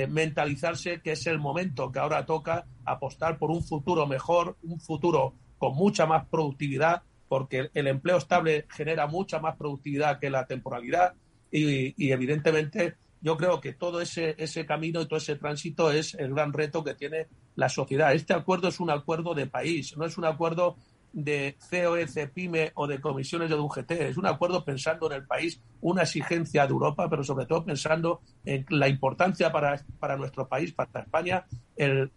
mentalizarse 0.08 1.00
que 1.00 1.12
es 1.12 1.26
el 1.26 1.38
momento 1.38 1.92
que 1.92 1.98
ahora 1.98 2.26
toca 2.26 2.64
apostar 2.84 3.38
por 3.38 3.50
un 3.50 3.62
futuro 3.62 4.06
mejor, 4.06 4.56
un 4.62 4.80
futuro 4.80 5.34
con 5.58 5.74
mucha 5.74 6.06
más 6.06 6.26
productividad 6.26 7.02
porque 7.28 7.70
el 7.74 7.86
empleo 7.86 8.18
estable 8.18 8.66
genera 8.70 9.06
mucha 9.06 9.38
más 9.38 9.56
productividad 9.56 10.18
que 10.18 10.30
la 10.30 10.46
temporalidad 10.46 11.14
y, 11.50 12.10
evidentemente 12.12 12.96
yo 13.20 13.38
creo 13.38 13.60
que 13.60 13.72
todo 13.72 14.02
ese, 14.02 14.34
ese 14.36 14.66
camino 14.66 15.00
y 15.00 15.06
todo 15.06 15.16
ese 15.16 15.36
tránsito 15.36 15.90
es 15.90 16.14
el 16.14 16.34
gran 16.34 16.52
reto 16.52 16.84
que 16.84 16.94
tiene 16.94 17.28
la 17.56 17.70
sociedad. 17.70 18.12
Este 18.12 18.34
acuerdo 18.34 18.68
es 18.68 18.80
un 18.80 18.90
acuerdo 18.90 19.32
de 19.34 19.46
país, 19.46 19.96
no 19.96 20.04
es 20.04 20.18
un 20.18 20.26
acuerdo 20.26 20.76
de 21.14 21.56
COE, 21.70 22.08
CEPIME 22.08 22.72
o 22.74 22.86
de 22.86 23.00
comisiones 23.00 23.48
de 23.48 23.54
UGT. 23.54 23.90
Es 23.92 24.16
un 24.16 24.26
acuerdo 24.26 24.64
pensando 24.64 25.06
en 25.06 25.20
el 25.20 25.26
país, 25.26 25.60
una 25.80 26.02
exigencia 26.02 26.66
de 26.66 26.72
Europa, 26.72 27.08
pero 27.08 27.22
sobre 27.22 27.46
todo 27.46 27.64
pensando 27.64 28.20
en 28.44 28.66
la 28.68 28.88
importancia 28.88 29.50
para, 29.50 29.80
para 30.00 30.16
nuestro 30.16 30.48
país, 30.48 30.72
para 30.72 31.00
España, 31.00 31.46
el 31.76 32.10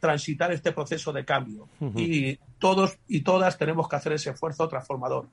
transitar 0.00 0.52
este 0.52 0.72
proceso 0.72 1.12
de 1.12 1.24
cambio. 1.24 1.68
Y 1.94 2.36
todos 2.58 2.98
y 3.06 3.20
todas 3.20 3.56
tenemos 3.58 3.88
que 3.88 3.96
hacer 3.96 4.14
ese 4.14 4.30
esfuerzo 4.30 4.66
transformador. 4.68 5.28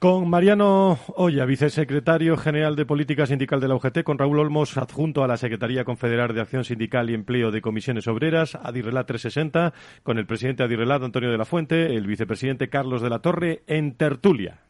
Con 0.00 0.30
Mariano 0.30 0.98
Olla, 1.14 1.44
vicesecretario 1.44 2.38
general 2.38 2.74
de 2.74 2.86
Política 2.86 3.26
Sindical 3.26 3.60
de 3.60 3.68
la 3.68 3.74
UGT, 3.74 4.02
con 4.02 4.16
Raúl 4.16 4.38
Olmos, 4.38 4.78
adjunto 4.78 5.22
a 5.22 5.28
la 5.28 5.36
Secretaría 5.36 5.84
Confederal 5.84 6.34
de 6.34 6.40
Acción 6.40 6.64
Sindical 6.64 7.10
y 7.10 7.14
Empleo 7.14 7.50
de 7.50 7.60
Comisiones 7.60 8.08
Obreras, 8.08 8.54
Adirrelat 8.54 9.06
360, 9.06 9.74
con 10.02 10.16
el 10.16 10.24
presidente 10.24 10.62
Adirrelat, 10.62 11.02
Antonio 11.02 11.30
de 11.30 11.36
la 11.36 11.44
Fuente, 11.44 11.94
el 11.94 12.06
vicepresidente 12.06 12.70
Carlos 12.70 13.02
de 13.02 13.10
la 13.10 13.18
Torre, 13.18 13.62
en 13.66 13.94
tertulia. 13.94 14.60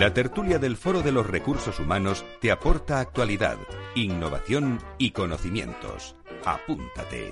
La 0.00 0.14
tertulia 0.14 0.58
del 0.58 0.78
Foro 0.78 1.02
de 1.02 1.12
los 1.12 1.26
Recursos 1.26 1.78
Humanos 1.78 2.24
te 2.40 2.50
aporta 2.50 3.00
actualidad, 3.00 3.58
innovación 3.94 4.78
y 4.96 5.10
conocimientos. 5.10 6.16
Apúntate. 6.46 7.30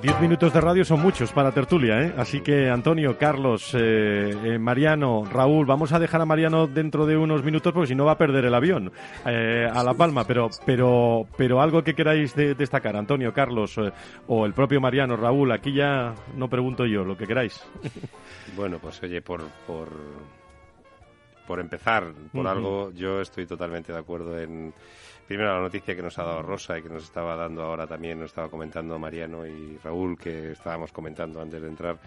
Diez 0.00 0.20
minutos 0.20 0.52
de 0.52 0.60
radio 0.60 0.84
son 0.84 1.02
muchos 1.02 1.32
para 1.32 1.50
tertulia, 1.50 2.02
¿eh? 2.02 2.14
Así 2.16 2.40
que 2.40 2.70
Antonio, 2.70 3.18
Carlos, 3.18 3.74
eh, 3.74 4.30
eh, 4.30 4.58
Mariano, 4.60 5.24
Raúl, 5.24 5.66
vamos 5.66 5.92
a 5.92 5.98
dejar 5.98 6.20
a 6.20 6.24
Mariano 6.24 6.68
dentro 6.68 7.04
de 7.04 7.16
unos 7.16 7.42
minutos 7.42 7.72
porque 7.72 7.88
si 7.88 7.94
no 7.96 8.04
va 8.04 8.12
a 8.12 8.18
perder 8.18 8.44
el 8.44 8.54
avión 8.54 8.92
eh, 9.26 9.68
a 9.68 9.82
La 9.82 9.94
Palma. 9.94 10.22
Pero, 10.28 10.50
pero, 10.64 11.26
pero 11.36 11.60
algo 11.60 11.82
que 11.82 11.94
queráis 11.94 12.32
destacar, 12.36 12.94
Antonio, 12.94 13.34
Carlos 13.34 13.74
o 14.28 14.46
el 14.46 14.52
propio 14.52 14.80
Mariano, 14.80 15.16
Raúl, 15.16 15.50
aquí 15.50 15.72
ya 15.72 16.14
no 16.36 16.48
pregunto 16.48 16.86
yo, 16.86 17.02
lo 17.02 17.16
que 17.16 17.26
queráis. 17.26 17.60
Bueno, 18.56 18.78
pues 18.82 19.00
oye, 19.04 19.22
por, 19.22 19.44
por 19.64 19.88
por 21.50 21.58
empezar, 21.58 22.12
por 22.32 22.46
algo, 22.46 22.92
yo 22.92 23.20
estoy 23.20 23.44
totalmente 23.44 23.92
de 23.92 23.98
acuerdo 23.98 24.38
en, 24.38 24.72
primero 25.26 25.52
la 25.52 25.60
noticia 25.60 25.96
que 25.96 26.00
nos 26.00 26.16
ha 26.20 26.22
dado 26.22 26.42
Rosa 26.42 26.78
y 26.78 26.82
que 26.82 26.88
nos 26.88 27.02
estaba 27.02 27.34
dando 27.34 27.64
ahora 27.64 27.88
también, 27.88 28.20
nos 28.20 28.30
estaba 28.30 28.48
comentando 28.48 28.96
Mariano 29.00 29.44
y 29.44 29.76
Raúl, 29.82 30.16
que 30.16 30.52
estábamos 30.52 30.92
comentando 30.92 31.42
antes 31.42 31.60
de 31.60 31.66
entrar 31.66 31.98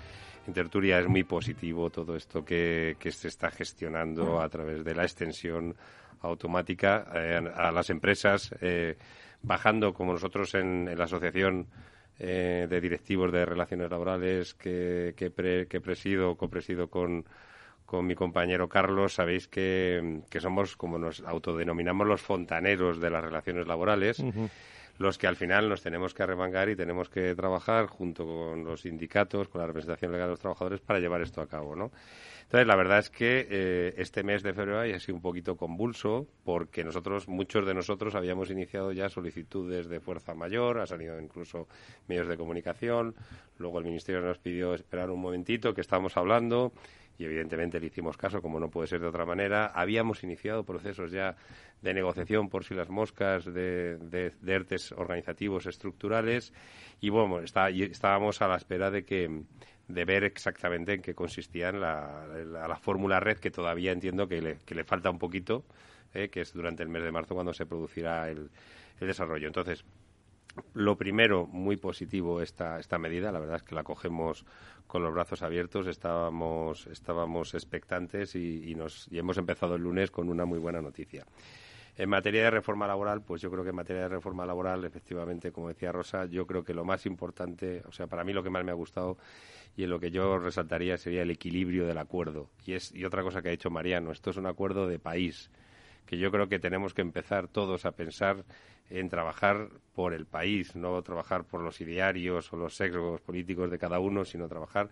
en 0.48 0.54
tertulia, 0.54 0.98
es 0.98 1.10
muy 1.10 1.26
positivo 1.26 1.90
todo 1.90 2.16
esto 2.16 2.46
que, 2.46 2.96
se 3.02 3.28
está 3.28 3.52
gestionando 3.52 4.40
a 4.40 4.48
través 4.48 4.82
de 4.86 4.96
la 4.96 5.04
extensión 5.04 5.76
automática 6.22 7.06
eh, 7.14 7.42
a 7.54 7.70
las 7.74 7.90
empresas, 7.90 8.56
eh, 8.62 8.96
bajando 9.42 9.94
como 9.94 10.14
nosotros 10.14 10.56
en, 10.56 10.98
la 10.98 11.04
asociación 11.04 11.68
eh, 12.18 12.66
de 12.70 12.80
directivos 12.80 13.30
de 13.34 13.46
relaciones 13.46 13.92
laborales 13.92 14.54
que, 14.54 15.14
que, 15.18 15.34
que 15.68 15.82
presido, 15.82 16.38
copresido 16.38 16.88
con 16.88 17.26
con 17.94 18.08
mi 18.08 18.16
compañero 18.16 18.68
Carlos, 18.68 19.14
sabéis 19.14 19.48
que, 19.48 20.24
somos, 20.42 20.76
como 20.76 20.98
nos 20.98 21.22
autodenominamos, 21.22 22.08
los 22.08 22.22
fontaneros 22.22 23.00
de 23.00 23.12
las 23.12 23.24
relaciones 23.24 23.68
laborales, 23.68 24.18
los 24.98 25.20
que 25.20 25.28
al 25.28 25.36
final 25.36 25.70
nos 25.70 25.84
tenemos 25.84 26.16
que 26.16 26.24
arremangar 26.24 26.70
y 26.70 26.76
tenemos 26.76 27.08
que 27.08 27.36
trabajar 27.36 27.86
junto 27.86 28.26
con 28.26 28.64
los 28.64 28.82
sindicatos, 28.82 29.48
con 29.48 29.62
la 29.62 29.68
representación 29.68 30.12
legal 30.12 30.26
de 30.26 30.32
los 30.32 30.40
trabajadores 30.40 30.82
para 30.82 31.00
llevar 31.00 31.22
esto 31.22 31.40
a 31.40 31.46
cabo, 31.46 31.76
¿no? 31.76 31.92
Entonces, 32.42 32.68
la 32.68 32.76
verdad 32.76 32.98
es 32.98 33.12
que 33.12 33.48
eh, 33.50 33.94
este 33.98 34.24
mes 34.24 34.42
de 34.42 34.54
febrero 34.54 34.80
ha 34.80 35.00
sido 35.00 35.16
un 35.16 35.22
poquito 35.22 35.56
convulso 35.56 36.28
porque 36.44 36.84
nosotros, 36.84 37.28
muchos 37.28 37.66
de 37.66 37.76
nosotros, 37.76 38.16
habíamos 38.16 38.50
iniciado 38.50 38.92
ya 38.92 39.08
solicitudes 39.08 39.88
de 39.88 40.00
fuerza 40.00 40.34
mayor, 40.34 40.80
ha 40.80 40.88
salido 40.88 41.20
incluso 41.22 41.68
medios 42.08 42.28
de 42.28 42.38
comunicación, 42.38 43.14
luego 43.60 43.78
el 43.78 43.86
Ministerio 43.86 44.22
nos 44.22 44.40
pidió 44.40 44.74
esperar 44.74 45.12
un 45.12 45.22
momentito 45.22 45.76
que 45.76 45.82
estábamos 45.82 46.18
hablando 46.18 46.74
y 47.18 47.26
evidentemente 47.26 47.80
le 47.80 47.88
hicimos 47.88 48.18
caso, 48.18 48.42
como 48.42 48.60
no 48.60 48.70
puede 48.70 48.88
ser 48.88 49.02
de 49.02 49.08
otra 49.08 49.26
manera. 49.26 49.68
Habíamos 49.68 50.24
iniciado 50.24 50.64
procesos 50.64 51.12
ya 51.12 51.36
de 51.82 51.94
negociación 51.94 52.50
por 52.50 52.64
si 52.64 52.74
las 52.74 52.90
moscas 52.90 53.46
de, 53.46 53.98
de, 53.98 54.34
ERTES 54.46 54.94
organizativos 54.94 55.66
estructurales 55.66 56.54
y 57.02 57.10
bueno, 57.10 57.40
está, 57.40 57.70
estábamos 57.70 58.42
a 58.42 58.48
la 58.48 58.56
espera 58.56 58.90
de 58.90 59.04
que 59.04 59.44
de 59.88 60.06
ver 60.06 60.24
exactamente 60.24 60.94
en 60.94 61.02
qué 61.02 61.14
consistía 61.14 61.72
la, 61.72 62.26
la, 62.28 62.76
fórmula 62.78 63.20
red 63.20 63.38
que 63.38 63.52
todavía 63.52 63.92
entiendo 63.92 64.28
que 64.28 64.42
le, 64.42 64.58
que 64.66 64.76
le 64.76 64.86
falta 64.86 65.10
un 65.10 65.20
poquito, 65.20 65.66
eh, 66.14 66.30
que 66.30 66.42
es 66.42 66.54
durante 66.54 66.84
el 66.84 66.90
mes 66.90 67.04
de 67.04 67.12
marzo 67.12 67.36
cuando 67.36 67.54
se 67.54 67.66
producirá 67.66 68.30
el, 68.30 68.50
el 69.02 69.08
desarrollo. 69.08 69.46
Entonces, 69.46 69.84
lo 70.74 70.98
primero, 70.98 71.48
muy 71.48 71.78
positivo 71.78 72.42
esta, 72.42 72.80
esta 72.80 72.98
medida. 72.98 73.32
La 73.32 73.40
verdad 73.40 73.58
es 73.58 73.64
que 73.64 73.76
la 73.76 73.84
cogemos 73.84 74.46
con 74.94 75.02
los 75.02 75.12
brazos 75.12 75.42
abiertos. 75.42 75.88
Estábamos, 75.88 76.86
estábamos 76.86 77.56
expectantes 77.56 78.36
y, 78.36 78.76
nos, 78.76 79.08
y 79.10 79.18
hemos 79.18 79.40
empezado 79.40 79.74
el 79.74 79.82
lunes 79.82 80.12
con 80.12 80.30
una 80.30 80.46
muy 80.46 80.60
buena 80.60 80.84
noticia. 80.84 81.26
En 81.98 82.10
materia 82.10 82.44
de 82.44 82.52
reforma 82.52 82.86
laboral, 82.86 83.24
pues 83.24 83.42
yo 83.42 83.50
creo 83.50 83.64
que 83.64 83.72
en 83.72 83.76
materia 83.76 84.04
de 84.04 84.10
reforma 84.10 84.46
laboral, 84.46 84.86
efectivamente, 84.86 85.52
como 85.52 85.70
decía 85.70 85.92
Rosa, 85.92 86.26
yo 86.26 86.46
creo 86.46 86.64
que 86.64 86.76
lo 86.76 86.86
más 86.86 87.08
importante, 87.08 87.82
o 87.88 87.92
sea, 87.92 88.06
para 88.06 88.24
mí 88.24 88.34
lo 88.34 88.44
que 88.44 88.52
más 88.52 88.64
me 88.64 88.70
ha 88.70 88.76
gustado 88.76 89.18
y 89.76 89.84
en 89.84 89.90
lo 89.90 90.00
que 90.00 90.12
yo 90.12 90.38
resaltaría 90.38 90.96
sería 91.00 91.24
el 91.24 91.32
equilibrio 91.32 91.88
del 91.88 91.98
acuerdo. 91.98 92.52
Y, 92.64 92.74
es, 92.74 92.94
y 92.94 93.04
otra 93.04 93.24
cosa 93.24 93.42
que 93.42 93.48
ha 93.48 93.52
dicho 93.52 93.72
Mariano, 93.72 94.12
esto 94.12 94.30
es 94.30 94.38
un 94.38 94.46
acuerdo 94.46 94.88
de 94.88 95.00
país, 95.00 95.50
que 96.06 96.18
yo 96.18 96.32
creo 96.32 96.48
que 96.48 96.60
tenemos 96.60 96.94
que 96.94 97.02
empezar 97.02 97.48
todos 97.48 97.86
a 97.86 97.92
pensar 97.92 98.44
en 98.90 99.10
trabajar 99.10 99.70
por 99.96 100.14
el 100.14 100.26
país, 100.26 100.76
no 100.76 101.02
trabajar 101.02 101.46
por 101.46 101.62
los 101.62 101.82
idearios 101.82 102.52
o 102.54 102.58
los 102.58 102.76
sesgos 102.76 103.22
políticos 103.22 103.72
de 103.72 103.80
cada 103.80 104.00
uno, 104.00 104.26
sino 104.26 104.48
trabajar 104.48 104.90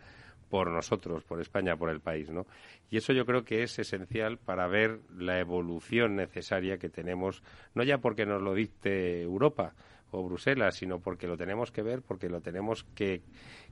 por 0.49 0.69
nosotros, 0.69 1.23
por 1.23 1.39
España, 1.39 1.77
por 1.77 1.89
el 1.89 2.01
país, 2.01 2.29
¿no? 2.29 2.45
Y 2.89 2.97
eso 2.97 3.13
yo 3.13 3.25
creo 3.25 3.45
que 3.45 3.63
es 3.63 3.79
esencial 3.79 4.37
para 4.37 4.67
ver 4.67 4.99
la 5.17 5.39
evolución 5.39 6.17
necesaria 6.17 6.77
que 6.77 6.89
tenemos, 6.89 7.41
no 7.73 7.83
ya 7.83 7.99
porque 7.99 8.25
nos 8.25 8.41
lo 8.41 8.53
dicte 8.53 9.21
Europa 9.21 9.73
o 10.11 10.23
Bruselas, 10.23 10.75
sino 10.75 10.99
porque 10.99 11.25
lo 11.25 11.37
tenemos 11.37 11.71
que 11.71 11.83
ver, 11.83 12.01
porque 12.01 12.27
lo 12.27 12.41
tenemos 12.41 12.83
que, 12.95 13.21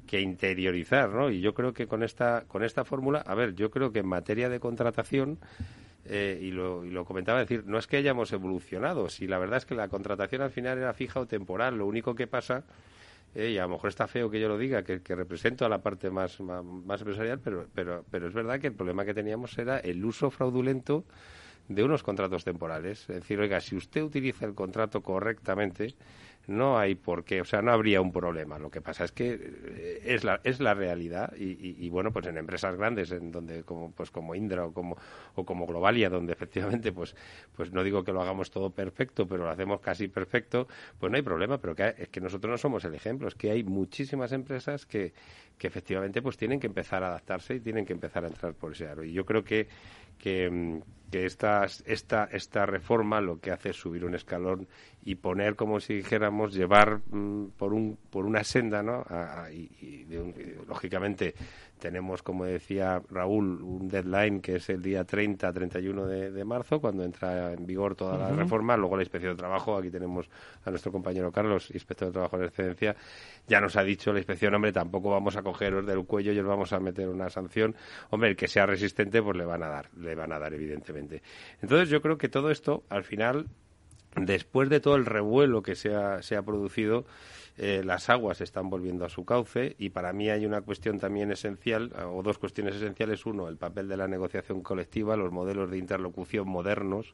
que 0.07 0.21
interiorizar, 0.21 1.09
¿no? 1.09 1.29
Y 1.29 1.41
yo 1.41 1.53
creo 1.53 1.73
que 1.73 1.85
con 1.85 2.01
esta, 2.01 2.45
con 2.47 2.63
esta 2.63 2.85
fórmula, 2.85 3.19
a 3.19 3.35
ver, 3.35 3.55
yo 3.55 3.69
creo 3.69 3.91
que 3.91 3.99
en 3.99 4.07
materia 4.07 4.47
de 4.47 4.61
contratación 4.61 5.37
eh, 6.09 6.39
y, 6.41 6.51
lo, 6.51 6.83
lo, 6.83 7.05
comentaba, 7.05 7.39
decir, 7.39 7.63
no 7.65 7.77
es 7.77 7.87
que 7.87 7.97
hayamos 7.97 8.33
evolucionado, 8.33 9.09
si 9.09 9.27
la 9.27 9.37
verdad 9.37 9.57
es 9.57 9.65
que 9.65 9.75
la 9.75 9.87
contratación 9.87 10.41
al 10.41 10.51
final 10.51 10.77
era 10.77 10.93
fija 10.93 11.19
o 11.19 11.27
temporal, 11.27 11.77
lo 11.77 11.85
único 11.85 12.15
que 12.15 12.25
pasa, 12.25 12.63
eh, 13.35 13.51
y 13.51 13.57
a 13.59 13.63
lo 13.63 13.69
mejor 13.69 13.89
está 13.89 14.07
feo 14.07 14.29
que 14.29 14.39
yo 14.39 14.47
lo 14.47 14.57
diga, 14.57 14.83
que, 14.83 14.99
represento 15.15 15.65
a 15.65 15.69
la 15.69 15.83
parte 15.83 16.09
más, 16.09 16.39
más, 16.39 17.01
empresarial, 17.01 17.39
pero, 17.39 17.67
pero, 17.73 18.03
pero 18.09 18.27
es 18.27 18.33
verdad 18.33 18.59
que 18.59 18.67
el 18.67 18.73
problema 18.73 19.05
que 19.05 19.13
teníamos 19.13 19.57
era 19.57 19.77
el 19.79 20.03
uso 20.03 20.31
fraudulento 20.31 21.05
de 21.67 21.83
unos 21.83 22.01
contratos 22.01 22.43
temporales. 22.43 23.01
Es 23.01 23.15
decir, 23.17 23.39
oiga, 23.39 23.61
si 23.61 23.75
usted 23.75 24.01
utiliza 24.01 24.45
el 24.45 24.55
contrato 24.55 25.01
correctamente, 25.01 25.93
no 26.49 26.77
hay 26.77 26.95
por 26.95 27.23
qué, 27.23 27.41
o 27.41 27.45
sea, 27.45 27.61
no 27.61 27.71
habría 27.71 28.01
un 28.01 28.11
problema. 28.11 28.59
Lo 28.59 28.69
que 28.69 28.81
pasa 28.81 29.03
es 29.03 29.11
que 29.11 29.39
eh, 29.39 30.01
es 30.03 30.23
la, 30.23 30.41
es 30.43 30.59
la 30.59 30.73
realidad 30.73 31.33
y, 31.37 31.87
bueno, 31.89 32.11
pues 32.11 32.25
en 32.27 32.37
empresas 32.37 32.75
grandes, 32.75 33.11
en 33.11 33.31
donde 33.31 33.63
como 33.63 33.91
pues 33.91 34.11
como 34.11 34.35
Indra 34.35 34.65
o 34.65 34.73
como 34.73 34.97
o 35.35 35.45
como 35.45 35.65
Globalia, 35.65 36.09
donde 36.09 36.33
efectivamente 36.39 36.91
pues 36.91 37.15
pues 37.55 37.71
no 37.71 37.83
digo 37.83 38.03
que 38.03 38.11
lo 38.11 38.21
hagamos 38.21 38.51
todo 38.51 38.71
perfecto, 38.71 39.27
pero 39.27 39.43
lo 39.43 39.49
hacemos 39.49 39.79
casi 39.79 40.07
perfecto, 40.07 40.67
pues 40.99 41.11
no 41.11 41.15
hay 41.15 41.23
problema. 41.23 41.59
Pero 41.59 41.75
que 41.75 41.95
es 41.97 42.09
que 42.09 42.19
nosotros 42.19 42.51
no 42.51 42.57
somos 42.57 42.83
el 42.85 42.95
ejemplo, 42.95 43.27
es 43.27 43.35
que 43.35 43.51
hay 43.51 43.63
muchísimas 43.63 44.31
empresas 44.31 44.85
que 44.85 45.13
que 45.57 45.67
efectivamente 45.67 46.21
pues 46.21 46.37
tienen 46.37 46.57
que 46.57 46.67
empezar 46.67 47.03
a 47.03 47.07
adaptarse 47.07 47.55
y 47.55 47.59
tienen 47.59 47.85
que 47.85 47.91
empezar 47.91 48.23
a 48.23 48.27
entrar 48.27 48.53
por 48.53 48.71
ese 48.71 48.87
aro. 48.87 49.03
Y 49.03 49.11
yo 49.11 49.25
creo 49.25 49.43
que 49.43 49.67
que, 50.19 50.81
que 51.09 51.25
esta, 51.25 51.65
esta, 51.85 52.25
esta 52.25 52.65
reforma 52.67 53.21
lo 53.21 53.39
que 53.39 53.51
hace 53.51 53.71
es 53.71 53.77
subir 53.77 54.05
un 54.05 54.13
escalón 54.13 54.67
y 55.03 55.15
poner, 55.15 55.55
como 55.55 55.79
si 55.79 55.95
dijéramos, 55.95 56.53
llevar 56.53 56.99
mm, 57.09 57.51
por, 57.57 57.73
un, 57.73 57.97
por 58.09 58.25
una 58.25 58.43
senda, 58.43 58.83
¿no? 58.83 59.05
y, 59.51 60.05
lógicamente 60.67 61.33
tenemos, 61.79 62.21
como 62.21 62.43
decía 62.45 63.01
Raúl, 63.09 63.61
un 63.61 63.87
deadline 63.87 64.41
que 64.41 64.57
es 64.57 64.69
el 64.69 64.81
día 64.81 65.05
30, 65.05 65.53
31 65.53 66.05
de, 66.05 66.31
de 66.31 66.45
marzo, 66.45 66.81
cuando 66.81 67.03
entra 67.03 67.53
en 67.53 67.65
vigor 67.65 67.95
toda 67.95 68.17
la 68.17 68.29
reforma. 68.31 68.75
Luego 68.75 68.97
la 68.97 69.03
inspección 69.03 69.33
de 69.33 69.37
trabajo, 69.37 69.77
aquí 69.77 69.89
tenemos 69.89 70.29
a 70.65 70.69
nuestro 70.69 70.91
compañero 70.91 71.31
Carlos, 71.31 71.71
inspector 71.71 72.09
de 72.09 72.13
trabajo 72.13 72.37
en 72.37 72.43
excedencia, 72.43 72.95
ya 73.47 73.61
nos 73.61 73.77
ha 73.77 73.83
dicho 73.83 74.11
la 74.11 74.19
inspección, 74.19 74.53
hombre, 74.53 74.73
tampoco 74.73 75.09
vamos 75.09 75.37
a 75.37 75.41
cogeros 75.41 75.85
del 75.85 76.05
cuello 76.05 76.33
y 76.33 76.39
os 76.39 76.45
vamos 76.45 76.73
a 76.73 76.79
meter 76.79 77.07
una 77.07 77.29
sanción. 77.29 77.75
Hombre, 78.09 78.31
el 78.31 78.35
que 78.35 78.47
sea 78.47 78.65
resistente, 78.65 79.21
pues 79.21 79.37
le 79.37 79.45
van 79.45 79.63
a 79.63 79.69
dar, 79.69 79.89
le 79.97 80.15
van 80.15 80.33
a 80.33 80.39
dar, 80.39 80.53
evidentemente. 80.53 81.21
Entonces 81.61 81.89
yo 81.89 82.01
creo 82.01 82.17
que 82.17 82.27
todo 82.27 82.51
esto, 82.51 82.83
al 82.89 83.05
final, 83.05 83.47
después 84.15 84.69
de 84.69 84.79
todo 84.79 84.95
el 84.95 85.05
revuelo 85.05 85.61
que 85.61 85.75
se 85.75 85.95
ha, 85.95 86.21
se 86.21 86.35
ha 86.35 86.41
producido, 86.41 87.05
eh, 87.61 87.83
las 87.83 88.09
aguas 88.09 88.39
están 88.39 88.69
volviendo 88.69 89.03
a 89.03 89.09
su 89.09 89.25
cauce 89.25 89.75
y 89.77 89.89
para 89.89 90.13
mí 90.13 90.29
hay 90.29 90.45
una 90.45 90.61
cuestión 90.61 90.97
también 90.97 91.29
esencial, 91.29 91.91
o 92.05 92.23
dos 92.23 92.37
cuestiones 92.37 92.75
esenciales. 92.75 93.25
Uno, 93.25 93.49
el 93.49 93.57
papel 93.57 93.89
de 93.89 93.97
la 93.97 94.07
negociación 94.07 94.61
colectiva, 94.61 95.17
los 95.17 95.33
modelos 95.33 95.69
de 95.69 95.77
interlocución 95.77 96.47
modernos, 96.47 97.13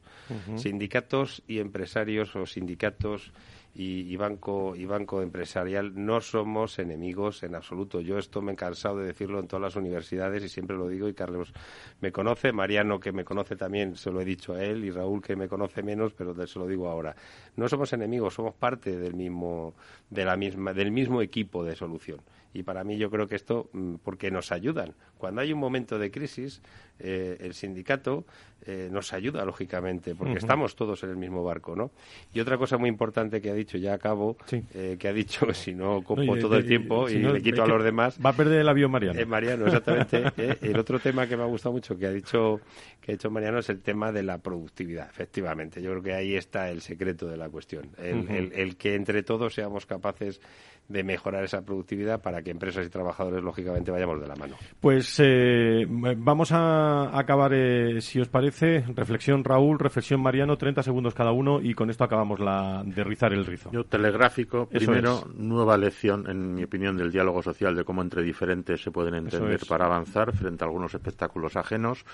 sindicatos 0.54 1.42
y 1.48 1.58
empresarios 1.58 2.36
o 2.36 2.46
sindicatos 2.46 3.32
y, 3.78 4.16
banco 4.16 4.74
y 4.74 4.86
banco 4.86 5.20
empresarial 5.20 5.92
no 5.94 6.20
somos 6.20 6.78
enemigos 6.78 7.42
en 7.42 7.54
absoluto. 7.54 8.00
Yo 8.00 8.16
esto 8.18 8.40
me 8.40 8.52
he 8.52 8.56
cansado 8.56 8.98
de 8.98 9.06
decirlo 9.06 9.38
en 9.38 9.48
todas 9.48 9.62
las 9.62 9.76
universidades 9.76 10.42
y 10.42 10.48
siempre 10.48 10.76
lo 10.76 10.88
digo 10.88 11.08
y 11.08 11.14
Carlos 11.14 11.52
me 12.00 12.10
conoce, 12.10 12.52
Mariano 12.52 12.98
que 12.98 13.12
me 13.12 13.24
conoce 13.24 13.54
también 13.54 13.96
se 13.96 14.10
lo 14.10 14.20
he 14.20 14.24
dicho 14.24 14.54
a 14.54 14.64
él 14.64 14.84
y 14.84 14.90
Raúl 14.90 15.20
que 15.20 15.36
me 15.36 15.48
conoce 15.48 15.82
menos, 15.82 16.14
pero 16.14 16.34
se 16.46 16.58
lo 16.58 16.66
digo 16.66 16.88
ahora. 16.88 17.14
No 17.56 17.68
somos 17.68 17.92
enemigos, 17.92 18.34
somos 18.34 18.54
parte 18.54 18.96
del 18.96 19.14
mismo 19.14 19.74
de 20.08 20.24
la 20.24 20.36
misma 20.36 20.72
del 20.72 20.90
mismo 20.90 21.20
equipo 21.20 21.62
de 21.62 21.76
solución. 21.76 22.20
Y 22.56 22.62
para 22.62 22.84
mí 22.84 22.96
yo 22.96 23.10
creo 23.10 23.26
que 23.26 23.36
esto, 23.36 23.68
mm, 23.72 23.96
porque 24.02 24.30
nos 24.30 24.50
ayudan. 24.50 24.94
Cuando 25.18 25.42
hay 25.42 25.52
un 25.52 25.58
momento 25.58 25.98
de 25.98 26.10
crisis, 26.10 26.62
eh, 26.98 27.36
el 27.40 27.52
sindicato 27.52 28.24
eh, 28.64 28.88
nos 28.90 29.12
ayuda, 29.12 29.44
lógicamente, 29.44 30.14
porque 30.14 30.38
estamos 30.38 30.74
todos 30.74 31.02
en 31.04 31.10
el 31.10 31.16
mismo 31.16 31.44
barco, 31.44 31.76
¿no? 31.76 31.90
Y 32.32 32.40
otra 32.40 32.56
cosa 32.56 32.78
muy 32.78 32.88
importante 32.88 33.42
que 33.42 33.50
ha 33.50 33.54
dicho, 33.54 33.76
ya 33.76 33.92
acabo, 33.92 34.38
eh, 34.72 34.96
que 34.98 35.06
ha 35.06 35.12
dicho, 35.12 35.46
si 35.52 35.74
no 35.74 36.02
copo 36.02 36.38
todo 36.38 36.56
el 36.56 36.66
tiempo 36.66 37.10
y 37.10 37.18
le 37.18 37.42
quito 37.42 37.62
a 37.62 37.66
los 37.66 37.84
demás... 37.84 38.18
Va 38.24 38.30
a 38.30 38.32
perder 38.32 38.60
el 38.60 38.68
avión 38.68 38.90
Mariano. 38.90 39.26
Mariano, 39.26 39.66
exactamente. 39.66 40.24
el 40.62 40.78
otro 40.78 40.98
tema 40.98 41.26
que 41.26 41.36
me 41.36 41.42
ha 41.42 41.46
gustado 41.46 41.74
mucho 41.74 41.98
que 41.98 42.06
ha 42.06 42.12
dicho 42.12 42.60
que 43.02 43.12
ha 43.12 43.14
dicho 43.14 43.30
Mariano 43.30 43.58
es 43.58 43.68
el 43.68 43.82
tema 43.82 44.10
de 44.10 44.22
la 44.22 44.38
productividad, 44.38 45.08
efectivamente. 45.10 45.82
Yo 45.82 45.90
creo 45.90 46.02
que 46.02 46.14
ahí 46.14 46.34
está 46.34 46.70
el 46.70 46.80
secreto 46.80 47.28
de 47.28 47.36
la 47.36 47.50
cuestión. 47.50 47.90
el 47.98 48.76
que 48.76 48.94
entre 48.94 49.22
todos 49.22 49.54
seamos 49.54 49.84
capaces 49.84 50.40
de 50.88 51.02
mejorar 51.02 51.44
esa 51.44 51.62
productividad 51.62 52.20
para 52.20 52.42
que 52.42 52.50
empresas 52.50 52.86
y 52.86 52.90
trabajadores, 52.90 53.42
lógicamente, 53.42 53.90
vayamos 53.90 54.20
de 54.20 54.28
la 54.28 54.36
mano. 54.36 54.56
Pues 54.80 55.20
eh, 55.22 55.84
vamos 55.88 56.52
a 56.52 57.18
acabar, 57.18 57.52
eh, 57.54 58.00
si 58.00 58.20
os 58.20 58.28
parece, 58.28 58.84
reflexión 58.94 59.42
Raúl, 59.42 59.78
reflexión 59.78 60.20
Mariano, 60.20 60.56
30 60.56 60.82
segundos 60.82 61.14
cada 61.14 61.32
uno 61.32 61.60
y 61.60 61.74
con 61.74 61.90
esto 61.90 62.04
acabamos 62.04 62.40
la, 62.40 62.82
de 62.84 63.04
rizar 63.04 63.32
el 63.32 63.44
rizo. 63.44 63.70
Yo, 63.72 63.84
telegráfico, 63.84 64.66
primero, 64.66 65.24
nueva 65.34 65.76
lección, 65.76 66.28
en 66.30 66.54
mi 66.54 66.64
opinión, 66.64 66.96
del 66.96 67.10
diálogo 67.10 67.42
social, 67.42 67.74
de 67.74 67.84
cómo 67.84 68.02
entre 68.02 68.22
diferentes 68.22 68.82
se 68.82 68.90
pueden 68.90 69.14
entender 69.14 69.60
para 69.68 69.86
avanzar 69.86 70.32
frente 70.32 70.64
a 70.64 70.66
algunos 70.66 70.94
espectáculos 70.94 71.56
ajenos. 71.56 72.04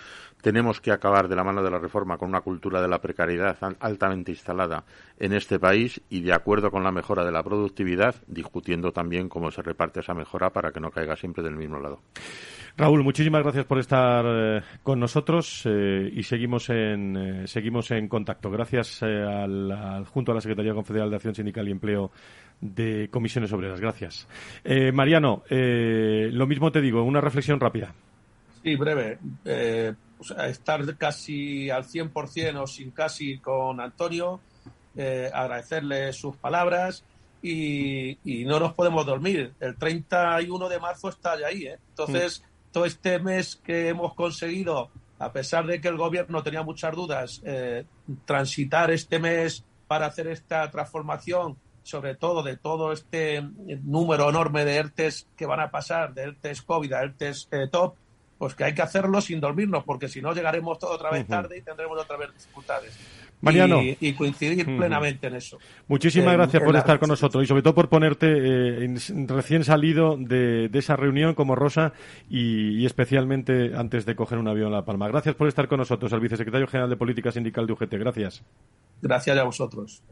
Tenemos 0.40 0.80
que 0.80 0.92
acabar 0.92 1.28
de 1.28 1.36
la 1.36 1.44
mano 1.44 1.62
de 1.62 1.70
la 1.70 1.78
reforma 1.78 2.16
con 2.16 2.28
una 2.28 2.40
cultura 2.40 2.80
de 2.80 2.88
la 2.88 3.00
precariedad 3.00 3.56
altamente 3.80 4.32
instalada 4.32 4.84
en 5.18 5.32
este 5.32 5.58
país 5.58 6.00
y 6.08 6.22
de 6.22 6.32
acuerdo 6.32 6.70
con 6.70 6.82
la 6.82 6.92
mejora 6.92 7.24
de 7.24 7.32
la 7.32 7.42
productividad, 7.42 8.14
discutiendo 8.62 8.92
también 8.92 9.28
cómo 9.28 9.50
se 9.50 9.60
reparte 9.60 10.00
esa 10.00 10.14
mejora 10.14 10.50
para 10.50 10.70
que 10.70 10.78
no 10.78 10.90
caiga 10.90 11.16
siempre 11.16 11.42
del 11.42 11.56
mismo 11.56 11.80
lado. 11.80 12.00
Raúl, 12.76 13.02
muchísimas 13.02 13.42
gracias 13.42 13.66
por 13.66 13.80
estar 13.80 14.24
eh, 14.24 14.62
con 14.84 15.00
nosotros 15.00 15.64
eh, 15.66 16.08
y 16.12 16.22
seguimos 16.22 16.70
en, 16.70 17.16
eh, 17.16 17.46
seguimos 17.48 17.90
en 17.90 18.06
contacto. 18.06 18.50
Gracias 18.50 19.02
al, 19.02 20.06
junto 20.06 20.30
a 20.30 20.36
la 20.36 20.40
Secretaría 20.40 20.74
Confederal 20.74 21.10
de 21.10 21.16
Acción 21.16 21.34
Sindical 21.34 21.66
y 21.66 21.72
Empleo 21.72 22.12
de 22.60 23.08
Comisiones 23.10 23.52
Obreras. 23.52 23.80
Gracias. 23.80 24.28
Mariano, 24.94 25.42
lo 25.50 26.46
mismo 26.46 26.70
te 26.70 26.80
digo, 26.80 27.02
una 27.02 27.20
reflexión 27.20 27.58
rápida. 27.58 27.92
Sí, 28.62 28.76
breve. 28.76 29.18
estar 30.46 30.96
casi 30.96 31.68
al 31.68 31.82
100% 31.82 32.62
o 32.62 32.66
sin 32.68 32.92
casi 32.92 33.38
con 33.38 33.80
Antonio, 33.80 34.38
agradecerle 34.94 36.12
sus 36.12 36.36
palabras 36.36 37.04
y, 37.42 38.44
no 38.44 38.60
nos 38.60 38.74
podemos 38.74 39.04
dormir. 39.04 39.54
El 39.60 39.76
31 39.76 40.68
de 40.68 40.78
marzo 40.80 41.08
está 41.08 41.38
ya 41.38 41.48
ahí, 41.48 41.66
¿eh? 41.66 41.78
Entonces, 41.90 42.44
todo 42.70 42.84
este 42.84 43.18
mes 43.18 43.56
que 43.56 43.88
hemos 43.88 44.14
conseguido, 44.14 44.90
a 45.18 45.32
pesar 45.32 45.66
de 45.66 45.80
que 45.80 45.88
el 45.88 45.96
gobierno 45.96 46.42
tenía 46.42 46.62
muchas 46.62 46.94
dudas, 46.94 47.42
eh, 47.44 47.84
transitar 48.24 48.90
este 48.90 49.18
mes 49.18 49.64
para 49.86 50.06
hacer 50.06 50.28
esta 50.28 50.70
transformación, 50.70 51.58
sobre 51.82 52.14
todo 52.14 52.42
de 52.42 52.56
todo 52.56 52.92
este 52.92 53.42
número 53.82 54.30
enorme 54.30 54.64
de 54.64 54.76
ERTES 54.76 55.28
que 55.36 55.46
van 55.46 55.60
a 55.60 55.70
pasar, 55.70 56.14
de 56.14 56.22
ERTES 56.22 56.62
COVID 56.62 56.92
a 56.92 57.02
ERTES 57.02 57.48
eh, 57.50 57.68
top, 57.70 57.96
pues 58.38 58.54
que 58.54 58.64
hay 58.64 58.74
que 58.74 58.82
hacerlo 58.82 59.20
sin 59.20 59.40
dormirnos, 59.40 59.84
porque 59.84 60.08
si 60.08 60.20
no 60.20 60.32
llegaremos 60.32 60.78
todo 60.78 60.92
otra 60.92 61.10
vez 61.10 61.26
tarde 61.26 61.58
y 61.58 61.62
tendremos 61.62 62.00
otra 62.00 62.16
vez 62.16 62.32
dificultades. 62.32 62.98
Mariano. 63.42 63.80
Y, 63.82 64.12
coincidir 64.14 64.64
plenamente 64.64 65.26
en 65.26 65.34
eso. 65.34 65.58
Muchísimas 65.88 66.34
gracias 66.34 66.62
por 66.62 66.76
estar 66.76 66.98
con 66.98 67.08
nosotros 67.08 67.42
y 67.42 67.46
sobre 67.46 67.62
todo 67.62 67.74
por 67.74 67.88
ponerte 67.88 68.26
eh, 68.28 68.94
recién 69.26 69.64
salido 69.64 70.16
de, 70.16 70.70
esa 70.72 70.96
reunión 70.96 71.34
como 71.34 71.56
Rosa 71.56 71.92
y, 72.30 72.86
especialmente 72.86 73.72
antes 73.76 74.06
de 74.06 74.14
coger 74.14 74.38
un 74.38 74.48
avión 74.48 74.68
a 74.72 74.76
La 74.76 74.84
Palma. 74.84 75.08
Gracias 75.08 75.34
por 75.34 75.48
estar 75.48 75.68
con 75.68 75.78
nosotros, 75.78 76.12
al 76.12 76.20
vicesecretario 76.20 76.68
general 76.68 76.88
de 76.88 76.96
Política 76.96 77.32
Sindical 77.32 77.66
de 77.66 77.72
UGT. 77.72 77.92
Gracias. 77.94 78.42
Gracias 79.02 79.36
a 79.36 79.42
vosotros. 79.42 80.02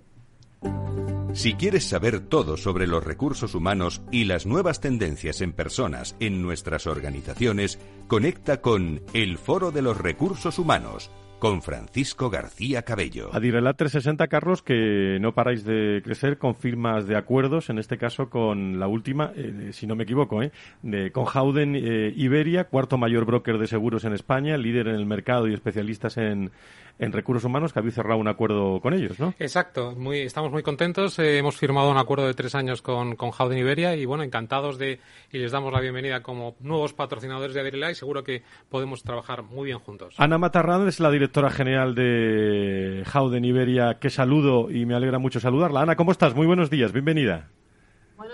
Si 1.33 1.55
quieres 1.55 1.85
saber 1.85 2.19
todo 2.19 2.57
sobre 2.57 2.89
los 2.89 3.05
recursos 3.05 3.55
humanos 3.55 4.03
y 4.11 4.25
las 4.25 4.47
nuevas 4.47 4.81
tendencias 4.81 5.41
en 5.41 5.53
personas 5.53 6.17
en 6.19 6.43
nuestras 6.43 6.89
organizaciones, 6.89 7.79
conecta 8.09 8.61
con 8.61 9.01
el 9.15 9.39
Foro 9.39 9.71
de 9.71 9.83
los 9.83 9.97
Recursos 9.97 10.59
Humanos 10.59 11.11
con 11.41 11.63
Francisco 11.63 12.31
García 12.31 12.83
Cabello. 12.83 13.31
Adirelat 13.33 13.77
360, 13.77 14.29
Carlos, 14.29 14.63
que 14.63 15.19
no 15.21 15.33
paráis 15.33 15.65
de 15.65 16.03
crecer 16.05 16.39
con 16.39 16.55
firmas 16.55 17.09
de 17.09 17.17
acuerdos, 17.17 17.71
en 17.71 17.79
este 17.79 17.99
caso 17.99 18.29
con 18.29 18.79
la 18.79 18.87
última, 18.87 19.33
eh, 19.35 19.71
si 19.73 19.87
no 19.87 19.97
me 19.97 20.05
equivoco, 20.05 20.43
eh, 20.43 20.53
de, 20.83 21.11
con 21.11 21.25
Howden 21.25 21.75
eh, 21.75 22.13
Iberia, 22.15 22.65
cuarto 22.65 22.99
mayor 22.99 23.25
broker 23.25 23.59
de 23.59 23.67
seguros 23.67 24.05
en 24.05 24.13
España, 24.13 24.57
líder 24.59 24.89
en 24.89 24.97
el 24.97 25.07
mercado 25.07 25.49
y 25.49 25.55
especialistas 25.55 26.19
en, 26.19 26.53
en 27.01 27.13
recursos 27.13 27.45
humanos, 27.45 27.73
que 27.73 27.79
habéis 27.79 27.95
cerrado 27.95 28.21
un 28.21 28.29
acuerdo 28.29 28.81
con 28.81 28.95
ellos, 28.95 29.19
¿no? 29.19 29.35
Exacto, 29.39 29.95
muy, 29.97 30.21
estamos 30.21 30.53
muy 30.53 30.63
contentos. 30.63 31.19
Eh, 31.19 31.39
hemos 31.39 31.57
firmado 31.57 31.91
un 31.91 31.97
acuerdo 31.97 32.27
de 32.27 32.35
tres 32.35 32.55
años 32.55 32.83
con, 32.83 33.17
con 33.17 33.31
Howden 33.31 33.59
Iberia 33.59 33.97
y, 33.97 34.05
bueno, 34.05 34.23
encantados 34.23 34.79
de, 34.79 35.01
y 35.33 35.39
les 35.39 35.51
damos 35.51 35.73
la 35.73 35.81
bienvenida 35.81 36.23
como 36.23 36.57
nuevos 36.61 36.93
patrocinadores 36.93 37.55
de 37.55 37.61
Adirela 37.61 37.91
y 37.91 37.95
seguro 37.95 38.23
que 38.23 38.43
podemos 38.69 39.03
trabajar 39.03 39.43
muy 39.43 39.67
bien 39.67 39.79
juntos. 39.79 40.15
Ana 40.19 40.39
Matarrán 40.39 40.87
es 40.87 41.01
la 41.01 41.11
directora 41.11 41.51
general 41.51 41.95
de 41.95 43.05
Howden 43.13 43.45
Iberia, 43.45 43.99
que 43.99 44.11
saludo 44.11 44.71
y 44.71 44.85
me 44.85 44.95
alegra 44.95 45.19
mucho 45.19 45.41
saludarla. 45.41 45.81
Ana, 45.81 45.97
¿cómo 45.97 46.13
estás? 46.13 46.35
Muy 46.35 46.47
buenos 46.47 46.71
días, 46.71 46.93
bienvenida. 46.93 47.49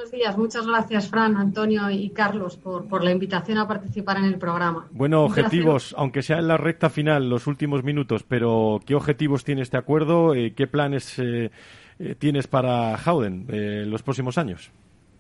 Buenos 0.07 0.21
días, 0.21 0.39
muchas 0.39 0.67
gracias 0.69 1.09
Fran, 1.09 1.37
Antonio 1.37 1.91
y 1.91 2.11
Carlos 2.11 2.57
por, 2.57 2.87
por 2.87 3.03
la 3.03 3.11
invitación 3.11 3.59
a 3.59 3.67
participar 3.67 4.19
en 4.19 4.27
el 4.27 4.39
programa. 4.39 4.87
Bueno, 4.93 5.25
objetivos, 5.25 5.97
aunque 5.99 6.23
sea 6.23 6.39
en 6.39 6.47
la 6.47 6.57
recta 6.57 6.91
final, 6.91 7.29
los 7.29 7.49
últimos 7.49 7.83
minutos, 7.83 8.23
pero 8.23 8.79
¿qué 8.87 8.95
objetivos 8.95 9.43
tiene 9.43 9.63
este 9.63 9.77
acuerdo? 9.77 10.33
Eh, 10.33 10.55
¿Qué 10.55 10.69
planes 10.69 11.19
eh, 11.19 11.51
eh, 11.99 12.15
tienes 12.15 12.47
para 12.47 12.97
Howden 12.97 13.47
en 13.49 13.91
los 13.91 14.05
próximos 14.05 14.39
años? 14.39 14.71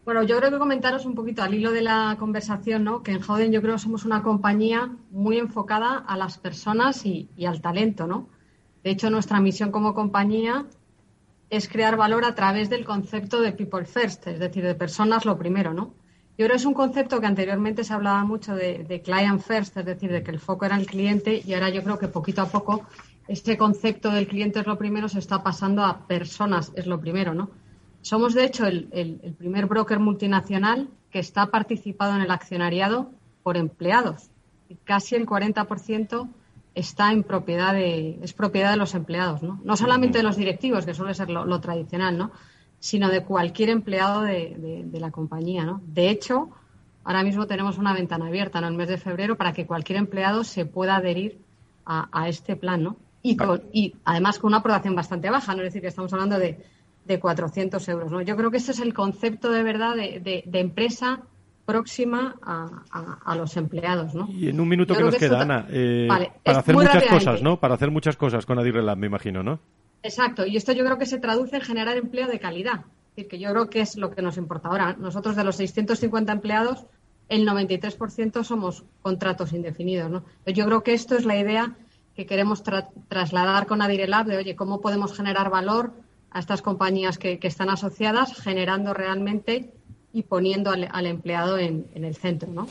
Bueno, 0.04 0.22
yo 0.22 0.38
creo 0.38 0.52
que 0.52 0.58
comentaros 0.58 1.04
un 1.04 1.16
poquito 1.16 1.42
al 1.42 1.52
hilo 1.52 1.72
de 1.72 1.82
la 1.82 2.14
conversación, 2.16 2.84
¿no? 2.84 3.02
que 3.02 3.10
en 3.10 3.22
Howden 3.22 3.50
yo 3.50 3.60
creo 3.62 3.74
que 3.74 3.80
somos 3.80 4.04
una 4.04 4.22
compañía 4.22 4.92
muy 5.10 5.38
enfocada 5.38 5.96
a 5.96 6.16
las 6.16 6.38
personas 6.38 7.04
y, 7.04 7.28
y 7.36 7.46
al 7.46 7.60
talento, 7.60 8.06
¿no? 8.06 8.28
De 8.84 8.90
hecho, 8.90 9.10
nuestra 9.10 9.40
misión 9.40 9.72
como 9.72 9.94
compañía 9.94 10.64
es 11.50 11.68
crear 11.68 11.96
valor 11.96 12.24
a 12.24 12.34
través 12.34 12.70
del 12.70 12.84
concepto 12.84 13.40
de 13.40 13.52
people 13.52 13.84
first, 13.84 14.26
es 14.26 14.38
decir, 14.38 14.64
de 14.64 14.74
personas 14.74 15.24
lo 15.24 15.38
primero, 15.38 15.72
¿no? 15.72 15.94
Yo 16.38 16.44
creo 16.44 16.50
que 16.50 16.56
es 16.56 16.66
un 16.66 16.74
concepto 16.74 17.18
que 17.18 17.26
anteriormente 17.26 17.82
se 17.82 17.94
hablaba 17.94 18.22
mucho 18.24 18.54
de, 18.54 19.00
client 19.02 19.40
first, 19.40 19.76
es 19.78 19.86
decir, 19.86 20.12
de 20.12 20.22
que 20.22 20.30
el 20.30 20.38
foco 20.38 20.66
era 20.66 20.76
el 20.76 20.86
cliente 20.86 21.42
y 21.46 21.54
ahora 21.54 21.70
yo 21.70 21.82
creo 21.82 21.98
que 21.98 22.08
poquito 22.08 22.42
a 22.42 22.46
poco 22.46 22.86
este 23.26 23.56
concepto 23.56 24.10
del 24.10 24.26
cliente 24.26 24.60
es 24.60 24.66
lo 24.66 24.76
primero 24.76 25.08
se 25.08 25.18
está 25.18 25.42
pasando 25.42 25.82
a 25.82 26.06
personas 26.06 26.72
es 26.74 26.86
lo 26.86 27.00
primero, 27.00 27.32
¿no? 27.32 27.50
Somos, 28.02 28.34
de 28.34 28.44
hecho, 28.44 28.66
el, 28.66 28.88
el, 28.92 29.34
primer 29.36 29.66
broker 29.66 29.98
multinacional 29.98 30.90
que 31.10 31.18
está 31.18 31.46
participado 31.46 32.14
en 32.14 32.20
el 32.20 32.30
accionariado 32.30 33.10
por 33.42 33.56
empleados. 33.56 34.30
Y 34.68 34.76
casi 34.76 35.16
el 35.16 35.26
40% 35.26 36.28
está 36.76 37.10
en 37.10 37.24
propiedad 37.24 37.72
de, 37.72 38.18
es 38.22 38.34
propiedad 38.34 38.70
de 38.70 38.76
los 38.76 38.94
empleados, 38.94 39.42
¿no? 39.42 39.58
No 39.64 39.76
solamente 39.78 40.18
de 40.18 40.24
los 40.24 40.36
directivos, 40.36 40.84
que 40.84 40.92
suele 40.92 41.14
ser 41.14 41.30
lo, 41.30 41.60
tradicional, 41.60 42.18
¿no? 42.18 42.30
Sino 42.78 43.08
de 43.08 43.24
cualquier 43.24 43.70
empleado 43.70 44.20
de, 44.20 44.84
de, 44.84 45.00
la 45.00 45.10
compañía, 45.10 45.64
¿no? 45.64 45.80
De 45.86 46.10
hecho, 46.10 46.50
ahora 47.02 47.22
mismo 47.22 47.46
tenemos 47.46 47.78
una 47.78 47.94
ventana 47.94 48.26
abierta, 48.26 48.58
en 48.58 48.66
El 48.66 48.74
mes 48.74 48.88
de 48.88 48.98
febrero 48.98 49.36
para 49.38 49.54
que 49.54 49.64
cualquier 49.64 49.98
empleado 49.98 50.44
se 50.44 50.66
pueda 50.66 50.96
adherir 50.96 51.38
a, 51.86 52.08
a 52.12 52.28
este 52.28 52.56
plan, 52.56 52.82
¿no? 52.82 52.96
Y, 53.22 53.36
con, 53.36 53.62
y 53.72 53.94
además 54.04 54.38
con 54.38 54.48
una 54.48 54.58
aprobación 54.58 54.94
bastante 54.94 55.30
baja, 55.30 55.54
¿no? 55.54 55.62
Es 55.62 55.68
decir, 55.68 55.80
que 55.80 55.88
estamos 55.88 56.12
hablando 56.12 56.38
de, 56.38 56.62
de 57.06 57.18
400 57.18 57.88
euros, 57.88 58.12
¿no? 58.12 58.20
Yo 58.20 58.36
creo 58.36 58.50
que 58.50 58.58
ese 58.58 58.72
es 58.72 58.80
el 58.80 58.92
concepto 58.92 59.50
de 59.50 59.62
verdad 59.62 59.96
de, 59.96 60.42
de 60.46 60.60
empresa 60.60 61.22
próxima 61.66 62.36
a, 62.42 63.34
los 63.34 63.56
empleados, 63.56 64.14
¿no? 64.14 64.28
Y 64.30 64.48
en 64.48 64.60
un 64.60 64.68
minuto 64.68 64.94
que 64.94 65.02
nos 65.02 65.16
queda, 65.16 65.42
Ana, 65.42 65.66
eh, 65.68 66.08
para 66.42 66.60
hacer 66.60 66.74
muchas 66.74 67.04
cosas, 67.06 67.42
¿no? 67.42 67.58
Para 67.58 67.74
hacer 67.74 67.90
muchas 67.90 68.16
cosas 68.16 68.46
con 68.46 68.58
Adirrelab, 68.58 68.96
me 68.96 69.08
imagino, 69.08 69.42
¿no? 69.42 69.58
Exacto, 70.02 70.46
y 70.46 70.56
esto 70.56 70.72
yo 70.72 70.84
creo 70.84 70.96
que 70.96 71.06
se 71.06 71.18
traduce 71.18 71.56
en 71.56 71.62
generar 71.62 71.96
empleo 71.96 72.28
de 72.28 72.38
calidad. 72.38 72.84
Es 72.84 73.16
decir, 73.16 73.28
que 73.28 73.38
yo 73.38 73.50
creo 73.50 73.68
que 73.68 73.80
es 73.80 73.96
lo 73.96 74.12
que 74.12 74.22
nos 74.22 74.36
importa 74.36 74.68
ahora. 74.68 74.94
Nosotros 74.98 75.34
de 75.34 75.42
los 75.42 75.56
650 75.56 76.32
empleados, 76.32 76.86
el 77.28 77.46
93% 77.46 78.44
somos 78.44 78.84
contratos 79.02 79.52
indefinidos, 79.52 80.10
¿no? 80.10 80.24
Yo 80.46 80.66
creo 80.66 80.84
que 80.84 80.94
esto 80.94 81.16
es 81.16 81.24
la 81.24 81.36
idea 81.36 81.74
que 82.14 82.26
queremos 82.26 82.62
trasladar 83.08 83.66
con 83.66 83.82
Adirelab 83.82 84.26
de, 84.26 84.36
oye, 84.36 84.54
¿cómo 84.54 84.80
podemos 84.80 85.14
generar 85.16 85.50
valor 85.50 85.92
a 86.30 86.38
estas 86.38 86.62
compañías 86.62 87.18
que 87.18 87.40
están 87.42 87.70
asociadas, 87.70 88.40
generando 88.40 88.94
realmente 88.94 89.72
y 90.16 90.22
poniendo 90.22 90.70
al, 90.70 91.06
empleado 91.06 91.58
en, 91.58 91.86
el 91.94 92.14
centro, 92.14 92.50
¿no? 92.50 92.66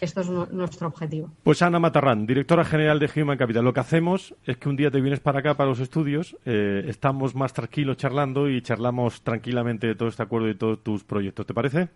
Esto 0.00 0.20
es 0.20 0.28
nuestro 0.28 0.88
objetivo. 0.88 1.30
Pues 1.44 1.62
Ana 1.62 1.78
Matarrán, 1.78 2.26
directora 2.26 2.64
general 2.64 2.98
de 2.98 3.08
Human 3.14 3.38
Capital. 3.38 3.64
Lo 3.64 3.72
que 3.72 3.78
hacemos 3.78 4.34
es 4.44 4.56
que 4.56 4.68
un 4.68 4.74
día 4.74 4.90
te 4.90 5.00
vienes 5.00 5.20
para 5.20 5.38
acá, 5.38 5.54
para 5.54 5.68
los 5.68 5.78
estudios, 5.78 6.36
eh, 6.44 6.84
estamos 6.88 7.36
más 7.36 7.52
tranquilos 7.52 7.98
charlando 7.98 8.50
y 8.50 8.62
charlamos 8.62 9.22
tranquilamente 9.22 9.86
de 9.86 9.94
todo 9.94 10.08
este 10.08 10.24
acuerdo 10.24 10.48
y 10.48 10.56
todos 10.56 10.82
tus 10.82 11.04
proyectos. 11.04 11.46
¿Te 11.46 11.54
parece? 11.54 11.88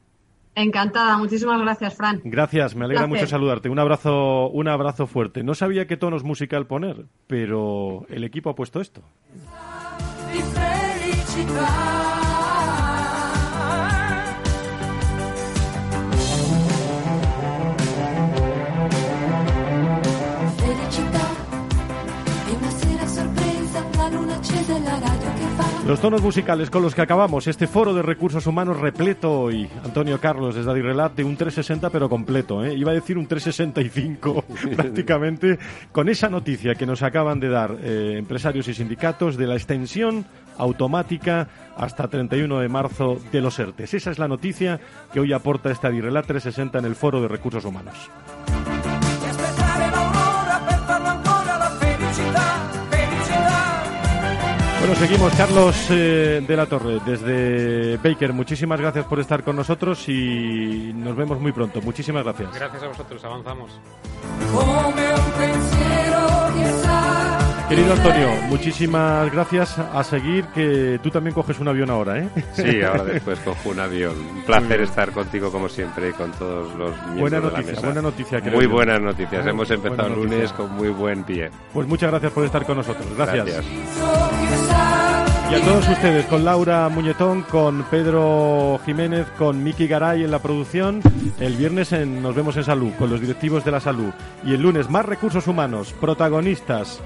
Encantada, 0.55 1.19
muchísimas 1.19 1.61
gracias, 1.61 1.95
Fran. 1.95 2.21
Gracias, 2.23 2.77
me 2.77 2.85
alegra 2.85 3.09
mucho 3.09 3.27
saludarte. 3.27 3.71
Un 3.71 3.81
abrazo, 3.81 4.51
un 4.51 4.69
abrazo 4.69 5.09
fuerte. 5.09 5.43
No 5.43 5.57
sabía 5.57 5.89
qué 5.89 5.97
tonos 5.97 6.23
musical 6.23 6.69
poner, 6.69 7.07
pero 7.27 8.07
el 8.09 8.23
equipo 8.23 8.51
ha 8.51 8.55
puesto 8.55 8.81
esto. 8.81 9.03
Los 25.93 26.01
tonos 26.01 26.23
musicales 26.23 26.71
con 26.71 26.81
los 26.81 26.95
que 26.95 27.03
acabamos 27.03 27.47
este 27.47 27.67
foro 27.67 27.93
de 27.93 28.01
recursos 28.01 28.47
humanos 28.47 28.81
repleto 28.81 29.31
hoy, 29.31 29.69
Antonio 29.85 30.19
Carlos 30.19 30.55
desde 30.55 30.71
Adirrelat, 30.71 31.15
de 31.15 31.23
un 31.23 31.37
360 31.37 31.91
pero 31.91 32.09
completo, 32.09 32.65
¿eh? 32.65 32.73
iba 32.73 32.93
a 32.93 32.95
decir 32.95 33.19
un 33.19 33.27
365 33.27 34.43
prácticamente, 34.75 35.59
con 35.93 36.09
esa 36.09 36.31
noticia 36.31 36.77
que 36.77 36.87
nos 36.87 37.03
acaban 37.03 37.41
de 37.41 37.51
dar 37.51 37.77
eh, 37.83 38.15
empresarios 38.17 38.69
y 38.69 38.75
sindicatos 38.75 39.37
de 39.37 39.47
la 39.47 39.55
extensión 39.55 40.25
automática 40.57 41.49
hasta 41.77 42.09
31 42.09 42.61
de 42.61 42.69
marzo 42.71 43.19
de 43.31 43.43
los 43.43 43.59
ERTES. 43.59 43.93
Esa 43.93 44.13
es 44.13 44.19
la 44.19 44.29
noticia 44.29 44.81
que 45.13 45.21
hoy 45.21 45.35
aporta 45.35 45.71
este 45.71 45.89
Adirrelat 45.89 46.25
360 46.25 46.79
en 46.79 46.85
el 46.87 46.95
foro 46.95 47.21
de 47.21 47.29
recursos 47.29 47.67
humanos. 47.67 48.11
Seguimos. 54.97 55.33
Carlos 55.35 55.87
eh, 55.91 56.45
de 56.47 56.57
la 56.57 56.67
Torre, 56.67 57.01
desde 57.05 57.97
Baker. 57.97 58.33
Muchísimas 58.33 58.81
gracias 58.81 59.05
por 59.07 59.21
estar 59.21 59.43
con 59.43 59.57
nosotros 59.57 60.09
y 60.09 60.93
nos 60.95 61.17
vemos 61.17 61.41
muy 61.41 61.53
pronto. 61.53 61.81
Muchísimas 61.81 62.25
gracias. 62.25 62.55
Gracias 62.55 62.83
a 62.83 62.89
vosotros. 62.89 63.25
Avanzamos. 63.25 63.73
Querido 67.73 67.95
Antonio, 67.95 68.29
muchísimas 68.51 69.33
gracias. 69.33 69.79
A 69.79 70.05
seguir, 70.05 70.45
que 70.49 71.01
tú 71.03 71.09
también 71.09 71.33
coges 71.33 71.59
un 71.59 71.69
avión 71.69 71.89
ahora, 71.89 72.19
¿eh? 72.19 72.29
Sí, 72.53 72.83
ahora 72.83 73.05
después 73.05 73.39
cojo 73.39 73.71
un 73.71 73.81
avión. 73.81 74.15
Un 74.15 74.43
placer 74.43 74.83
estar 74.83 75.11
contigo, 75.11 75.51
como 75.51 75.71
siempre, 75.71 76.11
y 76.11 76.13
con 76.13 76.31
todos 76.33 76.75
los 76.75 76.91
miembros 77.15 77.19
buena 77.19 77.41
noticia, 77.41 77.63
de 77.63 77.65
la 77.65 77.73
mesa. 77.73 77.87
Buena 77.87 78.03
noticia, 78.03 78.41
Muy 78.41 78.67
buenas 78.67 79.01
noticias. 79.01 79.47
Hemos 79.47 79.71
empezado 79.71 80.09
el 80.09 80.15
lunes 80.15 80.53
con 80.53 80.71
muy 80.73 80.91
buen 80.91 81.25
pie. 81.25 81.51
Pues 81.73 81.89
muchas 81.89 82.11
gracias 82.11 82.31
por 82.33 82.45
estar 82.45 82.67
con 82.67 82.77
nosotros. 82.77 83.07
gracias. 83.17 83.65
Y 85.51 85.55
a 85.55 85.61
todos 85.65 85.89
ustedes, 85.89 86.27
con 86.27 86.45
Laura 86.45 86.91
Muñetón, 86.91 87.41
con 87.41 87.85
Pedro 87.85 88.81
Jiménez, 88.85 89.27
con 89.39 89.65
Miki 89.65 89.87
Garay 89.87 90.25
en 90.25 90.31
la 90.31 90.41
producción. 90.41 91.01
El 91.41 91.57
viernes 91.57 91.91
nos 92.07 92.35
vemos 92.35 92.55
en 92.59 92.65
salud, 92.65 92.93
con 92.99 93.09
los 93.09 93.23
directivos 93.23 93.65
de 93.65 93.71
la 93.71 93.81
salud. 93.81 94.13
Y 94.45 94.53
el 94.53 94.61
lunes, 94.61 94.91
más 94.91 95.07
recursos 95.07 95.47
humanos, 95.47 95.95
protagonistas, 95.99 97.01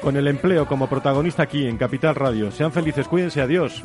con 0.00 0.16
el 0.16 0.28
empleo 0.28 0.66
como 0.66 0.88
protagonista 0.88 1.42
aquí 1.42 1.66
en 1.66 1.76
Capital 1.76 2.14
Radio. 2.14 2.50
Sean 2.50 2.72
felices, 2.72 3.08
cuídense, 3.08 3.40
adiós. 3.40 3.84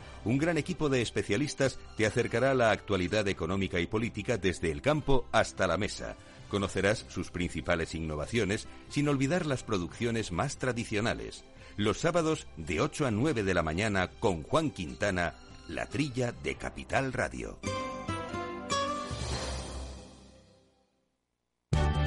un 0.25 0.37
gran 0.37 0.57
equipo 0.57 0.89
de 0.89 1.01
especialistas 1.01 1.79
te 1.97 2.05
acercará 2.05 2.51
a 2.51 2.55
la 2.55 2.71
actualidad 2.71 3.27
económica 3.27 3.79
y 3.79 3.87
política 3.87 4.37
desde 4.37 4.71
el 4.71 4.81
campo 4.81 5.27
hasta 5.31 5.67
la 5.67 5.77
mesa. 5.77 6.15
Conocerás 6.49 7.05
sus 7.07 7.31
principales 7.31 7.95
innovaciones 7.95 8.67
sin 8.89 9.07
olvidar 9.07 9.45
las 9.45 9.63
producciones 9.63 10.31
más 10.31 10.57
tradicionales. 10.57 11.43
Los 11.77 11.99
sábados 11.99 12.47
de 12.57 12.81
8 12.81 13.07
a 13.07 13.11
9 13.11 13.43
de 13.43 13.53
la 13.53 13.63
mañana 13.63 14.09
con 14.19 14.43
Juan 14.43 14.71
Quintana 14.71 15.35
La 15.67 15.85
Trilla 15.85 16.33
de 16.43 16.55
Capital 16.55 17.13
Radio. 17.13 17.57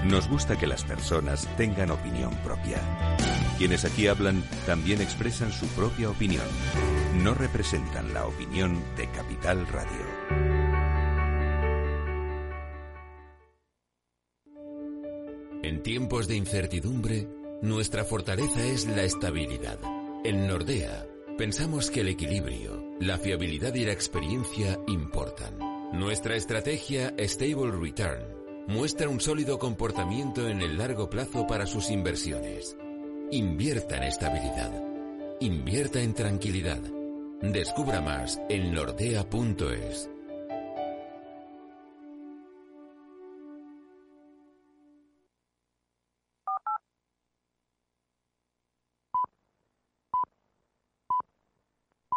Nos 0.04 0.28
gusta 0.28 0.58
que 0.58 0.66
las 0.66 0.84
personas 0.84 1.48
tengan 1.56 1.90
opinión 1.90 2.36
propia. 2.44 2.76
Quienes 3.56 3.86
aquí 3.86 4.06
hablan 4.06 4.44
también 4.66 5.00
expresan 5.00 5.50
su 5.50 5.66
propia 5.68 6.10
opinión. 6.10 6.44
No 7.22 7.32
representan 7.32 8.12
la 8.12 8.26
opinión 8.26 8.82
de 8.96 9.08
Capital 9.08 9.66
Radio. 9.68 10.44
En 15.62 15.82
tiempos 15.82 16.26
de 16.26 16.36
incertidumbre, 16.36 17.28
nuestra 17.62 18.04
fortaleza 18.04 18.64
es 18.64 18.86
la 18.86 19.04
estabilidad. 19.04 19.78
En 20.24 20.48
Nordea, 20.48 21.06
pensamos 21.38 21.90
que 21.90 22.00
el 22.00 22.08
equilibrio, 22.08 22.84
la 23.00 23.16
fiabilidad 23.16 23.74
y 23.74 23.84
la 23.84 23.92
experiencia 23.92 24.80
importan. 24.88 25.56
Nuestra 25.92 26.34
estrategia 26.34 27.14
Stable 27.16 27.70
Return 27.70 28.24
muestra 28.66 29.08
un 29.08 29.20
sólido 29.20 29.60
comportamiento 29.60 30.48
en 30.48 30.62
el 30.62 30.76
largo 30.76 31.08
plazo 31.08 31.46
para 31.46 31.66
sus 31.66 31.90
inversiones. 31.90 32.76
Invierta 33.30 33.98
en 33.98 34.02
estabilidad. 34.02 34.82
Invierta 35.40 36.00
en 36.00 36.14
tranquilidad. 36.14 36.80
Descubra 37.52 38.00
más 38.00 38.40
en 38.48 38.72
nordea.es. 38.72 40.13